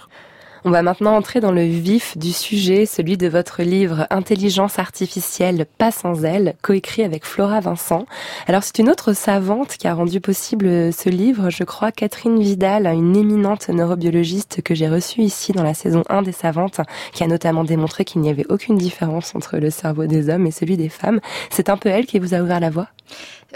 On 0.68 0.72
va 0.72 0.82
maintenant 0.82 1.14
entrer 1.14 1.38
dans 1.38 1.52
le 1.52 1.62
vif 1.62 2.18
du 2.18 2.32
sujet, 2.32 2.86
celui 2.86 3.16
de 3.16 3.28
votre 3.28 3.62
livre 3.62 4.08
Intelligence 4.10 4.80
artificielle 4.80 5.64
pas 5.78 5.92
sans 5.92 6.24
elle, 6.24 6.56
coécrit 6.60 7.04
avec 7.04 7.24
Flora 7.24 7.60
Vincent. 7.60 8.04
Alors 8.48 8.64
c'est 8.64 8.80
une 8.80 8.90
autre 8.90 9.12
savante 9.12 9.76
qui 9.76 9.86
a 9.86 9.94
rendu 9.94 10.20
possible 10.20 10.92
ce 10.92 11.08
livre, 11.08 11.50
je 11.50 11.62
crois, 11.62 11.92
Catherine 11.92 12.40
Vidal, 12.40 12.86
une 12.86 13.16
éminente 13.16 13.68
neurobiologiste 13.68 14.60
que 14.60 14.74
j'ai 14.74 14.88
reçue 14.88 15.20
ici 15.20 15.52
dans 15.52 15.62
la 15.62 15.72
saison 15.72 16.02
1 16.08 16.22
des 16.22 16.32
savantes, 16.32 16.80
qui 17.12 17.22
a 17.22 17.28
notamment 17.28 17.62
démontré 17.62 18.04
qu'il 18.04 18.20
n'y 18.20 18.28
avait 18.28 18.46
aucune 18.48 18.76
différence 18.76 19.36
entre 19.36 19.58
le 19.58 19.70
cerveau 19.70 20.06
des 20.06 20.30
hommes 20.30 20.48
et 20.48 20.50
celui 20.50 20.76
des 20.76 20.88
femmes. 20.88 21.20
C'est 21.48 21.68
un 21.68 21.76
peu 21.76 21.90
elle 21.90 22.06
qui 22.06 22.18
vous 22.18 22.34
a 22.34 22.40
ouvert 22.40 22.58
la 22.58 22.70
voie? 22.70 22.88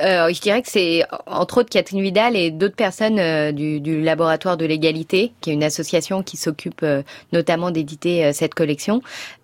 Euh, 0.02 0.32
je 0.32 0.40
dirais 0.40 0.62
que 0.62 0.68
c'est 0.68 1.02
entre 1.26 1.58
autres 1.58 1.70
Catherine 1.70 2.00
Vidal 2.00 2.36
et 2.36 2.50
d'autres 2.50 2.76
personnes 2.76 3.18
euh, 3.18 3.52
du, 3.52 3.80
du 3.80 4.00
laboratoire 4.02 4.56
de 4.56 4.64
l'égalité, 4.64 5.32
qui 5.40 5.50
est 5.50 5.54
une 5.54 5.64
association 5.64 6.22
qui 6.22 6.36
s'occupe 6.36 6.82
euh, 6.82 7.02
notamment 7.32 7.70
d'éditer 7.70 8.24
euh, 8.24 8.32
cette 8.32 8.54
collection. 8.54 9.02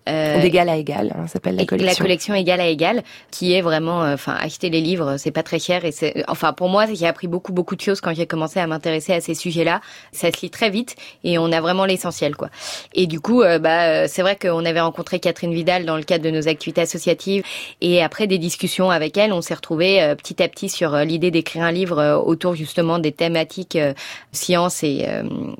Euh, 0.09 0.39
D'égal 0.41 0.69
à 0.69 0.77
égal, 0.77 1.13
hein, 1.17 1.27
s'appelle 1.27 1.57
la 1.57 1.65
collection. 1.65 1.89
La 1.89 1.95
collection 1.95 2.33
égal 2.33 2.61
à 2.61 2.67
égal, 2.67 3.03
qui 3.29 3.53
est 3.53 3.61
vraiment, 3.61 4.03
euh, 4.03 4.13
enfin, 4.13 4.37
acheter 4.39 4.69
les 4.69 4.79
livres, 4.79 5.17
c'est 5.17 5.31
pas 5.31 5.43
très 5.43 5.59
cher 5.59 5.83
et 5.83 5.91
c'est, 5.91 6.23
enfin, 6.29 6.53
pour 6.53 6.69
moi, 6.69 6.85
j'ai 6.93 7.07
appris 7.07 7.27
beaucoup, 7.27 7.51
beaucoup 7.51 7.75
de 7.75 7.81
choses 7.81 7.99
quand 7.99 8.15
j'ai 8.15 8.25
commencé 8.25 8.59
à 8.59 8.67
m'intéresser 8.67 9.13
à 9.13 9.19
ces 9.19 9.33
sujets-là. 9.33 9.81
Ça 10.13 10.31
se 10.31 10.41
lit 10.41 10.49
très 10.49 10.69
vite 10.69 10.95
et 11.25 11.37
on 11.37 11.51
a 11.51 11.59
vraiment 11.59 11.85
l'essentiel, 11.85 12.35
quoi. 12.35 12.49
Et 12.93 13.05
du 13.05 13.19
coup, 13.19 13.43
bah, 13.59 14.07
c'est 14.07 14.21
vrai 14.21 14.37
qu'on 14.37 14.63
avait 14.63 14.79
rencontré 14.79 15.19
Catherine 15.19 15.53
Vidal 15.53 15.85
dans 15.85 15.97
le 15.97 16.03
cadre 16.03 16.23
de 16.23 16.31
nos 16.31 16.47
activités 16.47 16.81
associatives 16.81 17.43
et 17.81 18.01
après 18.01 18.27
des 18.27 18.37
discussions 18.37 18.89
avec 18.89 19.17
elle, 19.17 19.33
on 19.33 19.41
s'est 19.41 19.53
retrouvé 19.53 20.01
euh, 20.01 20.15
petit 20.15 20.41
à 20.41 20.46
petit 20.47 20.69
sur 20.69 20.93
euh, 20.93 21.03
l'idée 21.03 21.31
d'écrire 21.31 21.63
un 21.63 21.71
livre 21.71 21.99
euh, 21.99 22.17
autour 22.17 22.55
justement 22.55 22.99
des 22.99 23.11
thématiques 23.11 23.75
euh, 23.75 23.93
science 24.31 24.83
et, 24.83 25.07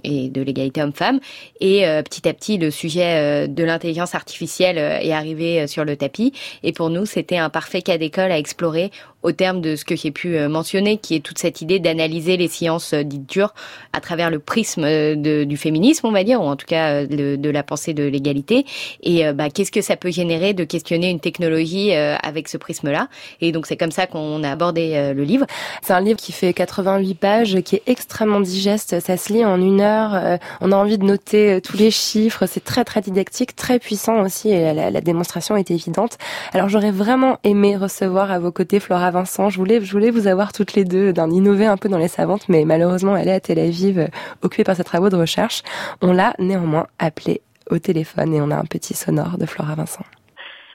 et 0.03 0.29
de 0.29 0.41
l'égalité 0.41 0.81
homme-femme. 0.81 1.19
Et 1.59 1.83
petit 2.03 2.27
à 2.27 2.33
petit, 2.33 2.57
le 2.57 2.69
sujet 2.69 3.47
de 3.47 3.63
l'intelligence 3.63 4.13
artificielle 4.13 4.77
est 4.77 5.11
arrivé 5.11 5.65
sur 5.67 5.83
le 5.83 5.95
tapis. 5.95 6.33
Et 6.63 6.73
pour 6.73 6.89
nous, 6.89 7.05
c'était 7.05 7.38
un 7.38 7.49
parfait 7.49 7.81
cas 7.81 7.97
d'école 7.97 8.31
à 8.31 8.38
explorer 8.38 8.91
au 9.24 9.32
terme 9.32 9.61
de 9.61 9.76
ce 9.76 9.84
que 9.84 9.95
j'ai 9.95 10.11
pu 10.11 10.38
euh, 10.38 10.47
mentionner, 10.47 10.97
qui 10.97 11.15
est 11.15 11.20
toute 11.20 11.39
cette 11.39 11.61
idée 11.61 11.80
d'analyser 11.80 12.38
les 12.38 12.47
sciences 12.47 12.93
euh, 12.93 13.03
dites 13.03 13.28
dures 13.28 13.53
à 13.93 13.99
travers 13.99 14.30
le 14.30 14.39
prisme 14.39 14.84
euh, 14.86 15.15
du 15.45 15.57
féminisme, 15.57 16.05
on 16.05 16.11
va 16.11 16.24
dire, 16.24 16.41
ou 16.41 16.45
en 16.45 16.55
tout 16.55 16.68
cas 16.68 17.05
de, 17.05 17.49
la 17.49 17.63
pensée 17.63 17.93
de 17.93 18.03
l'égalité. 18.03 18.65
Et 19.01 19.32
bah, 19.32 19.49
qu'est-ce 19.49 19.72
que 19.72 19.82
ça 19.82 19.95
peut 19.95 20.11
générer 20.11 20.53
de 20.53 20.63
questionner 20.63 21.09
une 21.09 21.20
technologie 21.20 21.93
avec 21.93 22.49
ce 22.49 22.57
prisme-là? 22.57 23.07
Et 23.41 23.51
donc 23.51 23.65
c'est 23.65 23.78
comme 23.78 23.91
ça 23.91 24.05
qu'on 24.05 24.43
a 24.43 24.51
abordé 24.51 25.13
le 25.15 25.24
livre. 25.24 25.45
C'est 25.82 25.93
un 25.93 26.01
livre 26.01 26.20
qui 26.20 26.34
fait 26.34 26.53
88 26.53 27.15
pages, 27.15 27.61
qui 27.61 27.78
est 27.78 27.84
extrêmement 27.88 28.41
digeste. 28.41 28.99
Ça 28.99 29.18
se 29.18 29.32
lit 29.32 29.45
en 29.45 29.61
une 29.61 29.80
heure. 29.80 30.39
On 30.59 30.72
a 30.72 30.76
envie 30.76 30.97
de 30.97 31.05
noter 31.05 31.61
tous 31.61 31.78
les 31.78 31.89
chiffres. 31.91 32.45
C'est 32.47 32.63
très 32.63 32.84
très 32.84 33.01
didactique, 33.01 33.55
très 33.55 33.80
puissant 33.80 34.22
aussi. 34.22 34.49
Et 34.49 34.74
la, 34.74 34.91
la 34.91 35.01
démonstration 35.01 35.55
est 35.55 35.72
évidente. 35.72 36.18
Alors 36.53 36.70
j'aurais 36.70 36.91
vraiment 36.91 37.38
aimé 37.43 37.78
recevoir 37.78 38.32
à 38.32 38.39
vos 38.39 38.51
côtés 38.51 38.80
Flora 38.80 39.11
Vincent. 39.18 39.49
Je 39.49 39.57
voulais, 39.57 39.80
vous 40.09 40.28
avoir 40.28 40.53
toutes 40.53 40.74
les 40.74 40.86
deux, 40.86 41.11
d'en 41.11 41.30
innover 41.30 41.65
un 41.65 41.78
peu 41.78 41.89
dans 41.89 41.97
les 41.97 42.07
savantes, 42.07 42.47
mais 42.49 42.65
malheureusement 42.65 43.18
elle 43.18 43.28
est 43.28 43.34
à 43.34 43.39
Tel 43.39 43.59
Aviv, 43.59 43.99
euh, 43.99 44.07
occupée 44.43 44.63
par 44.63 44.76
ses 44.76 44.84
travaux 44.84 45.09
de 45.09 45.15
recherche. 45.15 45.63
On 46.01 46.13
l'a 46.13 46.34
néanmoins 46.39 46.88
appelée 46.99 47.41
au 47.70 47.80
téléphone 47.80 48.34
et 48.34 48.41
on 48.41 48.51
a 48.51 48.55
un 48.55 48.65
petit 48.65 48.93
sonore 48.93 49.38
de 49.38 49.45
Flora 49.45 49.76
Vincent. 49.76 50.05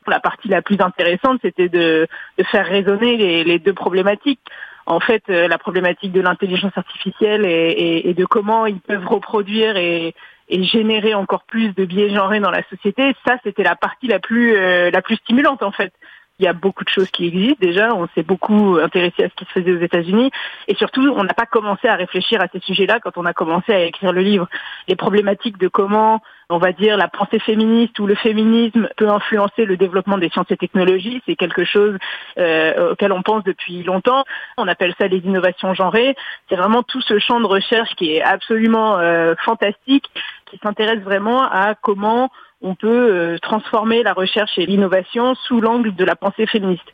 la 0.07 0.21
partie 0.21 0.49
la 0.49 0.63
plus 0.63 0.81
intéressante, 0.81 1.39
c'était 1.43 1.69
de, 1.69 2.07
faire 2.51 2.67
résonner 2.67 3.45
les, 3.45 3.59
deux 3.59 3.73
problématiques. 3.73 4.41
En 4.85 4.99
fait, 4.99 5.23
euh, 5.31 5.47
la 5.47 5.59
problématique 5.59 6.11
de 6.11 6.21
l'intelligence 6.21 6.77
artificielle 6.77 7.47
et, 7.47 8.13
de 8.15 8.25
comment 8.25 8.67
ils 8.67 8.81
peuvent 8.81 9.07
reproduire 9.07 9.77
et, 9.77 10.15
générer 10.49 11.15
encore 11.15 11.45
plus 11.45 11.75
de 11.75 11.87
biais 11.87 12.11
genrés 12.11 12.41
dans 12.41 12.51
la 12.51 12.63
société, 12.69 13.15
ça, 13.25 13.37
c'était 13.43 13.63
la 13.63 13.75
partie 13.75 14.07
la 14.07 14.19
plus 14.19 14.55
euh, 14.55 14.91
la 14.91 15.01
plus 15.01 15.17
stimulante 15.17 15.63
en 15.63 15.73
fait. 15.73 15.95
Il 16.39 16.45
y 16.45 16.49
a 16.49 16.53
beaucoup 16.53 16.85
de 16.85 16.89
choses 16.89 17.11
qui 17.11 17.27
existent 17.27 17.59
déjà. 17.61 17.95
On 17.95 18.09
s'est 18.15 18.23
beaucoup 18.23 18.79
intéressé 18.83 19.25
à 19.25 19.29
ce 19.29 19.35
qui 19.35 19.45
se 19.45 19.51
faisait 19.51 19.73
aux 19.73 19.81
États-Unis 19.81 20.31
et 20.69 20.75
surtout, 20.75 21.03
on 21.17 21.25
n'a 21.25 21.35
pas 21.35 21.47
commencé 21.47 21.89
à 21.89 21.97
réfléchir 21.97 22.41
à 22.41 22.49
ces 22.49 22.61
sujets-là 22.61 23.01
quand 23.01 23.17
on 23.17 23.25
a 23.25 23.33
commencé 23.33 23.73
à 23.73 23.81
écrire 23.81 24.13
le 24.13 24.23
livre. 24.23 24.49
Les 24.89 24.97
problématiques 24.97 25.59
de 25.59 25.69
comment 25.69 26.21
on 26.53 26.59
va 26.59 26.73
dire, 26.73 26.99
la 26.99 27.09
pensée 27.09 27.39
féministe 27.39 27.99
ou 27.99 28.07
le 28.07 28.15
féminisme 28.15 28.89
peut 28.97 29.09
influencer 29.09 29.65
le 29.65 29.77
développement 29.79 30.19
des 30.19 30.29
sciences 30.29 30.51
et 30.51 30.57
technologies. 30.57 31.23
C'est 31.27 31.35
quelque 31.35 31.65
chose 31.65 31.97
euh, 32.39 32.93
auquel 32.93 33.13
on 33.13 33.23
pense 33.23 33.43
depuis 33.45 33.83
longtemps. 33.83 34.25
On 34.59 34.69
appelle 34.69 34.95
ça 34.99 35.07
les 35.07 35.19
innovations 35.19 35.73
genrées. 35.73 36.15
C'est 36.49 36.57
vraiment 36.57 36.83
tout 36.83 37.01
ce 37.01 37.19
champ 37.19 37.41
de 37.41 37.47
recherche 37.47 37.95
qui 37.97 38.15
est 38.15 38.23
absolument 38.23 38.99
euh, 38.99 39.35
fantastique, 39.45 40.11
qui 40.47 40.59
s'intéresse 40.59 41.01
vraiment 41.01 41.43
à 41.43 41.75
comment 41.75 42.31
on 42.63 42.75
peut 42.75 42.89
euh, 42.89 43.39
transformer 43.39 44.03
la 44.03 44.13
recherche 44.13 44.59
et 44.59 44.67
l'innovation 44.67 45.35
sous 45.35 45.61
l'angle 45.61 45.95
de 45.95 46.05
la 46.05 46.17
pensée 46.17 46.47
féministe. 46.47 46.87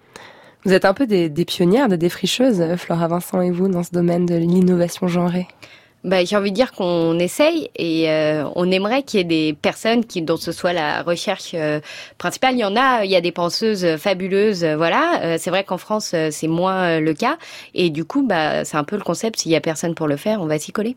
Vous 0.65 0.73
êtes 0.73 0.85
un 0.85 0.95
peu 0.95 1.07
des, 1.07 1.29
des 1.29 1.45
pionnières, 1.45 1.89
des 1.89 1.99
défricheuses, 1.99 2.61
euh, 2.61 2.77
Flora 2.77 3.09
Vincent 3.09 3.41
et 3.41 3.51
vous, 3.51 3.69
dans 3.69 3.83
ce 3.83 3.93
domaine 3.93 4.27
de 4.27 4.35
l'innovation 4.35 5.07
genrée. 5.07 5.47
Bah, 6.05 6.25
j'ai 6.25 6.37
envie 6.37 6.51
de 6.51 6.55
dire 6.55 6.71
qu'on 6.73 7.19
essaye 7.19 7.71
et 7.75 8.09
euh, 8.09 8.45
on 8.55 8.71
aimerait 8.71 9.03
qu'il 9.03 9.19
y 9.19 9.21
ait 9.21 9.25
des 9.25 9.53
personnes 9.53 10.05
qui 10.05 10.23
dont 10.23 10.37
ce 10.37 10.53
soit 10.53 10.73
la 10.73 11.03
recherche 11.03 11.51
euh, 11.55 11.81
principale. 12.19 12.55
Il 12.55 12.61
y 12.61 12.65
en 12.65 12.77
a, 12.77 13.05
il 13.05 13.11
y 13.11 13.17
a 13.17 13.21
des 13.21 13.33
penseuses 13.33 13.97
fabuleuses, 13.97 14.63
euh, 14.63 14.77
voilà. 14.77 15.21
Euh, 15.25 15.37
c'est 15.41 15.51
vrai 15.51 15.65
qu'en 15.65 15.77
France 15.77 16.13
euh, 16.15 16.29
c'est 16.31 16.47
moins 16.47 16.85
euh, 16.85 17.01
le 17.01 17.15
cas 17.15 17.37
et 17.75 17.91
du 17.91 18.05
coup 18.05 18.23
bah 18.25 18.65
c'est 18.65 18.77
un 18.77 18.85
peu 18.85 18.95
le 18.97 19.03
concept. 19.03 19.41
S'il 19.41 19.51
y 19.51 19.57
a 19.57 19.61
personne 19.61 19.97
pour 19.97 20.07
le 20.07 20.17
faire, 20.17 20.41
on 20.41 20.47
va 20.47 20.59
s'y 20.61 20.71
coller. 20.71 20.95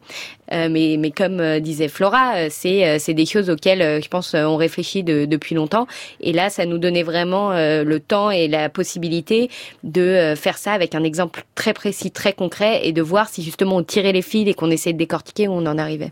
Mais 0.52 0.97
mais 0.99 1.12
comme 1.12 1.60
disait 1.62 1.88
Flora, 1.88 2.49
c'est 2.49 2.99
c'est 2.99 3.14
des 3.14 3.26
choses 3.26 3.49
auxquelles 3.49 4.04
je 4.04 4.08
pense 4.10 4.34
on 4.34 4.58
réfléchit 4.58 5.02
de- 5.02 5.24
depuis 5.24 5.56
longtemps 5.56 5.88
et 6.20 6.34
là 6.34 6.49
ça 6.49 6.66
nous 6.66 6.78
donnait 6.78 7.04
vraiment 7.04 7.52
le 7.52 7.99
temps 7.99 8.32
et 8.32 8.49
la 8.49 8.68
possibilité 8.68 9.49
de 9.84 10.34
faire 10.36 10.58
ça 10.58 10.74
avec 10.74 10.93
un 10.93 11.06
exemple 11.06 11.43
très 11.56 11.72
précis, 11.72 12.12
très 12.12 12.34
concret 12.34 12.82
et 12.86 12.91
de 12.91 13.02
voir 13.02 13.30
si 13.30 13.43
justement 13.43 13.78
on 13.78 13.84
tirait 13.84 14.12
les 14.12 14.22
fils 14.22 14.45
et 14.49 14.54
qu'on 14.54 14.70
essayait 14.72 14.91
de 14.94 14.98
décortiquer 14.98 15.48
où 15.48 15.54
on 15.54 15.66
en 15.66 15.78
arrivait. 15.78 16.12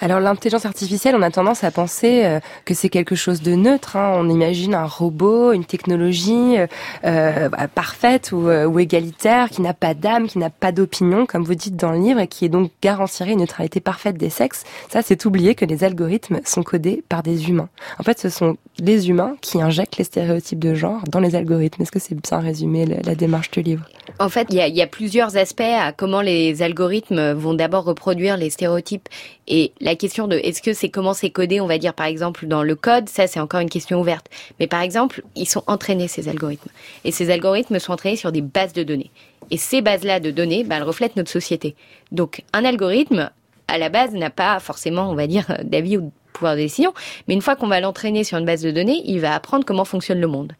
Alors 0.00 0.20
l'intelligence 0.20 0.66
artificielle, 0.66 1.14
on 1.16 1.22
a 1.22 1.30
tendance 1.30 1.64
à 1.64 1.70
penser 1.70 2.22
euh, 2.24 2.40
que 2.64 2.74
c'est 2.74 2.88
quelque 2.88 3.14
chose 3.14 3.42
de 3.42 3.54
neutre. 3.54 3.96
hein. 3.96 4.12
On 4.16 4.28
imagine 4.28 4.74
un 4.74 4.86
robot, 4.86 5.52
une 5.52 5.64
technologie 5.64 6.58
euh, 6.58 6.66
euh, 7.04 7.48
bah, 7.48 7.68
parfaite 7.72 8.32
ou, 8.32 8.48
ou 8.48 8.78
égalitaire, 8.78 9.50
qui 9.50 9.62
n'a 9.62 9.74
pas 9.74 9.94
d'âme, 9.94 10.26
qui 10.28 10.38
n'a 10.38 10.50
pas 10.50 10.72
d'opinion, 10.72 11.26
comme 11.26 11.44
vous 11.44 11.54
dites 11.54 11.76
dans 11.76 11.92
le 11.92 11.98
livre, 11.98 12.20
et 12.20 12.28
qui 12.28 12.44
est 12.44 12.48
donc 12.48 12.70
garantirait 12.82 13.32
une 13.32 13.40
neutralité 13.40 13.80
parfaite 13.80 14.16
des 14.16 14.30
sexes. 14.30 14.64
Ça, 14.90 15.02
c'est 15.02 15.24
oublier 15.24 15.54
que 15.54 15.64
les 15.64 15.84
algorithmes 15.84 16.40
sont 16.44 16.62
codés 16.62 17.02
par 17.08 17.22
des 17.22 17.48
humains. 17.48 17.68
En 17.98 18.02
fait, 18.02 18.18
ce 18.18 18.28
sont 18.28 18.56
les 18.78 19.08
humains 19.08 19.36
qui 19.40 19.60
injectent 19.60 19.96
les 19.96 20.04
stéréotypes 20.04 20.58
de 20.58 20.74
genre 20.74 21.02
dans 21.10 21.20
les 21.20 21.34
algorithmes. 21.34 21.82
Est-ce 21.82 21.92
que 21.92 21.98
c'est 21.98 22.14
bien 22.14 22.38
résumé 22.38 22.86
la, 22.86 22.96
la 23.04 23.14
démarche 23.14 23.50
du 23.50 23.62
livre? 23.62 23.84
En 24.18 24.28
fait, 24.28 24.46
il 24.50 24.56
y 24.56 24.60
a, 24.60 24.66
il 24.66 24.76
y 24.76 24.82
a 24.82 24.86
plusieurs 24.86 25.36
aspects 25.36 25.60
à 25.60 25.92
comment 25.92 26.20
les 26.20 26.62
algorithmes 26.62 27.32
vont 27.32 27.54
d'abord 27.54 27.84
reproduire 27.84 28.17
les 28.18 28.50
stéréotypes. 28.50 29.08
Et 29.46 29.72
la 29.80 29.94
question 29.94 30.28
de 30.28 30.36
est-ce 30.36 30.62
que 30.62 30.72
c'est 30.72 30.88
comment 30.88 31.14
c'est 31.14 31.30
codé, 31.30 31.60
on 31.60 31.66
va 31.66 31.78
dire 31.78 31.94
par 31.94 32.06
exemple 32.06 32.46
dans 32.46 32.62
le 32.62 32.74
code, 32.74 33.08
ça 33.08 33.26
c'est 33.26 33.40
encore 33.40 33.60
une 33.60 33.70
question 33.70 34.00
ouverte. 34.00 34.26
Mais 34.60 34.66
par 34.66 34.82
exemple, 34.82 35.22
ils 35.34 35.48
sont 35.48 35.62
entraînés 35.66 36.08
ces 36.08 36.28
algorithmes. 36.28 36.70
Et 37.04 37.12
ces 37.12 37.30
algorithmes 37.30 37.78
sont 37.78 37.92
entraînés 37.92 38.16
sur 38.16 38.32
des 38.32 38.42
bases 38.42 38.72
de 38.72 38.82
données. 38.82 39.10
Et 39.50 39.56
ces 39.56 39.80
bases-là 39.80 40.20
de 40.20 40.30
données, 40.30 40.64
bah, 40.64 40.76
elles 40.76 40.82
reflètent 40.82 41.16
notre 41.16 41.30
société. 41.30 41.74
Donc 42.12 42.42
un 42.52 42.64
algorithme, 42.64 43.30
à 43.68 43.78
la 43.78 43.88
base, 43.88 44.12
n'a 44.12 44.30
pas 44.30 44.58
forcément, 44.60 45.10
on 45.10 45.14
va 45.14 45.26
dire, 45.26 45.46
d'avis 45.64 45.96
ou 45.96 46.02
de 46.02 46.10
pouvoir 46.32 46.54
de 46.54 46.60
décision. 46.60 46.92
Mais 47.26 47.34
une 47.34 47.42
fois 47.42 47.56
qu'on 47.56 47.68
va 47.68 47.80
l'entraîner 47.80 48.24
sur 48.24 48.38
une 48.38 48.46
base 48.46 48.62
de 48.62 48.70
données, 48.70 49.02
il 49.06 49.20
va 49.20 49.34
apprendre 49.34 49.64
comment 49.64 49.84
fonctionne 49.84 50.20
le 50.20 50.26
monde. 50.26 50.52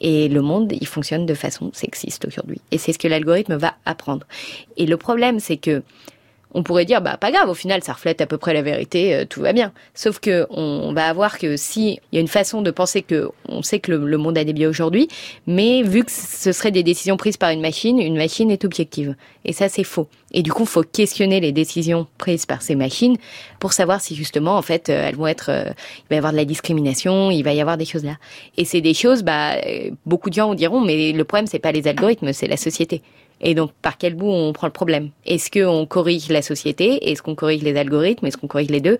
Et 0.00 0.28
le 0.28 0.42
monde, 0.42 0.72
il 0.78 0.86
fonctionne 0.86 1.24
de 1.24 1.34
façon 1.34 1.70
sexiste 1.72 2.26
aujourd'hui. 2.26 2.60
Et 2.70 2.78
c'est 2.78 2.92
ce 2.92 2.98
que 2.98 3.08
l'algorithme 3.08 3.54
va 3.56 3.74
apprendre. 3.86 4.26
Et 4.76 4.86
le 4.86 4.96
problème, 4.96 5.40
c'est 5.40 5.56
que 5.56 5.82
on 6.54 6.62
pourrait 6.62 6.84
dire 6.84 7.02
bah 7.02 7.16
pas 7.16 7.30
grave 7.30 7.48
au 7.48 7.54
final 7.54 7.82
ça 7.82 7.92
reflète 7.92 8.20
à 8.20 8.26
peu 8.26 8.38
près 8.38 8.54
la 8.54 8.62
vérité 8.62 9.14
euh, 9.14 9.24
tout 9.28 9.40
va 9.40 9.52
bien. 9.52 9.72
Sauf 9.94 10.20
que 10.20 10.46
on 10.50 10.92
va 10.92 11.08
avoir 11.08 11.38
que 11.38 11.56
si 11.56 12.00
il 12.12 12.16
y 12.16 12.18
a 12.18 12.20
une 12.20 12.28
façon 12.28 12.62
de 12.62 12.70
penser 12.70 13.02
que 13.02 13.30
on 13.48 13.62
sait 13.62 13.80
que 13.80 13.92
le, 13.92 14.06
le 14.06 14.16
monde 14.16 14.38
a 14.38 14.44
des 14.44 14.66
aujourd'hui 14.66 15.08
mais 15.46 15.82
vu 15.82 16.04
que 16.04 16.10
ce 16.10 16.52
serait 16.52 16.70
des 16.70 16.82
décisions 16.82 17.16
prises 17.16 17.36
par 17.36 17.50
une 17.50 17.60
machine 17.60 17.98
une 17.98 18.16
machine 18.16 18.50
est 18.50 18.64
objective. 18.64 19.16
Et 19.44 19.52
ça 19.52 19.68
c'est 19.68 19.84
faux. 19.84 20.08
Et 20.32 20.42
du 20.42 20.52
coup 20.52 20.64
faut 20.64 20.82
questionner 20.82 21.40
les 21.40 21.52
décisions 21.52 22.06
prises 22.18 22.46
par 22.46 22.62
ces 22.62 22.74
machines 22.74 23.16
pour 23.60 23.72
savoir 23.72 24.00
si 24.00 24.14
justement 24.14 24.56
en 24.56 24.62
fait 24.62 24.88
euh, 24.88 25.08
elles 25.08 25.16
vont 25.16 25.26
être 25.26 25.50
euh, 25.50 25.64
il 25.98 26.08
va 26.10 26.16
y 26.16 26.18
avoir 26.18 26.32
de 26.32 26.36
la 26.36 26.44
discrimination 26.44 27.30
il 27.30 27.42
va 27.42 27.52
y 27.52 27.60
avoir 27.60 27.76
des 27.76 27.84
choses 27.84 28.04
là 28.04 28.16
et 28.56 28.64
c'est 28.64 28.80
des 28.80 28.94
choses 28.94 29.22
bah 29.22 29.54
euh, 29.54 29.90
beaucoup 30.06 30.30
de 30.30 30.34
gens 30.34 30.54
diront 30.54 30.80
mais 30.80 31.12
le 31.12 31.24
problème 31.24 31.46
c'est 31.46 31.58
pas 31.58 31.72
les 31.72 31.86
algorithmes 31.86 32.32
c'est 32.32 32.46
la 32.46 32.56
société 32.56 33.02
et 33.40 33.54
donc, 33.54 33.72
par 33.82 33.98
quel 33.98 34.14
bout 34.14 34.30
on 34.30 34.52
prend 34.52 34.66
le 34.66 34.72
problème? 34.72 35.10
Est-ce 35.26 35.50
qu'on 35.50 35.86
corrige 35.86 36.28
la 36.28 36.42
société? 36.42 37.10
Est-ce 37.10 37.22
qu'on 37.22 37.34
corrige 37.34 37.62
les 37.62 37.76
algorithmes? 37.76 38.26
Est-ce 38.26 38.36
qu'on 38.36 38.46
corrige 38.48 38.70
les 38.70 38.80
deux? 38.80 38.98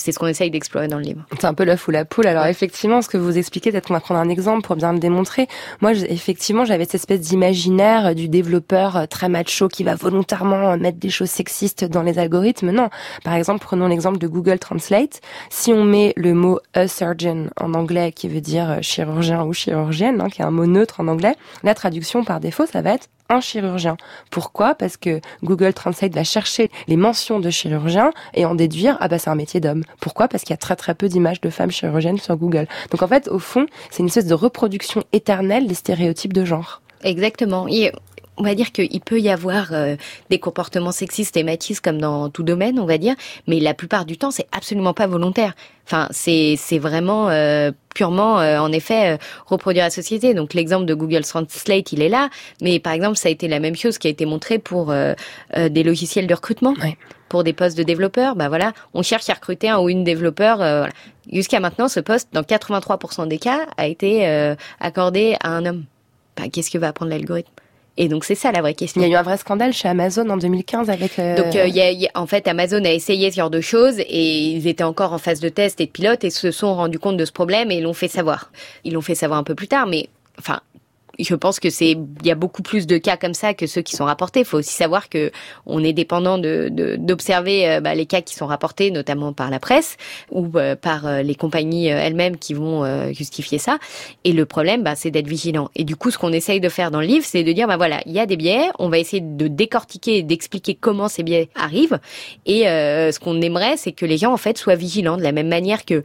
C'est 0.00 0.12
ce 0.12 0.20
qu'on 0.20 0.28
essaye 0.28 0.52
d'explorer 0.52 0.86
dans 0.86 0.98
le 0.98 1.02
livre. 1.02 1.26
C'est 1.40 1.44
un 1.44 1.54
peu 1.54 1.64
l'œuf 1.64 1.88
ou 1.88 1.90
la 1.90 2.04
poule. 2.04 2.28
Alors 2.28 2.46
effectivement, 2.46 3.02
ce 3.02 3.08
que 3.08 3.16
vous 3.16 3.36
expliquez, 3.36 3.72
peut-être 3.72 3.88
qu'on 3.88 3.94
va 3.94 4.00
prendre 4.00 4.20
un 4.20 4.28
exemple 4.28 4.62
pour 4.64 4.76
bien 4.76 4.92
le 4.92 5.00
démontrer. 5.00 5.48
Moi, 5.80 5.92
je- 5.92 6.04
effectivement, 6.04 6.64
j'avais 6.64 6.84
cette 6.84 6.94
espèce 6.94 7.18
d'imaginaire 7.18 8.14
du 8.14 8.28
développeur 8.28 8.96
euh, 8.96 9.06
très 9.06 9.28
macho 9.28 9.66
qui 9.66 9.82
va 9.82 9.96
volontairement 9.96 10.70
euh, 10.70 10.76
mettre 10.76 10.98
des 10.98 11.10
choses 11.10 11.30
sexistes 11.30 11.84
dans 11.84 12.04
les 12.04 12.20
algorithmes. 12.20 12.70
Non. 12.70 12.90
Par 13.24 13.34
exemple, 13.34 13.58
prenons 13.64 13.88
l'exemple 13.88 14.18
de 14.18 14.28
Google 14.28 14.60
Translate. 14.60 15.20
Si 15.50 15.72
on 15.72 15.82
met 15.82 16.12
le 16.14 16.32
mot 16.32 16.60
a 16.74 16.86
surgeon 16.86 17.50
en 17.60 17.74
anglais, 17.74 18.12
qui 18.12 18.28
veut 18.28 18.40
dire 18.40 18.70
euh, 18.70 18.78
chirurgien 18.82 19.42
ou 19.42 19.52
chirurgienne, 19.52 20.20
hein, 20.20 20.28
qui 20.28 20.42
est 20.42 20.44
un 20.44 20.52
mot 20.52 20.66
neutre 20.66 21.00
en 21.00 21.08
anglais, 21.08 21.34
la 21.64 21.74
traduction 21.74 22.22
par 22.22 22.38
défaut, 22.38 22.66
ça 22.66 22.82
va 22.82 22.92
être 22.92 23.08
un 23.28 23.40
chirurgien. 23.40 23.96
Pourquoi? 24.30 24.74
Parce 24.74 24.96
que 24.96 25.20
Google 25.42 25.72
Translate 25.72 26.14
va 26.14 26.24
chercher 26.24 26.70
les 26.86 26.96
mentions 26.96 27.40
de 27.40 27.50
chirurgien 27.50 28.12
et 28.34 28.44
en 28.44 28.54
déduire 28.54 28.96
ah 29.00 29.08
bah 29.08 29.18
c'est 29.18 29.30
un 29.30 29.34
métier 29.34 29.60
d'homme. 29.60 29.84
Pourquoi? 30.00 30.28
Parce 30.28 30.44
qu'il 30.44 30.50
y 30.50 30.54
a 30.54 30.58
très 30.58 30.76
très 30.76 30.94
peu 30.94 31.08
d'images 31.08 31.40
de 31.40 31.50
femmes 31.50 31.70
chirurgiennes 31.70 32.18
sur 32.18 32.36
Google. 32.36 32.66
Donc 32.90 33.02
en 33.02 33.08
fait, 33.08 33.28
au 33.28 33.38
fond, 33.38 33.66
c'est 33.90 34.00
une 34.00 34.06
espèce 34.06 34.26
de 34.26 34.34
reproduction 34.34 35.02
éternelle 35.12 35.66
des 35.66 35.74
stéréotypes 35.74 36.32
de 36.32 36.44
genre. 36.44 36.82
Exactement. 37.02 37.66
On 38.38 38.44
va 38.44 38.54
dire 38.54 38.72
qu'il 38.72 39.00
peut 39.00 39.20
y 39.20 39.28
avoir 39.30 39.72
euh, 39.72 39.96
des 40.30 40.38
comportements 40.38 40.92
sexistes 40.92 41.36
et 41.36 41.42
machistes 41.42 41.84
comme 41.84 42.00
dans 42.00 42.30
tout 42.30 42.42
domaine, 42.42 42.78
on 42.78 42.86
va 42.86 42.96
dire, 42.98 43.14
mais 43.46 43.60
la 43.60 43.74
plupart 43.74 44.04
du 44.04 44.16
temps, 44.16 44.30
c'est 44.30 44.46
absolument 44.52 44.94
pas 44.94 45.06
volontaire. 45.06 45.54
Enfin, 45.86 46.08
c'est 46.10 46.54
c'est 46.56 46.78
vraiment 46.78 47.28
euh, 47.30 47.72
purement, 47.94 48.38
euh, 48.40 48.58
en 48.58 48.70
effet, 48.72 49.14
euh, 49.14 49.16
reproduire 49.46 49.84
la 49.84 49.90
société. 49.90 50.34
Donc 50.34 50.54
l'exemple 50.54 50.84
de 50.86 50.94
Google 50.94 51.22
Translate, 51.24 51.92
il 51.92 52.02
est 52.02 52.08
là, 52.08 52.30
mais 52.62 52.78
par 52.78 52.92
exemple, 52.92 53.16
ça 53.16 53.28
a 53.28 53.32
été 53.32 53.48
la 53.48 53.58
même 53.58 53.74
chose 53.76 53.98
qui 53.98 54.06
a 54.06 54.10
été 54.10 54.24
montré 54.26 54.58
pour 54.58 54.90
euh, 54.90 55.14
euh, 55.56 55.68
des 55.68 55.82
logiciels 55.82 56.26
de 56.26 56.34
recrutement. 56.34 56.74
Ouais. 56.82 56.96
Pour 57.28 57.44
des 57.44 57.52
postes 57.52 57.76
de 57.76 57.82
développeurs, 57.82 58.36
bah 58.36 58.48
voilà, 58.48 58.72
on 58.94 59.02
cherche 59.02 59.28
à 59.28 59.34
recruter 59.34 59.68
un 59.68 59.78
ou 59.80 59.88
une 59.90 60.02
développeur. 60.04 60.62
euh, 60.62 60.78
voilà. 60.78 60.92
Jusqu'à 61.30 61.60
maintenant, 61.60 61.88
ce 61.88 62.00
poste, 62.00 62.28
dans 62.32 62.40
83% 62.42 63.28
des 63.28 63.38
cas, 63.38 63.66
a 63.76 63.86
été 63.86 64.26
euh, 64.28 64.54
accordé 64.80 65.36
à 65.42 65.50
un 65.50 65.66
homme. 65.66 65.84
Bah, 66.36 66.44
Qu'est-ce 66.50 66.70
que 66.70 66.78
va 66.78 66.88
apprendre 66.88 67.10
l'algorithme? 67.10 67.50
Et 68.00 68.08
donc 68.08 68.24
c'est 68.24 68.34
ça 68.36 68.52
la 68.52 68.60
vraie 68.62 68.74
question. 68.74 69.02
Il 69.02 69.08
y 69.08 69.10
a 69.10 69.14
eu 69.14 69.18
un 69.18 69.22
vrai 69.22 69.36
scandale 69.36 69.72
chez 69.72 69.88
Amazon 69.88 70.30
en 70.30 70.36
2015 70.38 70.88
avec. 70.88 71.18
euh, 71.18 71.36
Donc, 71.36 71.54
euh, 71.56 71.66
il 71.66 71.74
y 71.74 71.80
a- 71.82 71.90
il 71.90 72.00
y 72.00 72.06
a- 72.06 72.10
en 72.14 72.26
fait, 72.26 72.46
Amazon 72.48 72.82
a 72.84 72.90
essayé 72.92 73.30
ce 73.30 73.36
genre 73.36 73.50
de 73.50 73.60
choses 73.60 73.98
et 73.98 74.34
ils 74.52 74.66
étaient 74.68 74.84
encore 74.84 75.12
en 75.12 75.18
phase 75.18 75.40
de 75.40 75.48
test 75.48 75.80
et 75.80 75.86
de 75.86 75.90
pilote 75.90 76.22
et 76.24 76.30
se 76.30 76.50
sont 76.52 76.74
rendus 76.74 76.98
compte 77.00 77.16
de 77.16 77.24
ce 77.24 77.32
problème 77.32 77.70
et 77.72 77.80
l'ont 77.80 77.92
fait 77.94 78.08
savoir. 78.08 78.50
Ils 78.84 78.92
l'ont 78.94 79.00
fait 79.02 79.16
savoir 79.16 79.38
un 79.38 79.42
peu 79.44 79.54
plus 79.56 79.68
tard, 79.68 79.86
mais 79.88 80.08
enfin, 80.38 80.60
je 81.18 81.34
pense 81.34 81.60
que 81.60 81.70
c'est 81.70 81.90
il 81.90 82.26
y 82.26 82.30
a 82.30 82.34
beaucoup 82.34 82.62
plus 82.62 82.86
de 82.86 82.98
cas 82.98 83.16
comme 83.16 83.34
ça 83.34 83.54
que 83.54 83.66
ceux 83.66 83.82
qui 83.82 83.96
sont 83.96 84.04
rapportés. 84.04 84.40
Il 84.40 84.46
faut 84.46 84.58
aussi 84.58 84.72
savoir 84.74 85.08
que 85.08 85.30
on 85.66 85.82
est 85.82 85.92
dépendant 85.92 86.38
de 86.38 86.68
de- 86.70 86.96
d'observer 86.96 87.68
euh, 87.68 87.80
bah, 87.80 87.94
les 87.94 88.06
cas 88.06 88.20
qui 88.20 88.34
sont 88.34 88.46
rapportés, 88.46 88.90
notamment 88.90 89.32
par 89.32 89.50
la 89.50 89.58
presse 89.58 89.96
ou 90.30 90.48
euh, 90.56 90.76
par 90.76 91.06
euh, 91.06 91.22
les 91.22 91.34
compagnies 91.34 91.86
elles-mêmes 91.88 92.36
qui 92.36 92.54
vont 92.54 92.84
justifier 93.12 93.58
ça. 93.58 93.78
Et 94.24 94.32
le 94.32 94.46
problème, 94.46 94.82
bah, 94.82 94.94
c'est 94.94 95.10
d'être 95.10 95.26
vigilant. 95.28 95.70
Et 95.74 95.84
du 95.84 95.96
coup, 95.96 96.10
ce 96.10 96.18
qu'on 96.18 96.32
essaye 96.32 96.60
de 96.60 96.68
faire 96.68 96.90
dans 96.90 97.00
le 97.00 97.06
livre, 97.06 97.24
c'est 97.26 97.42
de 97.44 97.52
dire, 97.52 97.66
bah 97.66 97.76
voilà, 97.76 98.00
il 98.06 98.12
y 98.12 98.20
a 98.20 98.26
des 98.26 98.36
biais, 98.36 98.68
on 98.78 98.88
va 98.88 98.98
essayer 98.98 99.20
de 99.22 99.48
décortiquer 99.48 100.22
d'expliquer 100.22 100.74
comment 100.74 101.08
ces 101.08 101.22
biais 101.22 101.48
arrivent. 101.54 101.98
Et 102.46 102.62
ce 102.64 103.18
qu'on 103.18 103.40
aimerait, 103.40 103.76
c'est 103.76 103.92
que 103.92 104.06
les 104.06 104.18
gens 104.18 104.32
en 104.32 104.36
fait 104.36 104.58
soient 104.58 104.74
vigilants 104.76 105.16
de 105.16 105.22
la 105.22 105.32
même 105.32 105.48
manière 105.48 105.84
que 105.84 106.02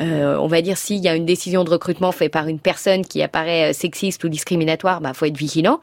euh, 0.00 0.36
on 0.36 0.46
va 0.46 0.62
dire 0.62 0.76
s'il 0.76 1.02
y 1.02 1.08
a 1.08 1.14
une 1.14 1.26
décision 1.26 1.64
de 1.64 1.70
recrutement 1.70 2.12
faite 2.12 2.32
par 2.32 2.48
une 2.48 2.58
personne 2.58 3.04
qui 3.04 3.22
apparaît 3.22 3.70
euh, 3.70 3.72
sexiste 3.72 4.22
ou 4.24 4.28
discriminatoire, 4.28 5.00
bah 5.00 5.14
faut 5.14 5.24
être 5.24 5.36
vigilant. 5.36 5.80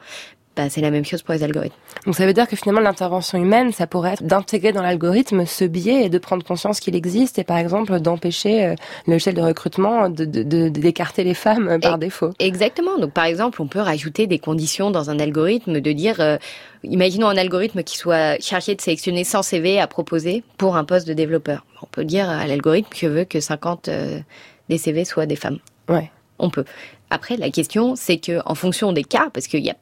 Bah, 0.56 0.70
c'est 0.70 0.80
la 0.80 0.92
même 0.92 1.04
chose 1.04 1.22
pour 1.22 1.34
les 1.34 1.42
algorithmes. 1.42 1.74
Donc 2.06 2.14
ça 2.14 2.26
veut 2.26 2.32
dire 2.32 2.46
que 2.46 2.54
finalement 2.54 2.80
l'intervention 2.80 3.38
humaine, 3.38 3.72
ça 3.72 3.88
pourrait 3.88 4.12
être 4.12 4.22
d'intégrer 4.22 4.72
dans 4.72 4.82
l'algorithme 4.82 5.46
ce 5.46 5.64
biais 5.64 6.04
et 6.04 6.08
de 6.08 6.18
prendre 6.18 6.44
conscience 6.44 6.78
qu'il 6.78 6.94
existe 6.94 7.40
et 7.40 7.44
par 7.44 7.56
exemple 7.58 7.98
d'empêcher 7.98 8.64
euh, 8.64 8.74
le 9.08 9.14
logiciel 9.14 9.34
de 9.34 9.40
recrutement 9.42 10.08
de 10.08 10.24
de- 10.24 10.44
de- 10.44 10.68
d'écarter 10.68 11.24
les 11.24 11.34
femmes 11.34 11.66
euh, 11.68 11.78
par 11.80 11.96
Et- 11.96 11.98
défaut. 11.98 12.30
Exactement. 12.38 12.98
Donc, 12.98 13.10
par 13.12 13.24
exemple, 13.24 13.60
on 13.62 13.66
peut 13.66 13.80
rajouter 13.80 14.28
des 14.28 14.38
conditions 14.38 14.92
dans 14.92 15.10
un 15.10 15.18
algorithme 15.18 15.80
de 15.80 15.92
dire, 15.92 16.20
euh, 16.20 16.36
imaginons 16.84 17.26
un 17.26 17.36
algorithme 17.36 17.82
qui 17.82 17.96
soit 17.96 18.40
chargé 18.40 18.76
de 18.76 18.80
sélectionner 18.80 19.24
100 19.24 19.42
CV 19.42 19.80
à 19.80 19.88
proposer 19.88 20.44
pour 20.56 20.76
un 20.76 20.84
poste 20.84 21.08
de 21.08 21.14
développeur. 21.14 21.64
On 21.82 21.86
peut 21.86 22.04
dire 22.04 22.28
à 22.30 22.46
l'algorithme 22.46 22.88
que 22.90 22.98
je 22.98 23.06
veux 23.08 23.24
que 23.24 23.40
50 23.40 23.88
euh, 23.88 24.20
des 24.68 24.78
CV 24.78 25.04
soient 25.04 25.26
des 25.26 25.36
femmes. 25.36 25.58
Ouais. 25.88 26.12
On 26.38 26.48
peut. 26.50 26.64
Après, 27.10 27.36
la 27.36 27.50
question, 27.50 27.94
c'est 27.96 28.18
que 28.18 28.40
en 28.46 28.54
fonction 28.54 28.92
des 28.92 29.04
cas, 29.04 29.28
parce 29.32 29.46
qu'il 29.48 29.64
y 29.64 29.70
a 29.70 29.76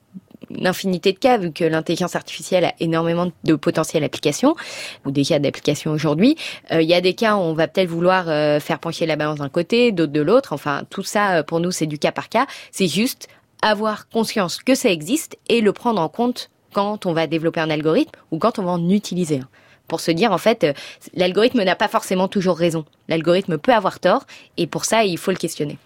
une 0.57 0.67
infinité 0.67 1.13
de 1.13 1.19
cas, 1.19 1.39
vu 1.39 1.53
que 1.53 1.65
l'intelligence 1.65 2.17
artificielle 2.17 2.65
a 2.65 2.75
énormément 2.81 3.31
de 3.45 3.55
potentiel 3.55 4.03
d'application, 4.03 4.55
ou 5.05 5.11
déjà 5.11 5.39
d'applications 5.39 5.93
aujourd'hui. 5.93 6.37
Euh, 6.73 6.83
Il 6.83 6.89
y 6.89 6.95
a 6.95 7.01
des 7.01 7.15
cas 7.15 7.37
où 7.37 7.41
on 7.41 7.55
va 7.55 7.69
peut-être 7.69 7.89
vouloir 7.89 8.29
euh, 8.29 8.61
faire 8.61 8.79
pencher 8.79 9.07
la 9.07 9.17
balance 9.17 9.39
d'un 9.39 9.49
côté, 9.49 9.93
d'autres 9.93 10.13
de 10.13 10.21
l'autre. 10.21 10.53
Enfin, 10.53 10.83
tout 10.91 11.03
ça, 11.03 11.39
euh, 11.39 11.43
pour 11.43 11.61
nous, 11.61 11.71
c'est 11.71 11.87
du 11.87 11.99
cas 11.99 12.13
par 12.13 12.29
cas. 12.29 12.47
C'est 12.71 12.89
juste 12.89 13.29
avoir 13.63 14.09
conscience 14.09 14.59
que 14.59 14.75
ça 14.75 14.91
existe 14.91 15.37
et 15.49 15.61
le 15.61 15.73
prendre 15.73 16.01
en 16.01 16.09
compte 16.09 16.51
quand 16.73 17.07
on 17.07 17.13
va 17.13 17.27
développer 17.27 17.61
un 17.61 17.71
algorithme 17.71 18.13
ou 18.31 18.39
quand 18.39 18.59
on 18.59 18.63
va 18.63 18.73
en 18.73 18.89
utiliser 18.89 19.39
un. 19.39 19.49
Pour 19.89 20.01
se 20.01 20.11
dire, 20.11 20.33
en 20.33 20.39
fait, 20.39 20.65
euh, 20.65 20.73
l'algorithme 21.15 21.63
n'a 21.63 21.77
pas 21.77 21.89
forcément 21.89 22.29
toujours 22.29 22.57
raison. 22.57 22.85
L'algorithme 23.09 23.59
peut 23.59 23.75
avoir 23.75 24.01
tort 24.01 24.25
et 24.57 24.67
pour 24.67 24.85
ça, 24.85 25.05
il 25.05 25.19
faut 25.19 25.31
le 25.31 25.37
questionner. 25.37 25.79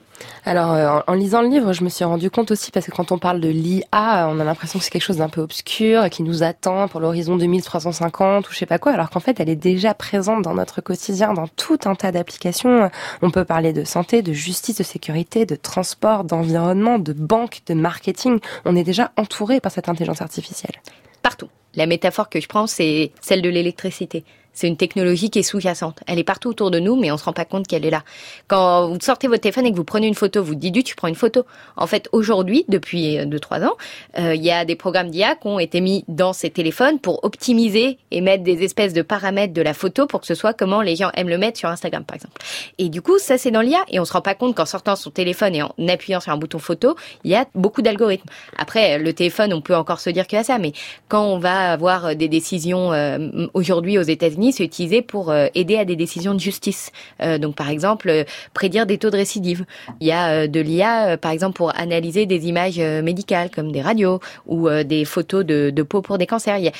Alors, 0.44 0.72
euh, 0.72 1.00
en, 1.06 1.14
lisant 1.14 1.42
le 1.42 1.48
livre, 1.48 1.72
je 1.72 1.82
me 1.82 1.88
suis 1.88 2.04
rendu 2.04 2.30
compte 2.30 2.50
aussi, 2.50 2.70
parce 2.70 2.86
que 2.86 2.92
quand 2.92 3.12
on 3.12 3.18
parle 3.18 3.40
de 3.40 3.48
l'IA, 3.48 4.28
on 4.30 4.38
a 4.38 4.44
l'impression 4.44 4.78
que 4.78 4.84
c'est 4.84 4.90
quelque 4.90 5.02
chose 5.02 5.18
d'un 5.18 5.28
peu 5.28 5.40
obscur, 5.40 6.08
qui 6.10 6.22
nous 6.22 6.42
attend 6.42 6.88
pour 6.88 7.00
l'horizon 7.00 7.36
2350 7.36 8.48
ou 8.48 8.52
je 8.52 8.58
sais 8.58 8.66
pas 8.66 8.78
quoi, 8.78 8.92
alors 8.92 9.10
qu'en 9.10 9.20
fait, 9.20 9.40
elle 9.40 9.48
est 9.48 9.56
déjà 9.56 9.94
présente 9.94 10.42
dans 10.42 10.54
notre 10.54 10.80
quotidien, 10.80 11.32
dans 11.34 11.48
tout 11.48 11.78
un 11.84 11.94
tas 11.94 12.12
d'applications. 12.12 12.90
On 13.22 13.30
peut 13.30 13.44
parler 13.44 13.72
de 13.72 13.84
santé, 13.84 14.22
de 14.22 14.32
justice, 14.32 14.76
de 14.78 14.84
sécurité, 14.84 15.46
de 15.46 15.56
transport, 15.56 16.24
d'environnement, 16.24 16.98
de 16.98 17.12
banque, 17.12 17.62
de 17.66 17.74
marketing. 17.74 18.38
On 18.64 18.76
est 18.76 18.84
déjà 18.84 19.12
entouré 19.16 19.60
par 19.60 19.72
cette 19.72 19.88
intelligence 19.88 20.22
artificielle. 20.22 20.76
Partout. 21.22 21.48
La 21.74 21.86
métaphore 21.86 22.30
que 22.30 22.40
je 22.40 22.48
prends, 22.48 22.66
c'est 22.66 23.12
celle 23.20 23.42
de 23.42 23.50
l'électricité. 23.50 24.24
C'est 24.56 24.68
une 24.68 24.78
technologie 24.78 25.28
qui 25.28 25.38
est 25.38 25.42
sous-jacente. 25.42 26.00
Elle 26.06 26.18
est 26.18 26.24
partout 26.24 26.48
autour 26.48 26.70
de 26.70 26.80
nous, 26.80 26.96
mais 26.96 27.12
on 27.12 27.18
se 27.18 27.24
rend 27.24 27.34
pas 27.34 27.44
compte 27.44 27.66
qu'elle 27.66 27.84
est 27.84 27.90
là. 27.90 28.02
Quand 28.48 28.88
vous 28.88 28.98
sortez 29.00 29.28
votre 29.28 29.42
téléphone 29.42 29.66
et 29.66 29.70
que 29.70 29.76
vous 29.76 29.84
prenez 29.84 30.06
une 30.06 30.14
photo, 30.14 30.42
vous 30.42 30.54
dites, 30.54 30.82
tu 30.82 30.96
prends 30.96 31.08
une 31.08 31.14
photo. 31.14 31.44
En 31.76 31.86
fait, 31.86 32.08
aujourd'hui, 32.12 32.64
depuis 32.68 33.18
2-3 33.18 33.66
ans, 33.66 33.76
euh, 34.18 34.34
il 34.34 34.42
y 34.42 34.50
a 34.50 34.64
des 34.64 34.74
programmes 34.74 35.10
d'IA 35.10 35.34
qui 35.34 35.46
ont 35.46 35.58
été 35.58 35.82
mis 35.82 36.04
dans 36.08 36.32
ces 36.32 36.48
téléphones 36.48 36.98
pour 36.98 37.22
optimiser 37.22 37.98
et 38.10 38.22
mettre 38.22 38.44
des 38.44 38.64
espèces 38.64 38.94
de 38.94 39.02
paramètres 39.02 39.52
de 39.52 39.60
la 39.60 39.74
photo 39.74 40.06
pour 40.06 40.22
que 40.22 40.26
ce 40.26 40.34
soit 40.34 40.54
comment 40.54 40.80
les 40.80 40.96
gens 40.96 41.10
aiment 41.14 41.28
le 41.28 41.36
mettre 41.38 41.58
sur 41.58 41.68
Instagram, 41.68 42.04
par 42.04 42.16
exemple. 42.16 42.40
Et 42.78 42.88
du 42.88 43.02
coup, 43.02 43.18
ça, 43.18 43.36
c'est 43.36 43.50
dans 43.50 43.60
l'IA. 43.60 43.80
Et 43.90 44.00
on 44.00 44.06
se 44.06 44.12
rend 44.14 44.22
pas 44.22 44.34
compte 44.34 44.56
qu'en 44.56 44.64
sortant 44.64 44.96
son 44.96 45.10
téléphone 45.10 45.54
et 45.54 45.62
en 45.62 45.74
appuyant 45.86 46.20
sur 46.20 46.32
un 46.32 46.38
bouton 46.38 46.58
photo, 46.58 46.96
il 47.24 47.30
y 47.30 47.34
a 47.34 47.44
beaucoup 47.54 47.82
d'algorithmes. 47.82 48.28
Après, 48.56 48.98
le 48.98 49.12
téléphone, 49.12 49.52
on 49.52 49.60
peut 49.60 49.76
encore 49.76 50.00
se 50.00 50.08
dire 50.08 50.26
qu'il 50.26 50.38
y 50.38 50.40
a 50.40 50.44
ça, 50.44 50.58
mais 50.58 50.72
quand 51.08 51.24
on 51.26 51.38
va 51.38 51.72
avoir 51.72 52.16
des 52.16 52.28
décisions 52.28 52.94
euh, 52.94 53.46
aujourd'hui 53.52 53.98
aux 53.98 54.02
États-Unis, 54.02 54.45
c'est 54.52 54.64
utilisé 54.64 55.02
pour 55.02 55.30
euh, 55.30 55.46
aider 55.54 55.76
à 55.76 55.84
des 55.84 55.96
décisions 55.96 56.34
de 56.34 56.40
justice. 56.40 56.92
Euh, 57.22 57.38
donc, 57.38 57.54
par 57.54 57.68
exemple, 57.68 58.08
euh, 58.08 58.24
prédire 58.54 58.86
des 58.86 58.98
taux 58.98 59.10
de 59.10 59.16
récidive. 59.16 59.64
Il 60.00 60.06
y 60.06 60.12
a 60.12 60.46
de 60.46 60.60
l'IA, 60.60 61.16
par 61.16 61.30
exemple, 61.30 61.56
pour 61.56 61.76
analyser 61.78 62.26
des 62.26 62.46
images 62.46 62.78
médicales, 62.78 63.50
comme 63.50 63.72
des 63.72 63.82
radios 63.82 64.20
ou 64.46 64.68
des 64.68 65.04
photos 65.04 65.44
de, 65.44 65.82
peau 65.82 66.02
pour 66.02 66.18
des 66.18 66.26
cancers. 66.26 66.58
Y 66.58 66.68
a... 66.68 66.72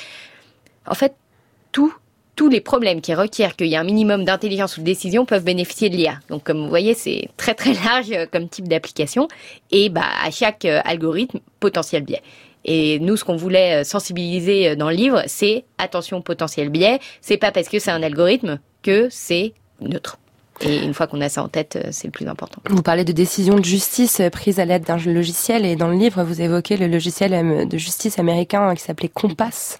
En 0.86 0.94
fait, 0.94 1.14
tout 1.72 1.92
tous 2.34 2.50
les 2.50 2.60
problèmes 2.60 3.00
qui 3.00 3.14
requièrent 3.14 3.56
qu'il 3.56 3.68
y 3.68 3.72
ait 3.72 3.78
un 3.78 3.84
minimum 3.84 4.26
d'intelligence 4.26 4.76
ou 4.76 4.80
de 4.80 4.84
décision 4.84 5.24
peuvent 5.24 5.42
bénéficier 5.44 5.88
de 5.88 5.96
l'IA. 5.96 6.18
Donc, 6.28 6.44
comme 6.44 6.60
vous 6.60 6.68
voyez, 6.68 6.92
c'est 6.92 7.30
très 7.38 7.54
très 7.54 7.72
large 7.72 8.12
comme 8.30 8.50
type 8.50 8.68
d'application. 8.68 9.26
Et 9.70 9.88
bah, 9.88 10.04
à 10.22 10.30
chaque 10.30 10.66
algorithme, 10.66 11.40
potentiel 11.60 12.02
biais. 12.02 12.20
Et 12.66 12.98
nous, 12.98 13.16
ce 13.16 13.24
qu'on 13.24 13.36
voulait 13.36 13.80
euh, 13.80 13.84
sensibiliser 13.84 14.70
euh, 14.70 14.76
dans 14.76 14.90
le 14.90 14.96
livre, 14.96 15.22
c'est 15.26 15.64
attention 15.78 16.20
potentiel 16.20 16.68
biais. 16.68 16.98
C'est 17.20 17.36
pas 17.36 17.52
parce 17.52 17.68
que 17.68 17.78
c'est 17.78 17.92
un 17.92 18.02
algorithme 18.02 18.58
que 18.82 19.06
c'est 19.08 19.54
neutre. 19.80 20.18
Et 20.62 20.82
une 20.82 20.94
fois 20.94 21.06
qu'on 21.06 21.20
a 21.20 21.28
ça 21.28 21.42
en 21.42 21.48
tête, 21.48 21.76
euh, 21.76 21.88
c'est 21.92 22.08
le 22.08 22.12
plus 22.12 22.26
important. 22.26 22.60
Vous 22.68 22.82
parlez 22.82 23.04
de 23.04 23.12
décisions 23.12 23.56
de 23.58 23.64
justice 23.64 24.20
prises 24.32 24.58
à 24.58 24.64
l'aide 24.64 24.82
d'un 24.82 24.96
logiciel 24.96 25.64
et 25.64 25.76
dans 25.76 25.88
le 25.88 25.96
livre, 25.96 26.24
vous 26.24 26.40
évoquez 26.40 26.76
le 26.76 26.88
logiciel 26.88 27.68
de 27.68 27.78
justice 27.78 28.18
américain 28.18 28.74
qui 28.74 28.82
s'appelait 28.82 29.10
Compass 29.10 29.78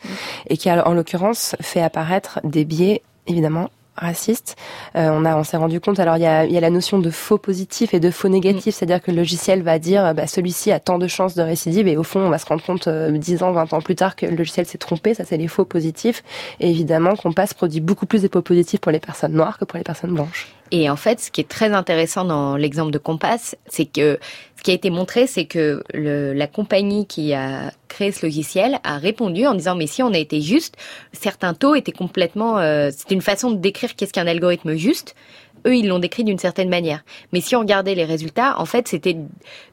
et 0.48 0.56
qui, 0.56 0.70
a, 0.70 0.86
en 0.86 0.94
l'occurrence, 0.94 1.56
fait 1.60 1.82
apparaître 1.82 2.40
des 2.44 2.64
biais, 2.64 3.02
évidemment, 3.26 3.70
racistes. 3.96 4.56
Euh, 4.96 5.10
on 5.12 5.24
a, 5.24 5.36
on 5.36 5.44
s'est 5.44 5.56
rendu 5.56 5.80
compte. 5.80 5.98
Alors 5.98 6.16
il 6.16 6.22
y 6.22 6.26
a, 6.26 6.44
y 6.44 6.56
a 6.56 6.60
la 6.60 6.70
notion 6.70 6.98
de 6.98 7.10
faux 7.10 7.38
positif 7.38 7.94
et 7.94 8.00
de 8.00 8.10
faux 8.10 8.28
négatif, 8.28 8.74
c'est-à-dire 8.74 9.02
que 9.02 9.10
le 9.10 9.18
logiciel 9.18 9.62
va 9.62 9.78
dire, 9.78 10.14
bah, 10.14 10.26
celui-ci 10.26 10.72
a 10.72 10.80
tant 10.80 10.98
de 10.98 11.06
chances 11.06 11.34
de 11.34 11.42
récidive, 11.42 11.88
et 11.88 11.96
au 11.96 12.02
fond, 12.02 12.20
on 12.20 12.30
va 12.30 12.38
se 12.38 12.46
rendre 12.46 12.62
compte 12.62 12.88
euh, 12.88 13.10
10 13.10 13.42
ans, 13.42 13.52
20 13.52 13.72
ans 13.72 13.80
plus 13.80 13.96
tard 13.96 14.16
que 14.16 14.26
le 14.26 14.36
logiciel 14.36 14.66
s'est 14.66 14.78
trompé. 14.78 15.14
Ça, 15.14 15.24
c'est 15.24 15.36
les 15.36 15.48
faux 15.48 15.64
positifs. 15.64 16.22
Et 16.60 16.70
évidemment, 16.70 17.16
Compass 17.16 17.54
produit 17.54 17.80
beaucoup 17.80 18.06
plus 18.06 18.22
de 18.22 18.28
faux 18.32 18.42
positifs 18.42 18.80
pour 18.80 18.92
les 18.92 19.00
personnes 19.00 19.32
noires 19.32 19.58
que 19.58 19.64
pour 19.64 19.78
les 19.78 19.84
personnes 19.84 20.12
blanches. 20.12 20.48
Et 20.72 20.90
en 20.90 20.96
fait, 20.96 21.20
ce 21.20 21.30
qui 21.30 21.40
est 21.40 21.48
très 21.48 21.72
intéressant 21.72 22.24
dans 22.24 22.56
l'exemple 22.56 22.90
de 22.90 22.98
Compass, 22.98 23.56
c'est 23.68 23.86
que 23.86 24.18
qui 24.66 24.72
a 24.72 24.74
été 24.74 24.90
montré, 24.90 25.28
c'est 25.28 25.44
que 25.44 25.84
le, 25.94 26.32
la 26.32 26.48
compagnie 26.48 27.06
qui 27.06 27.34
a 27.34 27.70
créé 27.86 28.10
ce 28.10 28.26
logiciel 28.26 28.80
a 28.82 28.98
répondu 28.98 29.46
en 29.46 29.54
disant 29.54 29.76
mais 29.76 29.86
si 29.86 30.02
on 30.02 30.12
a 30.12 30.18
été 30.18 30.40
juste, 30.40 30.74
certains 31.12 31.54
taux 31.54 31.76
étaient 31.76 31.92
complètement, 31.92 32.58
euh, 32.58 32.90
c'est 32.90 33.14
une 33.14 33.20
façon 33.20 33.52
de 33.52 33.58
décrire 33.58 33.94
qu'est-ce 33.94 34.12
qu'un 34.12 34.26
algorithme 34.26 34.74
juste. 34.74 35.14
Eux, 35.68 35.76
ils 35.76 35.86
l'ont 35.86 36.00
décrit 36.00 36.24
d'une 36.24 36.38
certaine 36.38 36.68
manière. 36.68 37.04
Mais 37.32 37.40
si 37.40 37.54
on 37.54 37.60
regardait 37.60 37.94
les 37.94 38.04
résultats, 38.04 38.58
en 38.58 38.66
fait, 38.66 38.88
c'était 38.88 39.16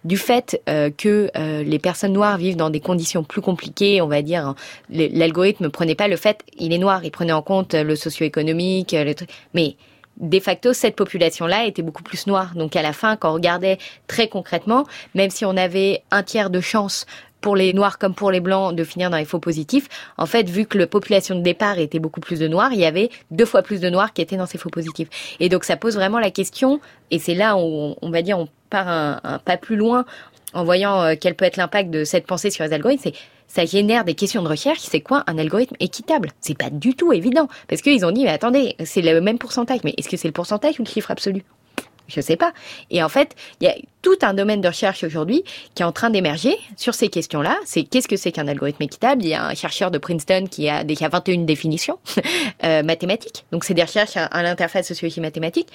du 0.06 0.18
fait 0.18 0.62
euh, 0.70 0.92
que 0.96 1.32
euh, 1.36 1.64
les 1.64 1.80
personnes 1.80 2.14
noires 2.14 2.38
vivent 2.38 2.56
dans 2.56 2.70
des 2.70 2.80
conditions 2.80 3.24
plus 3.24 3.42
compliquées, 3.42 4.00
on 4.00 4.08
va 4.08 4.22
dire. 4.22 4.46
hein. 4.46 4.56
L'algorithme 4.92 5.70
prenait 5.72 5.96
pas 5.96 6.08
le 6.08 6.18
fait, 6.18 6.44
il 6.60 6.72
est 6.72 6.78
noir, 6.78 7.04
il 7.04 7.10
prenait 7.10 7.34
en 7.34 7.42
compte 7.42 7.74
le 7.74 7.96
socio-économique, 7.96 8.92
le 8.92 9.14
truc. 9.14 9.30
Mais 9.56 9.76
de 10.18 10.40
facto, 10.40 10.74
cette 10.74 10.96
population-là 10.96 11.66
était 11.66 11.82
beaucoup 11.82 12.04
plus 12.04 12.28
noire. 12.28 12.54
Donc 12.56 12.76
à 12.76 12.82
la 12.82 12.94
fin, 12.94 13.16
quand 13.16 13.32
on 13.32 13.34
regardait 13.34 13.78
très 14.08 14.28
concrètement, 14.28 14.86
même 15.16 15.30
si 15.30 15.46
on 15.46 15.58
avait 15.58 16.04
un 16.12 16.24
tiers 16.24 16.50
de 16.50 16.62
chance 16.62 17.06
pour 17.42 17.56
les 17.58 17.74
noirs 17.74 17.98
comme 17.98 18.16
pour 18.16 18.32
les 18.32 18.40
blancs 18.40 18.74
de 18.74 18.84
finir 18.86 19.10
dans 19.10 19.18
les 19.18 19.26
faux 19.26 19.40
positifs, 19.40 19.90
en 20.18 20.26
fait, 20.26 20.50
vu 20.50 20.66
que 20.66 20.78
la 20.78 20.88
population 20.88 21.36
de 21.36 21.42
départ 21.42 21.78
était 21.78 22.00
beaucoup 22.00 22.22
plus 22.22 22.40
de 22.40 22.48
noirs, 22.48 22.72
il 22.72 22.80
y 22.80 22.86
avait 22.86 23.10
deux 23.32 23.46
fois 23.46 23.64
plus 23.64 23.82
de 23.82 23.90
noirs 23.90 24.14
qui 24.14 24.22
étaient 24.22 24.38
dans 24.38 24.46
ces 24.46 24.58
faux 24.58 24.70
positifs. 24.70 25.10
Et 25.42 25.50
donc 25.50 25.66
ça 25.66 25.76
pose 25.76 25.96
vraiment 25.96 26.20
la 26.20 26.32
question, 26.32 26.80
et 27.12 27.20
c'est 27.20 27.36
là 27.36 27.58
où 27.58 27.96
on, 28.02 28.10
va 28.12 28.22
dire 28.22 28.40
on 28.40 28.48
part 28.70 28.88
un, 28.88 29.20
un 29.24 29.40
pas 29.40 29.58
plus 29.58 29.76
loin 29.76 30.06
en 30.54 30.64
voyant 30.64 31.02
euh, 31.02 31.16
quel 31.20 31.36
peut 31.36 31.46
être 31.46 31.58
l'impact 31.58 31.90
de 31.90 32.04
cette 32.04 32.26
pensée 32.26 32.50
sur 32.50 32.64
les 32.64 32.74
algorithmes, 32.74 33.02
c'est 33.04 33.14
ça 33.48 33.66
génère 33.66 34.06
des 34.06 34.16
questions 34.16 34.42
de 34.42 34.48
recherche. 34.48 34.80
C'est 34.80 35.02
quoi 35.02 35.24
un 35.28 35.38
algorithme 35.38 35.76
équitable? 35.80 36.30
C'est 36.42 36.58
pas 36.58 36.70
du 36.70 36.96
tout 36.96 37.14
évident 37.14 37.48
parce 37.68 37.82
qu'ils 37.82 38.06
ont 38.06 38.12
dit 38.12 38.24
mais 38.24 38.30
attendez, 38.32 38.76
c'est 38.84 39.02
le 39.02 39.22
même 39.22 39.38
pourcentage. 39.38 39.80
Mais 39.84 39.94
est-ce 39.98 40.10
que 40.10 40.18
c'est 40.18 40.28
le 40.28 40.34
pourcentage 40.34 40.80
ou 40.80 40.84
le 40.84 40.90
chiffre 40.90 41.12
absolu? 41.12 41.44
Je 42.08 42.22
sais 42.22 42.36
pas. 42.36 42.54
Et 42.90 43.04
en 43.04 43.10
fait, 43.10 43.36
il 43.60 43.66
y 43.66 43.68
a 43.68 43.76
tout 44.02 44.18
un 44.22 44.34
domaine 44.34 44.62
de 44.62 44.68
recherche 44.68 45.04
aujourd'hui 45.04 45.44
qui 45.76 45.84
est 45.84 45.86
en 45.86 45.92
train 45.92 46.10
d'émerger 46.10 46.58
sur 46.78 46.94
ces 46.94 47.08
questions-là. 47.08 47.58
C'est 47.66 47.84
qu'est-ce 47.84 48.08
que 48.08 48.18
c'est 48.18 48.32
qu'un 48.32 48.48
algorithme 48.48 48.84
équitable? 48.84 49.24
Il 49.24 49.30
y 49.30 49.34
a 49.34 49.46
un 49.46 49.56
chercheur 49.56 49.92
de 49.92 49.98
Princeton 49.98 50.46
qui 50.50 50.70
a 50.70 50.84
déjà 50.84 51.10
21 51.10 51.44
définitions 51.44 52.00
euh, 52.64 52.84
mathématiques. 52.84 53.46
Donc 53.52 53.64
c'est 53.64 53.74
des 53.74 53.84
recherches 53.84 54.18
à, 54.18 54.44
l'interface 54.44 54.88
sociologie 54.88 55.22
mathématique. 55.22 55.70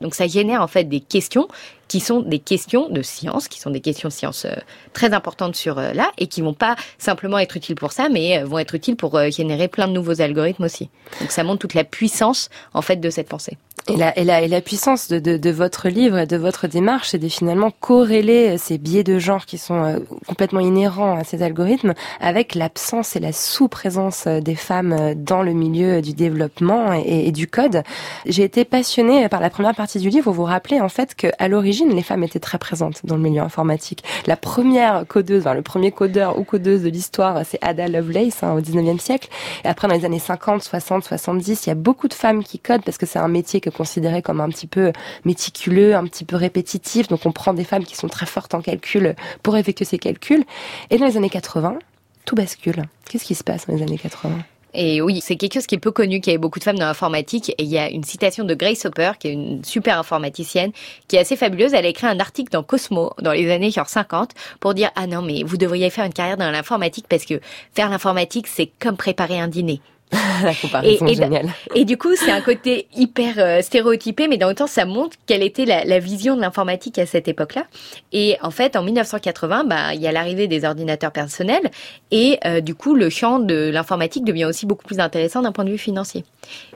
Donc 0.00 0.14
ça 0.14 0.26
génère 0.26 0.60
en 0.60 0.66
fait 0.66 0.84
des 0.84 1.00
questions 1.00 1.46
qui 1.86 2.00
sont 2.00 2.20
des 2.20 2.40
questions 2.40 2.88
de 2.88 3.00
science, 3.00 3.46
qui 3.46 3.60
sont 3.60 3.70
des 3.70 3.80
questions 3.80 4.08
de 4.08 4.14
science 4.14 4.44
euh, 4.44 4.54
très 4.92 5.12
importantes 5.12 5.54
sur 5.54 5.78
euh, 5.78 5.92
là 5.92 6.10
et 6.18 6.26
qui 6.26 6.40
vont 6.40 6.54
pas 6.54 6.74
simplement 6.98 7.38
être 7.38 7.56
utiles 7.56 7.76
pour 7.76 7.92
ça, 7.92 8.08
mais 8.08 8.42
vont 8.42 8.58
être 8.58 8.74
utiles 8.74 8.96
pour 8.96 9.18
générer 9.30 9.68
plein 9.68 9.86
de 9.86 9.92
nouveaux 9.92 10.20
algorithmes 10.20 10.64
aussi. 10.64 10.88
Donc 11.20 11.30
ça 11.30 11.44
montre 11.44 11.60
toute 11.60 11.74
la 11.74 11.84
puissance 11.84 12.48
en 12.72 12.82
fait 12.82 12.96
de 12.96 13.10
cette 13.10 13.28
pensée. 13.28 13.56
Et 13.86 13.96
la, 13.96 14.18
et 14.18 14.24
la, 14.24 14.40
et 14.40 14.48
la 14.48 14.62
puissance 14.62 15.08
de, 15.08 15.18
de, 15.18 15.36
de 15.36 15.50
votre 15.50 15.90
livre 15.90 16.16
et 16.16 16.26
de 16.26 16.38
votre 16.38 16.66
démarche, 16.68 17.10
c'est 17.10 17.18
de 17.18 17.28
finalement 17.28 17.70
corréler 17.70 18.56
ces 18.56 18.78
biais 18.78 19.04
de 19.04 19.18
genre 19.18 19.44
qui 19.44 19.58
sont 19.58 19.84
euh, 19.84 19.98
complètement 20.26 20.60
inhérents 20.60 21.18
à 21.18 21.24
ces 21.24 21.42
algorithmes 21.42 21.92
avec 22.18 22.54
l'absence 22.54 23.14
et 23.14 23.20
la 23.20 23.34
sous-présence 23.34 24.24
euh, 24.26 24.40
des 24.40 24.54
femmes 24.54 24.96
euh, 24.98 25.14
dans 25.14 25.42
le 25.42 25.52
milieu 25.52 26.00
du 26.00 26.14
développement 26.14 26.94
et, 26.94 27.26
et 27.26 27.30
du 27.30 27.46
code. 27.46 27.82
J'ai 28.24 28.44
été 28.44 28.64
passionnée 28.64 29.28
par 29.28 29.40
la 29.40 29.50
première 29.50 29.74
partie 29.74 29.98
du 29.98 30.08
livre 30.08 30.30
où 30.30 30.34
vous 30.34 30.44
rappelez 30.44 30.80
en 30.80 30.88
fait 30.88 31.14
qu'à 31.14 31.46
l'origine, 31.48 31.94
les 31.94 32.02
femmes 32.02 32.24
étaient 32.24 32.40
très 32.40 32.56
présentes 32.56 33.04
dans 33.04 33.16
le 33.16 33.22
milieu 33.22 33.42
informatique. 33.42 34.02
La 34.26 34.38
première 34.38 35.06
codeuse, 35.06 35.42
enfin, 35.42 35.52
le 35.52 35.60
premier 35.60 35.92
codeur 35.92 36.38
ou 36.38 36.44
codeuse 36.44 36.82
de 36.84 36.88
l'histoire, 36.88 37.42
c'est 37.44 37.58
Ada 37.60 37.88
Lovelace 37.88 38.42
hein, 38.42 38.54
au 38.54 38.62
19e 38.62 38.98
siècle. 38.98 39.28
Et 39.62 39.68
après, 39.68 39.88
dans 39.88 39.94
les 39.94 40.06
années 40.06 40.18
50, 40.18 40.62
60, 40.62 41.04
70, 41.04 41.66
il 41.66 41.68
y 41.68 41.72
a 41.72 41.74
beaucoup 41.74 42.08
de 42.08 42.14
femmes 42.14 42.42
qui 42.42 42.58
codent 42.58 42.82
parce 42.82 42.96
que 42.96 43.04
c'est 43.04 43.18
un 43.18 43.28
métier 43.28 43.60
que 43.60 43.73
considéré 43.74 44.22
comme 44.22 44.40
un 44.40 44.48
petit 44.48 44.66
peu 44.66 44.92
méticuleux, 45.24 45.94
un 45.94 46.04
petit 46.04 46.24
peu 46.24 46.36
répétitif. 46.36 47.08
Donc 47.08 47.26
on 47.26 47.32
prend 47.32 47.52
des 47.52 47.64
femmes 47.64 47.84
qui 47.84 47.96
sont 47.96 48.08
très 48.08 48.26
fortes 48.26 48.54
en 48.54 48.62
calcul 48.62 49.14
pour 49.42 49.56
effectuer 49.56 49.84
ces 49.84 49.98
calculs. 49.98 50.44
Et 50.90 50.98
dans 50.98 51.06
les 51.06 51.16
années 51.16 51.30
80, 51.30 51.78
tout 52.24 52.34
bascule. 52.34 52.84
Qu'est-ce 53.08 53.24
qui 53.24 53.34
se 53.34 53.44
passe 53.44 53.66
dans 53.66 53.74
les 53.74 53.82
années 53.82 53.98
80 53.98 54.38
Et 54.72 55.02
oui, 55.02 55.20
c'est 55.20 55.36
quelque 55.36 55.54
chose 55.54 55.66
qui 55.66 55.74
est 55.74 55.78
peu 55.78 55.90
connu, 55.90 56.20
qu'il 56.20 56.32
y 56.32 56.34
avait 56.34 56.40
beaucoup 56.40 56.58
de 56.58 56.64
femmes 56.64 56.78
dans 56.78 56.86
l'informatique. 56.86 57.50
Et 57.50 57.64
il 57.64 57.68
y 57.68 57.78
a 57.78 57.90
une 57.90 58.04
citation 58.04 58.44
de 58.44 58.54
Grace 58.54 58.84
Hopper, 58.86 59.12
qui 59.18 59.28
est 59.28 59.32
une 59.32 59.64
super 59.64 59.98
informaticienne, 59.98 60.72
qui 61.06 61.16
est 61.16 61.20
assez 61.20 61.36
fabuleuse. 61.36 61.74
Elle 61.74 61.84
a 61.84 61.88
écrit 61.88 62.06
un 62.06 62.18
article 62.20 62.50
dans 62.50 62.62
Cosmo, 62.62 63.12
dans 63.20 63.32
les 63.32 63.50
années 63.50 63.70
genre 63.70 63.88
50, 63.88 64.30
pour 64.60 64.74
dire, 64.74 64.90
ah 64.96 65.06
non, 65.06 65.22
mais 65.22 65.42
vous 65.44 65.56
devriez 65.56 65.90
faire 65.90 66.06
une 66.06 66.14
carrière 66.14 66.36
dans 66.36 66.50
l'informatique 66.50 67.06
parce 67.08 67.24
que 67.24 67.40
faire 67.74 67.90
l'informatique, 67.90 68.46
c'est 68.46 68.70
comme 68.78 68.96
préparer 68.96 69.38
un 69.38 69.48
dîner. 69.48 69.80
La 70.42 70.54
comparaison 70.54 71.06
et, 71.06 71.14
géniale. 71.14 71.48
et 71.74 71.84
du 71.84 71.96
coup, 71.96 72.14
c'est 72.14 72.30
un 72.30 72.40
côté 72.40 72.86
hyper 72.94 73.34
euh, 73.38 73.62
stéréotypé, 73.62 74.28
mais 74.28 74.36
dans 74.36 74.48
le 74.48 74.54
temps, 74.54 74.66
ça 74.66 74.84
montre 74.84 75.16
quelle 75.26 75.42
était 75.42 75.64
la, 75.64 75.84
la 75.84 75.98
vision 75.98 76.36
de 76.36 76.40
l'informatique 76.40 76.98
à 76.98 77.06
cette 77.06 77.28
époque-là. 77.28 77.64
Et 78.12 78.36
en 78.42 78.50
fait, 78.50 78.76
en 78.76 78.82
1980, 78.82 79.64
bah, 79.64 79.94
il 79.94 80.00
y 80.00 80.06
a 80.06 80.12
l'arrivée 80.12 80.46
des 80.46 80.64
ordinateurs 80.64 81.12
personnels, 81.12 81.70
et 82.10 82.38
euh, 82.44 82.60
du 82.60 82.74
coup, 82.74 82.94
le 82.94 83.10
champ 83.10 83.38
de 83.38 83.70
l'informatique 83.70 84.24
devient 84.24 84.44
aussi 84.44 84.66
beaucoup 84.66 84.84
plus 84.84 85.00
intéressant 85.00 85.42
d'un 85.42 85.52
point 85.52 85.64
de 85.64 85.70
vue 85.70 85.78
financier. 85.78 86.24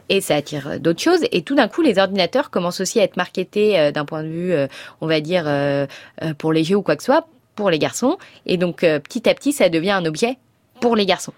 Et 0.08 0.20
ça 0.20 0.36
attire 0.36 0.68
euh, 0.68 0.78
d'autres 0.78 1.02
choses. 1.02 1.20
Et 1.32 1.42
tout 1.42 1.54
d'un 1.54 1.68
coup, 1.68 1.82
les 1.82 1.98
ordinateurs 1.98 2.50
commencent 2.50 2.80
aussi 2.80 3.00
à 3.00 3.04
être 3.04 3.16
marketés 3.16 3.78
euh, 3.78 3.92
d'un 3.92 4.04
point 4.04 4.22
de 4.22 4.28
vue, 4.28 4.54
on 5.00 5.06
va 5.06 5.20
dire, 5.20 5.44
pour 6.38 6.52
les 6.52 6.64
jeux 6.64 6.76
ou 6.76 6.82
quoi 6.82 6.96
que 6.96 7.02
ce 7.02 7.06
soit, 7.06 7.26
pour 7.54 7.70
les 7.70 7.78
garçons. 7.78 8.18
Et 8.46 8.56
donc, 8.56 8.78
petit 8.80 9.28
à 9.28 9.34
petit, 9.34 9.52
ça 9.52 9.68
devient 9.68 9.90
un 9.90 10.04
objet 10.04 10.38
pour 10.80 10.96
les 10.96 11.06
garçons. 11.06 11.32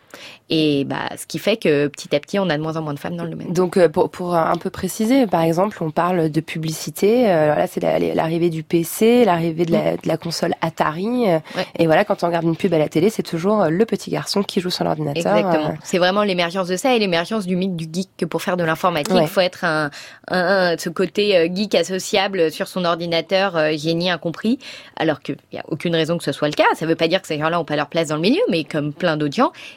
Et 0.49 0.85
bah, 0.85 1.09
ce 1.17 1.27
qui 1.27 1.39
fait 1.39 1.57
que 1.57 1.87
petit 1.87 2.15
à 2.15 2.21
petit, 2.21 2.39
on 2.39 2.51
a 2.51 2.57
de 2.57 2.63
moins 2.63 2.77
en 2.77 2.83
moins 2.83 2.95
de 2.95 2.99
femmes 2.99 3.17
dans 3.17 3.25
le 3.25 3.31
domaine. 3.31 3.53
Donc 3.53 3.77
euh, 3.77 3.89
pour, 3.89 4.11
pour 4.11 4.35
un 4.35 4.57
peu 4.57 4.69
préciser, 4.71 5.27
par 5.27 5.43
exemple, 5.43 5.79
on 5.83 5.91
parle 5.91 6.29
de 6.31 6.41
publicité. 6.41 7.29
euh, 7.31 7.45
Alors 7.45 7.57
là, 7.59 7.67
c'est 7.67 7.81
la- 7.81 7.99
l'arrivée 8.15 8.51
du 8.51 8.63
PC, 8.63 9.25
l'arrivée 9.25 9.65
de 9.65 9.73
la, 9.73 9.93
de 9.93 10.07
la 10.09 10.17
console 10.17 10.55
Atari. 10.61 11.25
Ouais. 11.27 11.41
Et 11.79 11.87
voilà, 11.87 12.05
quand 12.05 12.23
on 12.25 12.27
regarde 12.27 12.45
une 12.45 12.57
pub 12.57 12.75
à 12.75 12.79
la 12.79 12.89
télé, 12.89 13.11
c'est 13.11 13.23
toujours 13.23 13.63
euh, 13.63 13.69
le 13.71 13.85
petit 13.87 14.11
garçon 14.11 14.43
qui 14.43 14.61
joue 14.61 14.71
sur 14.71 14.85
l'ordinateur. 14.85 15.37
Exactement. 15.37 15.75
C'est 15.85 15.99
vraiment 15.99 16.23
l'émergence 16.25 16.69
de 16.69 16.77
ça 16.77 16.95
et 16.95 16.99
l'émergence 16.99 17.47
du 17.47 17.55
mythe 17.57 17.77
du 17.77 17.89
geek 17.93 18.09
que 18.19 18.25
pour 18.25 18.43
faire 18.43 18.57
de 18.57 18.65
l'informatique, 18.65 19.13
il 19.15 19.21
Ouais. 19.21 19.27
faut 19.27 19.41
être 19.41 19.65
un, 19.65 19.91
un, 20.29 20.73
un- 20.73 20.79
ce 20.79 20.89
côté 20.89 21.51
geek 21.55 21.75
associable 21.77 22.51
sur 22.51 22.67
son 22.69 22.85
ordinateur, 22.85 23.57
génie 23.77 24.11
incompris, 24.11 24.59
alors 24.97 25.21
qu'il 25.21 25.37
n'y 25.53 25.59
a 25.59 25.65
aucune 25.69 25.95
raison 25.95 26.19
que 26.19 26.25
ce 26.25 26.33
soit 26.33 26.49
le 26.49 26.55
cas. 26.55 26.65
Ça 26.75 26.85
ne 26.87 26.91
veut 26.91 26.97
pas 26.97 27.09
dire 27.09 27.21
que 27.23 27.29
ces 27.29 27.39
gens-là 27.39 27.57
n'ont 27.57 27.65
pas 27.65 27.77
leur 27.77 27.89
place 27.89 28.09
dans 28.09 28.17
le 28.17 28.21
milieu, 28.23 28.41
mais 28.51 28.65
comme 28.65 28.93
plein 28.93 29.17
d'autres 29.17 29.30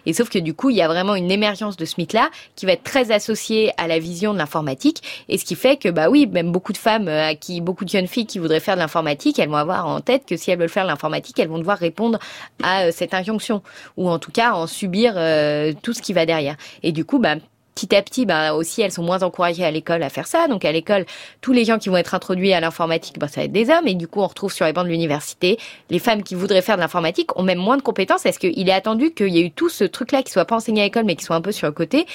Et 0.06 0.14
sauf 0.14 0.30
que 0.30 0.40
du 0.40 0.54
coup, 0.54 0.70
il 0.70 0.76
y 0.76 0.82
a 0.82 0.88
vraiment 0.88 1.16
une 1.16 1.32
émergence 1.32 1.78
de 1.78 1.86
ce 1.86 1.96
mythe-là 1.98 2.30
qui 2.56 2.66
va 2.66 2.74
être 2.74 2.84
très 2.84 3.12
associé 3.12 3.72
à 3.78 3.88
la 3.88 4.00
vision 4.00 4.34
de 4.34 4.38
l'informatique. 4.38 5.26
Et 5.30 5.38
ce 5.38 5.46
qui 5.46 5.56
fait 5.56 5.78
que, 5.78 5.90
bah 5.90 6.10
oui, 6.10 6.28
même 6.28 6.52
beaucoup 6.52 6.74
de 6.74 6.78
femmes, 6.78 7.08
euh, 7.08 7.30
à 7.30 7.36
qui, 7.36 7.62
beaucoup 7.62 7.86
de 7.86 7.90
jeunes 7.90 8.08
filles 8.08 8.26
qui 8.26 8.40
voudraient 8.40 8.60
faire 8.60 8.76
de 8.76 8.82
l'informatique, 8.82 9.40
elles 9.40 9.50
vont 9.50 9.56
avoir 9.56 9.88
en 9.88 10.02
tête 10.02 10.26
que 10.26 10.38
si 10.38 10.52
elles 10.52 10.60
veulent 10.60 10.70
faire 10.70 10.84
de 10.84 10.90
l'informatique, 10.90 11.40
elles 11.40 11.48
vont 11.48 11.60
devoir 11.60 11.78
répondre 11.78 12.20
à 12.62 12.84
euh, 12.84 12.92
cette 12.92 13.14
injonction 13.14 13.62
ou 13.98 14.10
en 14.10 14.20
tout 14.20 14.32
cas 14.32 14.54
en 14.54 14.68
subir 14.68 15.14
euh, 15.16 15.74
tout 15.82 15.94
ce 15.94 16.02
qui 16.02 16.14
va 16.14 16.26
derrière. 16.26 16.56
Et 16.82 16.92
du 16.92 17.06
coup, 17.06 17.20
bah, 17.20 17.36
petit 17.76 17.96
à 17.96 18.02
petit, 18.02 18.26
bah, 18.26 18.54
aussi, 18.54 18.82
elles 18.82 18.92
sont 18.92 19.04
moins 19.04 19.24
encouragées 19.24 19.64
à 19.64 19.72
l'école 19.72 20.04
à 20.04 20.10
faire 20.10 20.28
ça. 20.28 20.48
Donc, 20.48 20.66
à 20.66 20.72
l'école, 20.72 21.06
tous 21.42 21.54
les 21.54 21.66
gens 21.66 21.78
qui 21.78 21.90
vont 21.90 21.98
être 21.98 22.14
introduits 22.14 22.54
à 22.54 22.60
l'informatique, 22.60 23.20
bah, 23.20 23.28
ça 23.28 23.42
va 23.42 23.46
être 23.46 23.52
des 23.52 23.70
hommes. 23.70 23.88
Et 23.88 23.96
du 23.96 24.08
coup, 24.08 24.22
on 24.22 24.28
retrouve 24.28 24.54
sur 24.54 24.66
les 24.66 24.74
bancs 24.74 24.86
de 24.86 24.90
l'université 24.90 25.58
les 25.90 26.00
femmes 26.00 26.24
qui 26.24 26.36
voudraient 26.36 26.62
faire 26.62 26.76
de 26.76 26.82
l'informatique 26.82 27.38
ont 27.38 27.44
même 27.44 27.60
moins 27.60 27.78
de 27.78 27.82
compétences 27.82 28.24
parce 28.24 28.38
qu'il 28.38 28.68
est 28.68 28.74
attendu 28.74 29.12
qu'il 29.12 29.30
y 29.30 29.40
ait 29.40 29.46
eu 29.46 29.52
tout 29.52 29.70
ce 29.70 29.84
truc-là 29.84 30.24
qui 30.24 30.32
soit 30.32 30.46
pas 30.46 30.56
enseigné 30.56 30.82
à 30.82 30.86
l'école, 30.86 31.06
mais 31.06 31.16
qui 31.16 31.24
soit 31.24 31.36
un 31.36 31.42
peu 31.42 31.52
sur 31.52 31.68
le 31.68 31.74
côté 31.74 32.06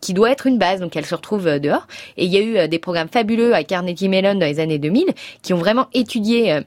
qui 0.00 0.14
doit 0.14 0.32
être 0.32 0.48
une 0.48 0.58
base, 0.58 0.80
donc 0.80 0.96
elles 0.96 1.06
se 1.06 1.14
retrouvent 1.14 1.46
euh, 1.46 1.58
dehors. 1.60 1.86
Et 2.16 2.24
il 2.24 2.32
y 2.32 2.36
a 2.36 2.40
eu 2.40 2.56
euh, 2.56 2.66
des 2.66 2.80
programmes 2.80 3.08
fabuleux 3.08 3.54
à 3.54 3.62
Carnegie 3.62 4.08
Mellon 4.08 4.34
dans 4.34 4.46
les 4.46 4.58
années 4.58 4.80
2000 4.80 5.06
qui 5.42 5.52
ont 5.54 5.58
vraiment 5.58 5.86
étudié 5.94 6.52
euh, 6.52 6.60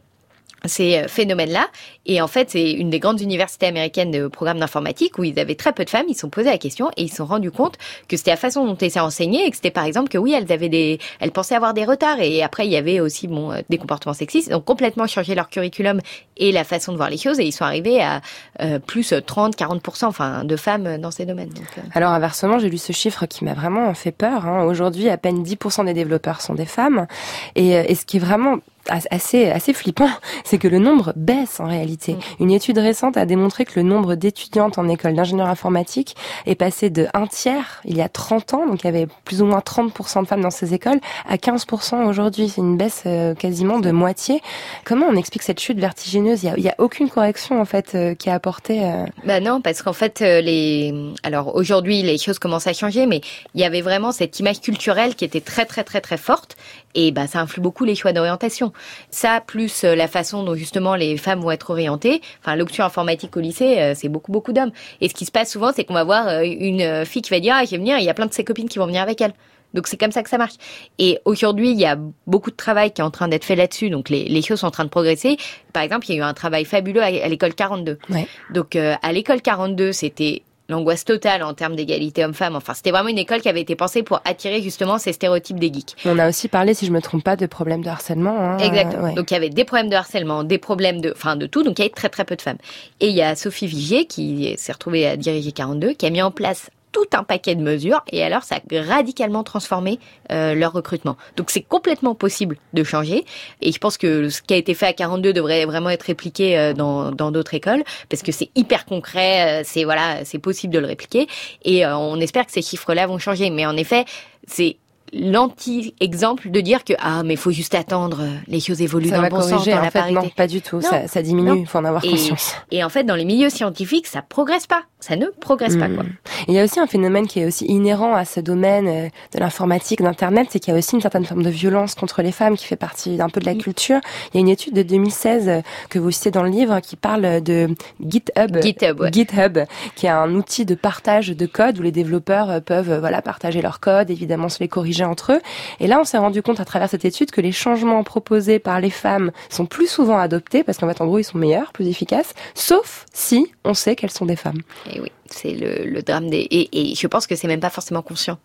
ces 0.68 0.98
euh, 0.98 1.08
phénomènes-là. 1.08 1.68
Et 2.06 2.22
en 2.22 2.28
fait, 2.28 2.52
c'est 2.52 2.72
une 2.72 2.90
des 2.90 3.00
grandes 3.00 3.22
universités 3.22 3.66
américaines 3.68 4.12
de 4.12 4.28
programmes 4.28 4.60
d'informatique 4.60 5.18
où 5.18 5.24
ils 5.24 5.40
avaient 5.40 5.56
très 5.56 5.74
peu 5.74 5.86
de 5.86 5.90
femmes. 5.90 6.06
Ils 6.08 6.14
se 6.16 6.22
sont 6.22 6.30
posé 6.30 6.50
la 6.50 6.58
question 6.58 6.90
et 6.98 7.04
ils 7.04 7.10
se 7.10 7.18
sont 7.18 7.26
rendus 7.26 7.52
compte 7.52 7.78
que 8.08 8.18
c'était 8.18 8.32
la 8.32 8.38
façon 8.38 8.66
dont 8.66 8.78
elles 8.78 9.00
enseigné 9.00 9.46
et 9.46 9.50
que 9.50 9.56
c'était 9.56 9.72
par 9.72 9.86
exemple 9.86 10.10
que 10.10 10.18
oui, 10.18 10.34
elles 10.34 10.52
avaient 10.52 10.70
des, 10.70 11.00
elles 11.20 11.32
pensaient 11.32 11.56
avoir 11.56 11.74
des 11.74 11.86
retards. 11.86 12.20
Et 12.22 12.44
après, 12.44 12.66
il 12.66 12.72
y 12.72 12.78
avait 12.78 13.00
aussi 13.00 13.28
bon 13.28 13.52
euh, 13.52 13.62
des 13.70 13.78
comportements 13.78 14.14
sexistes. 14.14 14.54
Ont 14.54 14.62
complètement 14.62 15.08
changé 15.08 15.36
leur 15.36 15.50
curriculum 15.50 16.00
et 16.38 16.52
la 16.52 16.64
façon 16.64 16.92
de 16.92 16.98
voir 16.98 17.10
les 17.10 17.18
choses 17.18 17.40
et 17.40 17.46
ils 17.46 17.52
sont 17.52 17.66
arrivés 17.66 18.02
à 18.02 18.22
euh, 18.62 18.80
plus 18.80 19.14
30, 19.26 19.56
40 19.56 20.04
enfin 20.04 20.44
de 20.44 20.56
femmes 20.56 20.98
dans 20.98 21.12
ces 21.12 21.26
domaines. 21.26 21.50
Donc, 21.50 21.68
euh, 21.78 21.82
Alors 21.94 22.12
inversement, 22.12 22.60
j'ai 22.60 22.70
lu 22.70 22.78
ce 22.78 22.94
chiffre 22.94 23.26
qui 23.26 23.46
m'a 23.46 23.54
vraiment 23.54 23.94
fait 23.94 24.12
peur. 24.12 24.46
hein. 24.46 24.64
Aujourd'hui, 24.64 25.10
à 25.10 25.18
peine 25.18 25.44
10% 25.44 25.86
des 25.86 25.94
développeurs 25.94 26.42
sont 26.42 26.54
des 26.56 26.66
femmes. 26.66 27.08
Et, 27.56 27.78
euh, 27.78 27.84
et 27.88 27.96
ce 27.96 28.06
qui 28.06 28.18
est 28.18 28.20
vraiment 28.20 28.58
assez 28.90 29.50
assez 29.50 29.74
flippant, 29.74 30.10
c'est 30.44 30.58
que 30.58 30.68
le 30.68 30.80
nombre 30.80 31.14
baisse 31.16 31.60
en 31.60 31.68
réalité. 31.68 32.14
Mm. 32.14 32.20
Une 32.40 32.52
étude 32.52 32.78
récente 32.78 33.18
a 33.18 33.26
démontré 33.26 33.66
que 33.66 33.80
le 33.80 33.84
nombre 33.84 34.16
d'étudiantes 34.16 34.78
en 34.78 34.88
école 34.88 35.16
d'ingénieur 35.16 35.48
informatique 35.48 36.16
est 36.46 36.56
passé 36.56 36.90
de 36.90 37.08
un 37.14 37.28
tiers 37.28 37.82
il 37.86 37.98
y 37.98 38.02
a 38.02 38.10
30 38.10 38.54
ans, 38.54 38.68
donc 38.68 38.84
il 38.84 38.86
y 38.86 38.90
avait 38.90 39.08
plus 39.26 39.42
ou 39.42 39.46
moins 39.46 39.60
30% 39.60 40.24
de 40.24 40.28
femmes 40.28 40.42
dans 40.42 40.50
ces 40.50 40.74
écoles, 40.74 41.00
à 41.28 41.38
15% 41.38 42.06
aujourd'hui. 42.08 42.50
C'est 42.50 42.62
une 42.62 42.78
baisse 42.78 43.04
euh, 43.06 43.34
quasiment 43.34 43.80
de 43.80 43.92
moitié. 43.92 44.42
Comment 44.84 45.08
on 45.08 45.16
explique 45.16 45.44
cette 45.44 45.60
chute 45.60 45.80
vertigineuse? 45.80 46.44
Il 46.44 46.62
y 46.62 46.68
a, 46.68 46.72
a 46.72 46.76
aucune 46.80 47.10
correction 47.10 47.60
en 47.62 47.66
fait 47.66 47.94
euh, 47.96 48.16
qui 48.16 48.30
est 48.30 48.32
apportée. 48.32 48.84
euh, 48.84 49.06
Bah 49.26 49.40
non, 49.40 49.62
parce 49.62 49.82
qu'en 49.82 49.94
fait, 49.94 50.20
les. 50.22 50.94
Alors 51.24 51.56
aujourd'hui, 51.56 52.02
les 52.02 52.18
choses 52.18 52.40
commencent 52.40 52.68
à 52.68 52.74
changer, 52.74 53.06
mais 53.06 53.22
il 53.54 53.62
y 53.62 53.64
avait 53.64 53.82
vraiment 53.82 54.12
cette 54.12 54.40
image 54.40 54.62
culturelle 54.62 55.16
qui 55.16 55.26
était 55.26 55.42
très 55.42 55.66
très 55.66 55.84
très 55.84 56.02
très 56.02 56.18
forte, 56.18 56.56
et 56.94 57.12
bah 57.12 57.28
ça 57.28 57.40
influe 57.40 57.62
beaucoup 57.62 57.86
les 57.86 57.96
choix 57.96 58.14
d'orientation. 58.14 58.72
Ça, 59.10 59.42
plus 59.46 59.84
euh, 59.84 59.96
la 59.96 60.08
façon 60.08 60.44
dont 60.44 60.56
justement 60.56 60.96
les 60.96 61.18
femmes 61.18 61.42
vont 61.42 61.52
être 61.52 61.70
orientées. 61.70 62.22
Enfin, 62.42 62.56
l'option 62.56 62.84
informatique 62.84 63.36
au 63.38 63.40
lycée, 63.40 63.80
euh, 63.80 63.94
c'est 63.96 64.10
beaucoup 64.10 64.32
beaucoup 64.32 64.54
d'hommes. 64.54 64.72
Et 65.02 65.10
ce 65.10 65.14
qui 65.14 65.26
se 65.26 65.32
passe 65.32 65.52
souvent, 65.52 65.72
c'est 65.76 65.84
qu'on 65.84 65.94
va 65.94 66.04
voir 66.04 66.28
euh, 66.28 66.44
une 66.44 67.06
fille 67.06 67.22
qui 67.22 67.32
va 67.32 67.40
dire 67.40 67.56
ah 67.58 67.66
je 67.66 67.72
vais 67.72 67.78
venir, 67.78 67.98
et 67.98 68.00
il 68.00 68.06
y 68.06 68.10
a 68.10 68.14
plein 68.14 68.26
de 68.26 68.34
ses 68.34 68.44
copines 68.44 68.70
qui 68.70 68.80
vont 68.80 68.88
venir 68.88 69.02
avec 69.02 69.22
elle. 69.22 69.34
Donc 69.76 69.88
c'est 69.88 69.98
comme 69.98 70.12
ça 70.12 70.24
que 70.24 70.30
ça 70.30 70.38
marche. 70.38 70.54
Et 70.98 71.20
aujourd'hui, 71.26 71.72
il 71.72 71.80
y 71.80 71.86
a 71.86 71.98
beaucoup 72.26 72.50
de 72.50 72.56
travail 72.56 72.92
qui 72.92 73.02
est 73.02 73.04
en 73.04 73.12
train 73.12 73.28
d'être 73.28 73.44
fait 73.44 73.58
là-dessus. 73.58 73.90
Donc 73.90 74.10
les, 74.10 74.24
les 74.24 74.42
choses 74.42 74.62
sont 74.62 74.68
en 74.68 74.72
train 74.72 74.86
de 74.86 74.90
progresser. 74.90 75.38
Par 75.74 75.84
exemple, 75.84 76.06
il 76.10 76.16
y 76.16 76.16
a 76.16 76.22
eu 76.22 76.24
un 76.24 76.34
travail 76.34 76.66
fabuleux 76.66 77.04
à, 77.04 77.08
à 77.08 77.28
l'école 77.28 77.54
42. 77.54 78.00
Ouais. 78.10 78.28
Donc 78.54 78.76
euh, 78.76 78.96
à 79.02 79.12
l'école 79.12 79.42
42, 79.42 79.92
c'était 79.92 80.44
l'angoisse 80.70 81.06
totale 81.06 81.44
en 81.44 81.54
termes 81.54 81.76
d'égalité 81.76 82.24
homme-femme. 82.26 82.56
Enfin, 82.56 82.74
c'était 82.74 82.92
vraiment 82.92 83.10
une 83.10 83.18
école 83.18 83.42
qui 83.42 83.50
avait 83.50 83.62
été 83.62 83.76
pensée 83.76 84.04
pour 84.04 84.22
attirer 84.26 84.62
justement 84.62 84.98
ces 84.98 85.14
stéréotypes 85.14 85.60
des 85.60 85.72
geeks. 85.72 85.96
On 86.06 86.18
a 86.20 86.28
aussi 86.30 86.48
parlé, 86.48 86.74
si 86.74 86.86
je 86.86 86.92
me 86.92 87.02
trompe 87.02 87.24
pas, 87.24 87.36
de 87.36 87.46
problèmes 87.46 87.84
de 87.84 87.90
harcèlement. 87.90 88.38
hein. 88.38 88.58
Exactement. 88.58 89.04
Ouais. 89.04 89.14
Donc 89.14 89.32
il 89.32 89.34
y 89.34 89.38
avait 89.38 89.50
des 89.50 89.66
problèmes 89.66 89.90
de 89.90 89.96
harcèlement, 89.96 90.44
des 90.44 90.58
problèmes 90.58 91.02
de, 91.02 91.12
enfin 91.16 91.36
de 91.36 91.46
tout. 91.46 91.64
Donc 91.64 91.80
il 91.80 91.82
y 91.84 91.86
avait 91.86 91.94
très 91.94 92.10
très 92.10 92.26
peu 92.26 92.36
de 92.36 92.42
femmes. 92.42 92.58
Et 93.00 93.08
il 93.10 93.16
y 93.16 93.22
a 93.22 93.36
Sophie 93.36 93.68
Vigier 93.68 94.06
qui 94.06 94.56
s'est 94.58 94.72
retrouvée 94.72 95.06
à 95.08 95.18
diriger 95.18 95.52
42, 95.52 95.94
qui 95.94 96.06
a 96.06 96.10
mis 96.10 96.22
en 96.22 96.32
place 96.32 96.70
tout 96.96 97.06
un 97.12 97.26
paquet 97.26 97.56
de 97.56 97.62
mesures 97.62 98.06
et 98.10 98.24
alors 98.24 98.44
ça 98.44 98.56
a 98.56 98.82
radicalement 98.82 99.44
transformé 99.44 100.00
euh, 100.32 100.56
leur 100.56 100.72
recrutement. 100.72 101.18
Donc 101.36 101.52
c'est 101.52 101.62
complètement 101.62 102.16
possible 102.16 102.56
de 102.72 102.86
changer 102.86 103.26
et 103.62 103.74
je 103.74 103.78
pense 103.80 103.98
que 103.98 104.30
ce 104.30 104.42
qui 104.42 104.54
a 104.54 104.58
été 104.58 104.74
fait 104.74 104.86
à 104.86 104.94
42 104.94 105.34
devrait 105.34 105.66
vraiment 105.66 105.90
être 105.90 106.04
répliqué 106.04 106.58
euh, 106.58 106.72
dans 106.72 107.12
d'autres 107.12 107.54
écoles 107.54 107.84
parce 108.08 108.24
que 108.24 108.32
c'est 108.32 108.50
hyper 108.56 108.86
concret, 108.86 109.60
euh, 109.60 109.64
c'est 109.66 109.84
voilà, 109.84 110.24
c'est 110.24 110.40
possible 110.40 110.74
de 110.74 110.80
le 110.80 110.88
répliquer 110.88 111.28
et 111.66 111.86
on 111.86 112.18
espère 112.22 112.46
que 112.46 112.54
ces 112.54 112.62
chiffres-là 112.62 113.08
vont 113.08 113.20
changer. 113.20 113.50
Mais 113.50 113.66
en 113.66 113.76
effet, 113.76 114.06
c'est 114.48 114.78
l'anti-exemple 115.16 116.50
de 116.50 116.62
dire 116.62 116.84
que 116.84 116.94
ah 117.00 117.24
mais 117.24 117.36
faut 117.36 117.52
juste 117.52 117.76
attendre 117.76 118.20
euh, 118.22 118.36
les 118.48 118.60
choses 118.60 118.82
évoluent 118.82 119.10
Ça 119.10 119.16
dans 119.16 119.22
va 119.22 119.30
le 119.30 119.36
bon 119.36 119.42
sens 119.42 119.52
corriger, 119.52 119.72
dans 119.72 119.78
en 119.80 119.82
la 119.82 119.92
fait, 119.92 120.00
parité. 120.00 120.16
non, 120.22 120.30
pas 120.36 120.48
du 120.48 120.62
tout. 120.62 120.78
Non, 120.78 120.82
Ça, 120.82 121.08
ça 121.08 121.22
diminue, 121.22 121.60
il 121.60 121.68
faut 121.68 121.78
en 121.80 121.86
avoir 121.86 122.04
Et, 122.06 122.10
conscience. 122.10 122.54
et 122.72 122.84
en 122.84 122.90
fait, 122.90 123.04
dans 123.04 123.16
les 123.16 123.26
milieux 123.26 123.50
scientifiques, 123.50 124.08
ça 124.08 124.22
progresse 124.22 124.68
pas. 124.68 124.84
Ça 125.00 125.16
ne 125.16 125.28
progresse 125.40 125.76
pas, 125.78 125.88
Mm. 125.88 125.96
quoi. 125.96 126.06
Il 126.48 126.54
y 126.56 126.60
a 126.60 126.64
aussi 126.64 126.80
un 126.80 126.88
phénomène 126.88 127.28
qui 127.28 127.40
est 127.40 127.46
aussi 127.46 127.66
inhérent 127.66 128.16
à 128.16 128.26
ce 128.26 128.40
domaine 128.40 128.88
euh, 128.88 129.08
de 129.34 129.40
l'informatique, 129.40 130.02
d'Internet, 130.02 130.48
c'est 130.50 130.60
qu'il 130.60 130.74
y 130.74 130.76
a 130.76 130.80
aussi 130.80 130.96
une 130.96 131.02
certaine 131.02 131.26
forme 131.26 131.44
de 131.44 131.50
violence 131.50 131.94
contre 131.96 132.22
les 132.24 132.32
femmes 132.32 132.58
qui 132.58 132.66
fait 132.66 132.76
partie 132.76 133.16
d'un 133.18 133.30
peu 133.30 133.40
de 133.40 133.46
la 133.46 133.54
culture. 133.56 134.00
Il 134.34 134.36
y 134.36 134.38
a 134.38 134.42
une 134.42 134.50
étude 134.50 134.74
de 134.74 134.82
2016 134.84 135.48
euh, 135.50 135.62
que 135.90 136.00
vous 136.00 136.10
citez 136.12 136.32
dans 136.32 136.44
le 136.44 136.50
livre 136.50 136.80
qui 136.80 136.96
parle 136.96 137.42
de 137.42 137.68
GitHub. 138.04 138.58
GitHub, 138.62 139.00
ouais. 139.00 139.12
GitHub, 139.12 139.60
qui 139.96 140.08
est 140.08 140.10
un 140.10 140.34
outil 140.34 140.66
de 140.66 140.74
partage 140.76 141.28
de 141.30 141.46
code 141.46 141.78
où 141.80 141.84
les 141.84 141.92
développeurs 141.92 142.62
peuvent 142.64 143.00
voilà 143.00 143.22
partager 143.22 143.62
leur 143.62 143.80
code, 143.80 144.10
évidemment 144.10 144.50
se 144.50 144.60
les 144.60 144.68
corriger 144.68 145.05
entre 145.06 145.34
eux. 145.34 145.42
Et 145.80 145.88
là, 145.88 146.00
on 146.00 146.04
s'est 146.04 146.18
rendu 146.18 146.42
compte 146.42 146.60
à 146.60 146.66
travers 146.66 146.90
cette 146.90 147.06
étude 147.06 147.32
que 147.32 147.42
les 147.42 147.52
changements 147.52 148.04
proposés 148.04 148.60
par 148.60 148.80
les 148.80 148.90
femmes 148.90 149.32
sont 149.50 149.66
plus 149.66 149.88
souvent 149.88 150.18
adoptés 150.18 150.64
parce 150.64 150.78
qu'en 150.78 150.88
fait, 150.88 151.02
en 151.02 151.06
gros, 151.06 151.20
ils 151.20 151.24
sont 151.24 151.38
meilleurs, 151.38 151.72
plus 151.72 151.88
efficaces, 151.88 152.34
sauf 152.54 153.06
si 153.14 153.52
on 153.64 153.74
sait 153.74 153.96
qu'elles 153.96 154.12
sont 154.12 154.26
des 154.26 154.36
femmes. 154.36 154.62
Et 154.92 155.00
oui, 155.00 155.12
c'est 155.28 155.54
le, 155.54 155.90
le 155.90 156.02
drame 156.02 156.30
des. 156.30 156.40
Et, 156.40 156.92
et 156.92 156.96
je 156.96 157.08
pense 157.08 157.28
que 157.28 157.36
c'est 157.36 157.48
même 157.48 157.60
pas 157.60 157.70
forcément 157.70 158.02
conscient. 158.02 158.38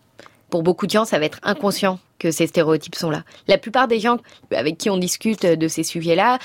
Pour 0.51 0.63
beaucoup 0.65 0.87
de 0.87 0.91
gens, 0.91 1.05
ça 1.05 1.19
va 1.19 1.27
être 1.27 1.39
inconscient 1.45 2.01
que 2.19 2.31
ces 2.31 2.47
stéréotypes 2.49 2.97
sont 2.97 3.11
là. 3.11 3.23
La 3.47 3.57
plupart 3.57 3.89
des 3.89 4.01
gens 4.01 4.19
avec 4.55 4.79
qui 4.79 4.91
on 4.91 4.99
discute 4.99 5.47
de 5.47 5.69
ces 5.69 5.85
sujets-là 5.85 6.39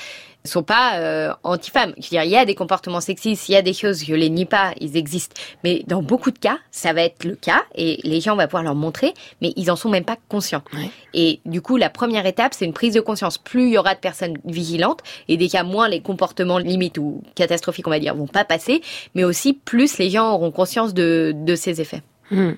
sont 0.46 0.62
pas 0.62 0.98
euh, 0.98 1.32
anti-femmes. 1.42 1.92
Je 1.98 2.04
veux 2.04 2.10
dire, 2.10 2.24
il 2.24 2.30
y 2.30 2.36
a 2.36 2.44
des 2.44 2.54
comportements 2.54 3.00
sexistes, 3.00 3.48
il 3.48 3.52
y 3.52 3.56
a 3.56 3.62
des 3.62 3.72
choses, 3.72 4.04
je 4.04 4.14
les 4.14 4.30
nie 4.30 4.44
pas, 4.44 4.72
ils 4.80 4.96
existent. 4.96 5.34
Mais 5.64 5.82
dans 5.86 6.02
beaucoup 6.02 6.30
de 6.30 6.38
cas, 6.38 6.58
ça 6.70 6.92
va 6.92 7.02
être 7.02 7.24
le 7.24 7.34
cas 7.34 7.64
et 7.74 8.00
les 8.04 8.20
gens 8.20 8.36
vont 8.36 8.44
pouvoir 8.44 8.62
leur 8.62 8.74
montrer, 8.74 9.14
mais 9.40 9.52
ils 9.56 9.70
en 9.70 9.76
sont 9.76 9.88
même 9.88 10.04
pas 10.04 10.16
conscients. 10.28 10.62
Et 11.14 11.40
du 11.44 11.60
coup, 11.60 11.76
la 11.76 11.90
première 11.90 12.26
étape, 12.26 12.54
c'est 12.54 12.64
une 12.64 12.72
prise 12.72 12.94
de 12.94 13.00
conscience. 13.00 13.38
Plus 13.38 13.68
il 13.68 13.72
y 13.72 13.78
aura 13.78 13.94
de 13.94 14.00
personnes 14.00 14.38
vigilantes 14.44 15.00
et 15.28 15.36
des 15.36 15.48
cas 15.48 15.62
moins 15.62 15.88
les 15.88 16.00
comportements 16.00 16.58
limites 16.58 16.98
ou 16.98 17.22
catastrophiques, 17.34 17.86
on 17.86 17.90
va 17.90 17.98
dire, 17.98 18.14
vont 18.14 18.26
pas 18.26 18.44
passer, 18.44 18.82
mais 19.14 19.24
aussi 19.24 19.52
plus 19.52 19.98
les 19.98 20.10
gens 20.10 20.32
auront 20.32 20.50
conscience 20.50 20.94
de, 20.94 21.32
de 21.34 21.54
ces 21.54 21.80
effets. 21.80 22.02
Hmm. 22.30 22.52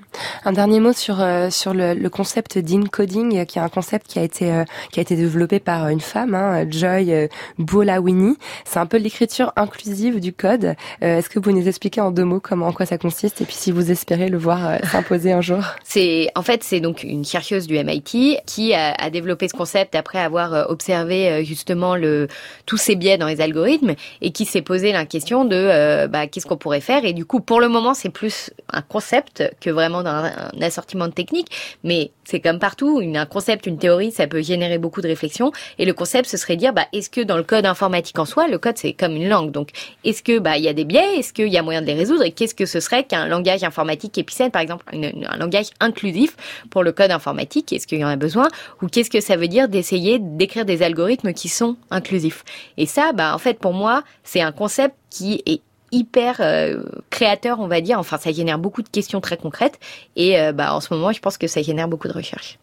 Un 0.47 0.53
dernier 0.53 0.81
mot 0.81 0.95
sur 0.95 1.21
euh, 1.21 1.51
sur 1.51 1.75
le, 1.75 1.93
le 1.93 2.09
concept 2.11 2.57
d'encoding, 2.59 3.39
euh, 3.39 3.45
qui 3.45 3.59
est 3.59 3.63
un 3.63 3.69
concept 3.69 4.07
qui 4.07 4.19
a 4.19 4.23
été 4.23 4.51
euh, 4.51 4.65
qui 4.93 4.99
a 4.99 5.03
été 5.03 5.15
développé 5.15 5.61
par 5.61 5.85
euh, 5.85 5.89
une 5.89 6.01
femme, 6.01 6.35
hein, 6.35 6.65
Joy 6.71 7.13
euh, 7.13 7.29
Bolawini. 7.59 8.39
C'est 8.65 8.79
un 8.79 8.87
peu 8.87 8.97
l'écriture 8.97 9.53
inclusive 9.57 10.21
du 10.21 10.33
code. 10.33 10.75
Euh, 11.03 11.19
Est-ce 11.19 11.29
que 11.29 11.35
vous 11.35 11.43
pouvez 11.43 11.55
nous 11.55 11.69
expliquer 11.69 12.01
en 12.01 12.11
deux 12.11 12.25
mots 12.25 12.41
comment 12.41 12.69
en 12.69 12.73
quoi 12.73 12.87
ça 12.87 12.97
consiste? 12.97 13.43
Et 13.43 13.45
puis 13.45 13.55
si 13.55 13.71
vous 13.71 13.91
espérez 13.91 14.29
le 14.31 14.39
voir 14.39 14.79
s'imposer 14.91 15.33
un 15.33 15.43
jour 15.43 15.63
C'est 15.85 16.29
en 16.35 16.43
fait 16.43 16.65
c'est 16.65 16.81
donc 16.81 17.03
une 17.05 17.27
chercheuse 17.27 17.67
du 17.67 17.75
MIT 17.83 18.39
qui 18.47 18.73
a, 18.73 18.95
a 18.95 19.11
développé 19.11 19.49
ce 19.49 19.55
concept 19.55 19.95
après 19.95 20.19
avoir 20.19 20.71
observé 20.71 21.29
euh, 21.29 21.45
justement 21.45 21.95
le 21.95 22.29
tous 22.65 22.79
ces 22.79 22.97
biais 22.97 23.19
dans 23.19 23.27
les 23.27 23.43
algorithmes 23.43 23.95
et 24.23 24.31
qui 24.33 24.47
s'est 24.47 24.63
posé 24.63 24.93
la 24.93 25.05
question 25.05 25.45
de 25.45 25.57
euh, 25.57 26.09
bah, 26.09 26.27
qu'est-ce 26.27 26.47
qu'on 26.47 26.57
pourrait 26.57 26.81
faire? 26.81 27.05
Et 27.05 27.13
du 27.13 27.27
coup 27.27 27.41
pour 27.41 27.61
le 27.61 27.69
moment 27.69 27.93
c'est 27.93 28.09
plus 28.09 28.51
un 28.73 28.81
concept 28.83 29.43
que 29.61 29.71
vraiment 29.71 30.01
un, 30.01 30.25
un 30.27 30.63
assortiment 30.63 31.07
de 31.07 31.13
techniques 31.13 31.51
mais 31.85 32.11
c'est 32.25 32.41
comme 32.41 32.59
partout 32.59 33.01
un 33.03 33.27
concept 33.27 33.67
une 33.67 33.79
théorie 33.79 34.11
ça 34.11 34.27
peut 34.27 34.43
générer 34.43 34.79
beaucoup 34.79 35.01
de 35.01 35.09
réflexion 35.09 35.53
et 35.79 35.85
le 35.85 35.93
concept 35.93 36.29
ce 36.29 36.37
serait 36.37 36.57
dire 36.57 36.73
bah 36.73 36.87
est-ce 36.93 37.11
que 37.11 37.21
dans 37.21 37.37
le 37.37 37.43
code 37.43 37.67
informatique 37.67 38.19
en 38.19 38.25
soi 38.25 38.49
le 38.49 38.59
code 38.59 38.77
c'est 38.79 38.93
comme 38.93 39.17
une 39.17 39.29
langue? 39.29 39.51
Donc 39.51 39.71
est-ce 40.05 40.23
que 40.23 40.39
bah 40.39 40.57
il 40.57 40.65
y 40.65 40.69
a 40.69 40.73
des 40.73 40.85
biais? 40.85 41.19
Est-ce 41.19 41.33
qu'il 41.33 41.49
y 41.49 41.59
a 41.59 41.63
moyen 41.63 41.81
de 41.81 41.87
les 41.87 41.95
résoudre? 41.95 42.25
Et 42.25 42.33
qu'est-ce 42.33 42.55
que 42.55 42.67
ce 42.67 42.81
serait 42.81 43.05
qu'un 43.05 43.27
langage 43.27 43.65
informatique 43.65 44.17
épicène 44.19 44.51
par 44.51 44.63
exemple 44.63 44.85
un 44.93 45.37
langage 45.37 45.69
inclusif 45.81 46.37
pour 46.71 46.83
le 46.83 46.93
code 46.93 47.11
informatique? 47.11 47.73
Est-ce 47.73 47.87
qu'il 47.87 47.99
y 47.99 48.05
en 48.05 48.09
a 48.09 48.17
besoin? 48.17 48.49
Ou 48.83 48.89
qu'est-ce 48.89 49.11
que 49.11 49.21
ça 49.21 49.37
veut 49.37 49.49
dire 49.49 49.69
d'essayer 49.69 50.19
d'écrire 50.19 50.65
des 50.65 50.83
algorithmes 50.83 51.33
qui 51.33 51.49
sont 51.49 51.77
inclusifs? 51.91 52.45
Et 52.77 52.87
ça 52.87 53.13
bah 53.13 53.35
en 53.35 53.39
fait 53.39 53.59
pour 53.59 53.73
moi 53.73 54.03
c'est 54.25 54.41
un 54.41 54.53
concept 54.53 54.95
qui 55.11 55.43
est 55.47 55.63
hyper 55.93 56.37
euh, 56.41 56.83
créateur 57.11 57.61
on 57.61 57.69
va 57.69 57.81
dire. 57.81 57.99
Enfin 57.99 58.19
ça 58.19 58.33
génère 58.33 58.59
beaucoup 58.59 58.83
de 58.83 58.89
questions 58.89 59.21
très 59.21 59.37
concrètes. 59.37 59.79
Et 60.17 60.39
euh, 60.39 60.53
bah 60.53 60.75
en 60.75 60.81
ce 60.81 60.93
moment 60.93 61.13
je 61.13 61.21
pense 61.21 61.39
que 61.39 61.47
ça 61.47 61.63
génère 61.63 61.89
beaucoup 61.89 62.09
de 62.09 62.13
recherches. 62.13 62.59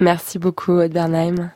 Merci 0.00 0.38
beaucoup, 0.38 0.72
Aude 0.72 0.92
Bernheim. 0.92 1.50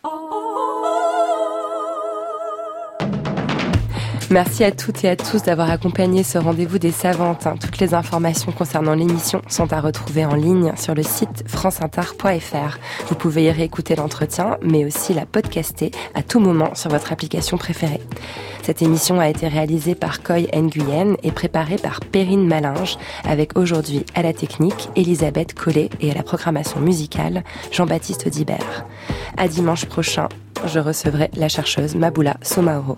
Merci 4.33 4.65
à 4.65 4.71
toutes 4.73 5.05
et 5.05 5.11
à 5.11 5.17
tous 5.17 5.43
d'avoir 5.43 5.71
accompagné 5.71 6.23
ce 6.23 6.39
rendez-vous 6.39 6.79
des 6.79 6.91
savantes. 6.91 7.47
hein. 7.47 7.57
Toutes 7.61 7.79
les 7.81 7.93
informations 7.93 8.51
concernant 8.51 8.95
l'émission 8.95 9.43
sont 9.47 9.71
à 9.75 9.81
retrouver 9.83 10.25
en 10.25 10.35
ligne 10.35 10.73
sur 10.75 10.95
le 10.95 11.03
site 11.03 11.45
franceinter.fr. 11.47 12.79
Vous 13.09 13.15
pouvez 13.15 13.45
y 13.45 13.51
réécouter 13.51 13.95
l'entretien, 13.95 14.57
mais 14.63 14.87
aussi 14.87 15.13
la 15.13 15.27
podcaster 15.27 15.91
à 16.15 16.23
tout 16.23 16.41
moment 16.41 16.75
sur 16.75 16.89
votre 16.89 17.13
application 17.13 17.59
préférée. 17.59 18.01
Cette 18.63 18.81
émission 18.81 19.21
a 19.21 19.29
été 19.29 19.49
réalisée 19.49 19.95
par 19.95 20.23
Coy 20.23 20.47
Nguyen 20.51 21.17
et 21.23 21.31
préparée 21.31 21.77
par 21.77 22.01
Perrine 22.01 22.47
Malinge, 22.47 22.97
avec 23.25 23.59
aujourd'hui 23.59 24.07
à 24.15 24.23
la 24.23 24.33
technique 24.33 24.89
Elisabeth 24.97 25.53
Collet 25.53 25.91
et 26.01 26.11
à 26.11 26.15
la 26.15 26.23
programmation 26.23 26.81
musicale 26.81 27.45
Jean-Baptiste 27.71 28.29
Dibert. 28.29 28.87
À 29.37 29.47
dimanche 29.47 29.85
prochain, 29.85 30.31
je 30.65 30.79
recevrai 30.79 31.31
la 31.37 31.51
chercheuse 31.51 31.97
Maboula 31.97 32.39
Somaoro. 32.41 32.97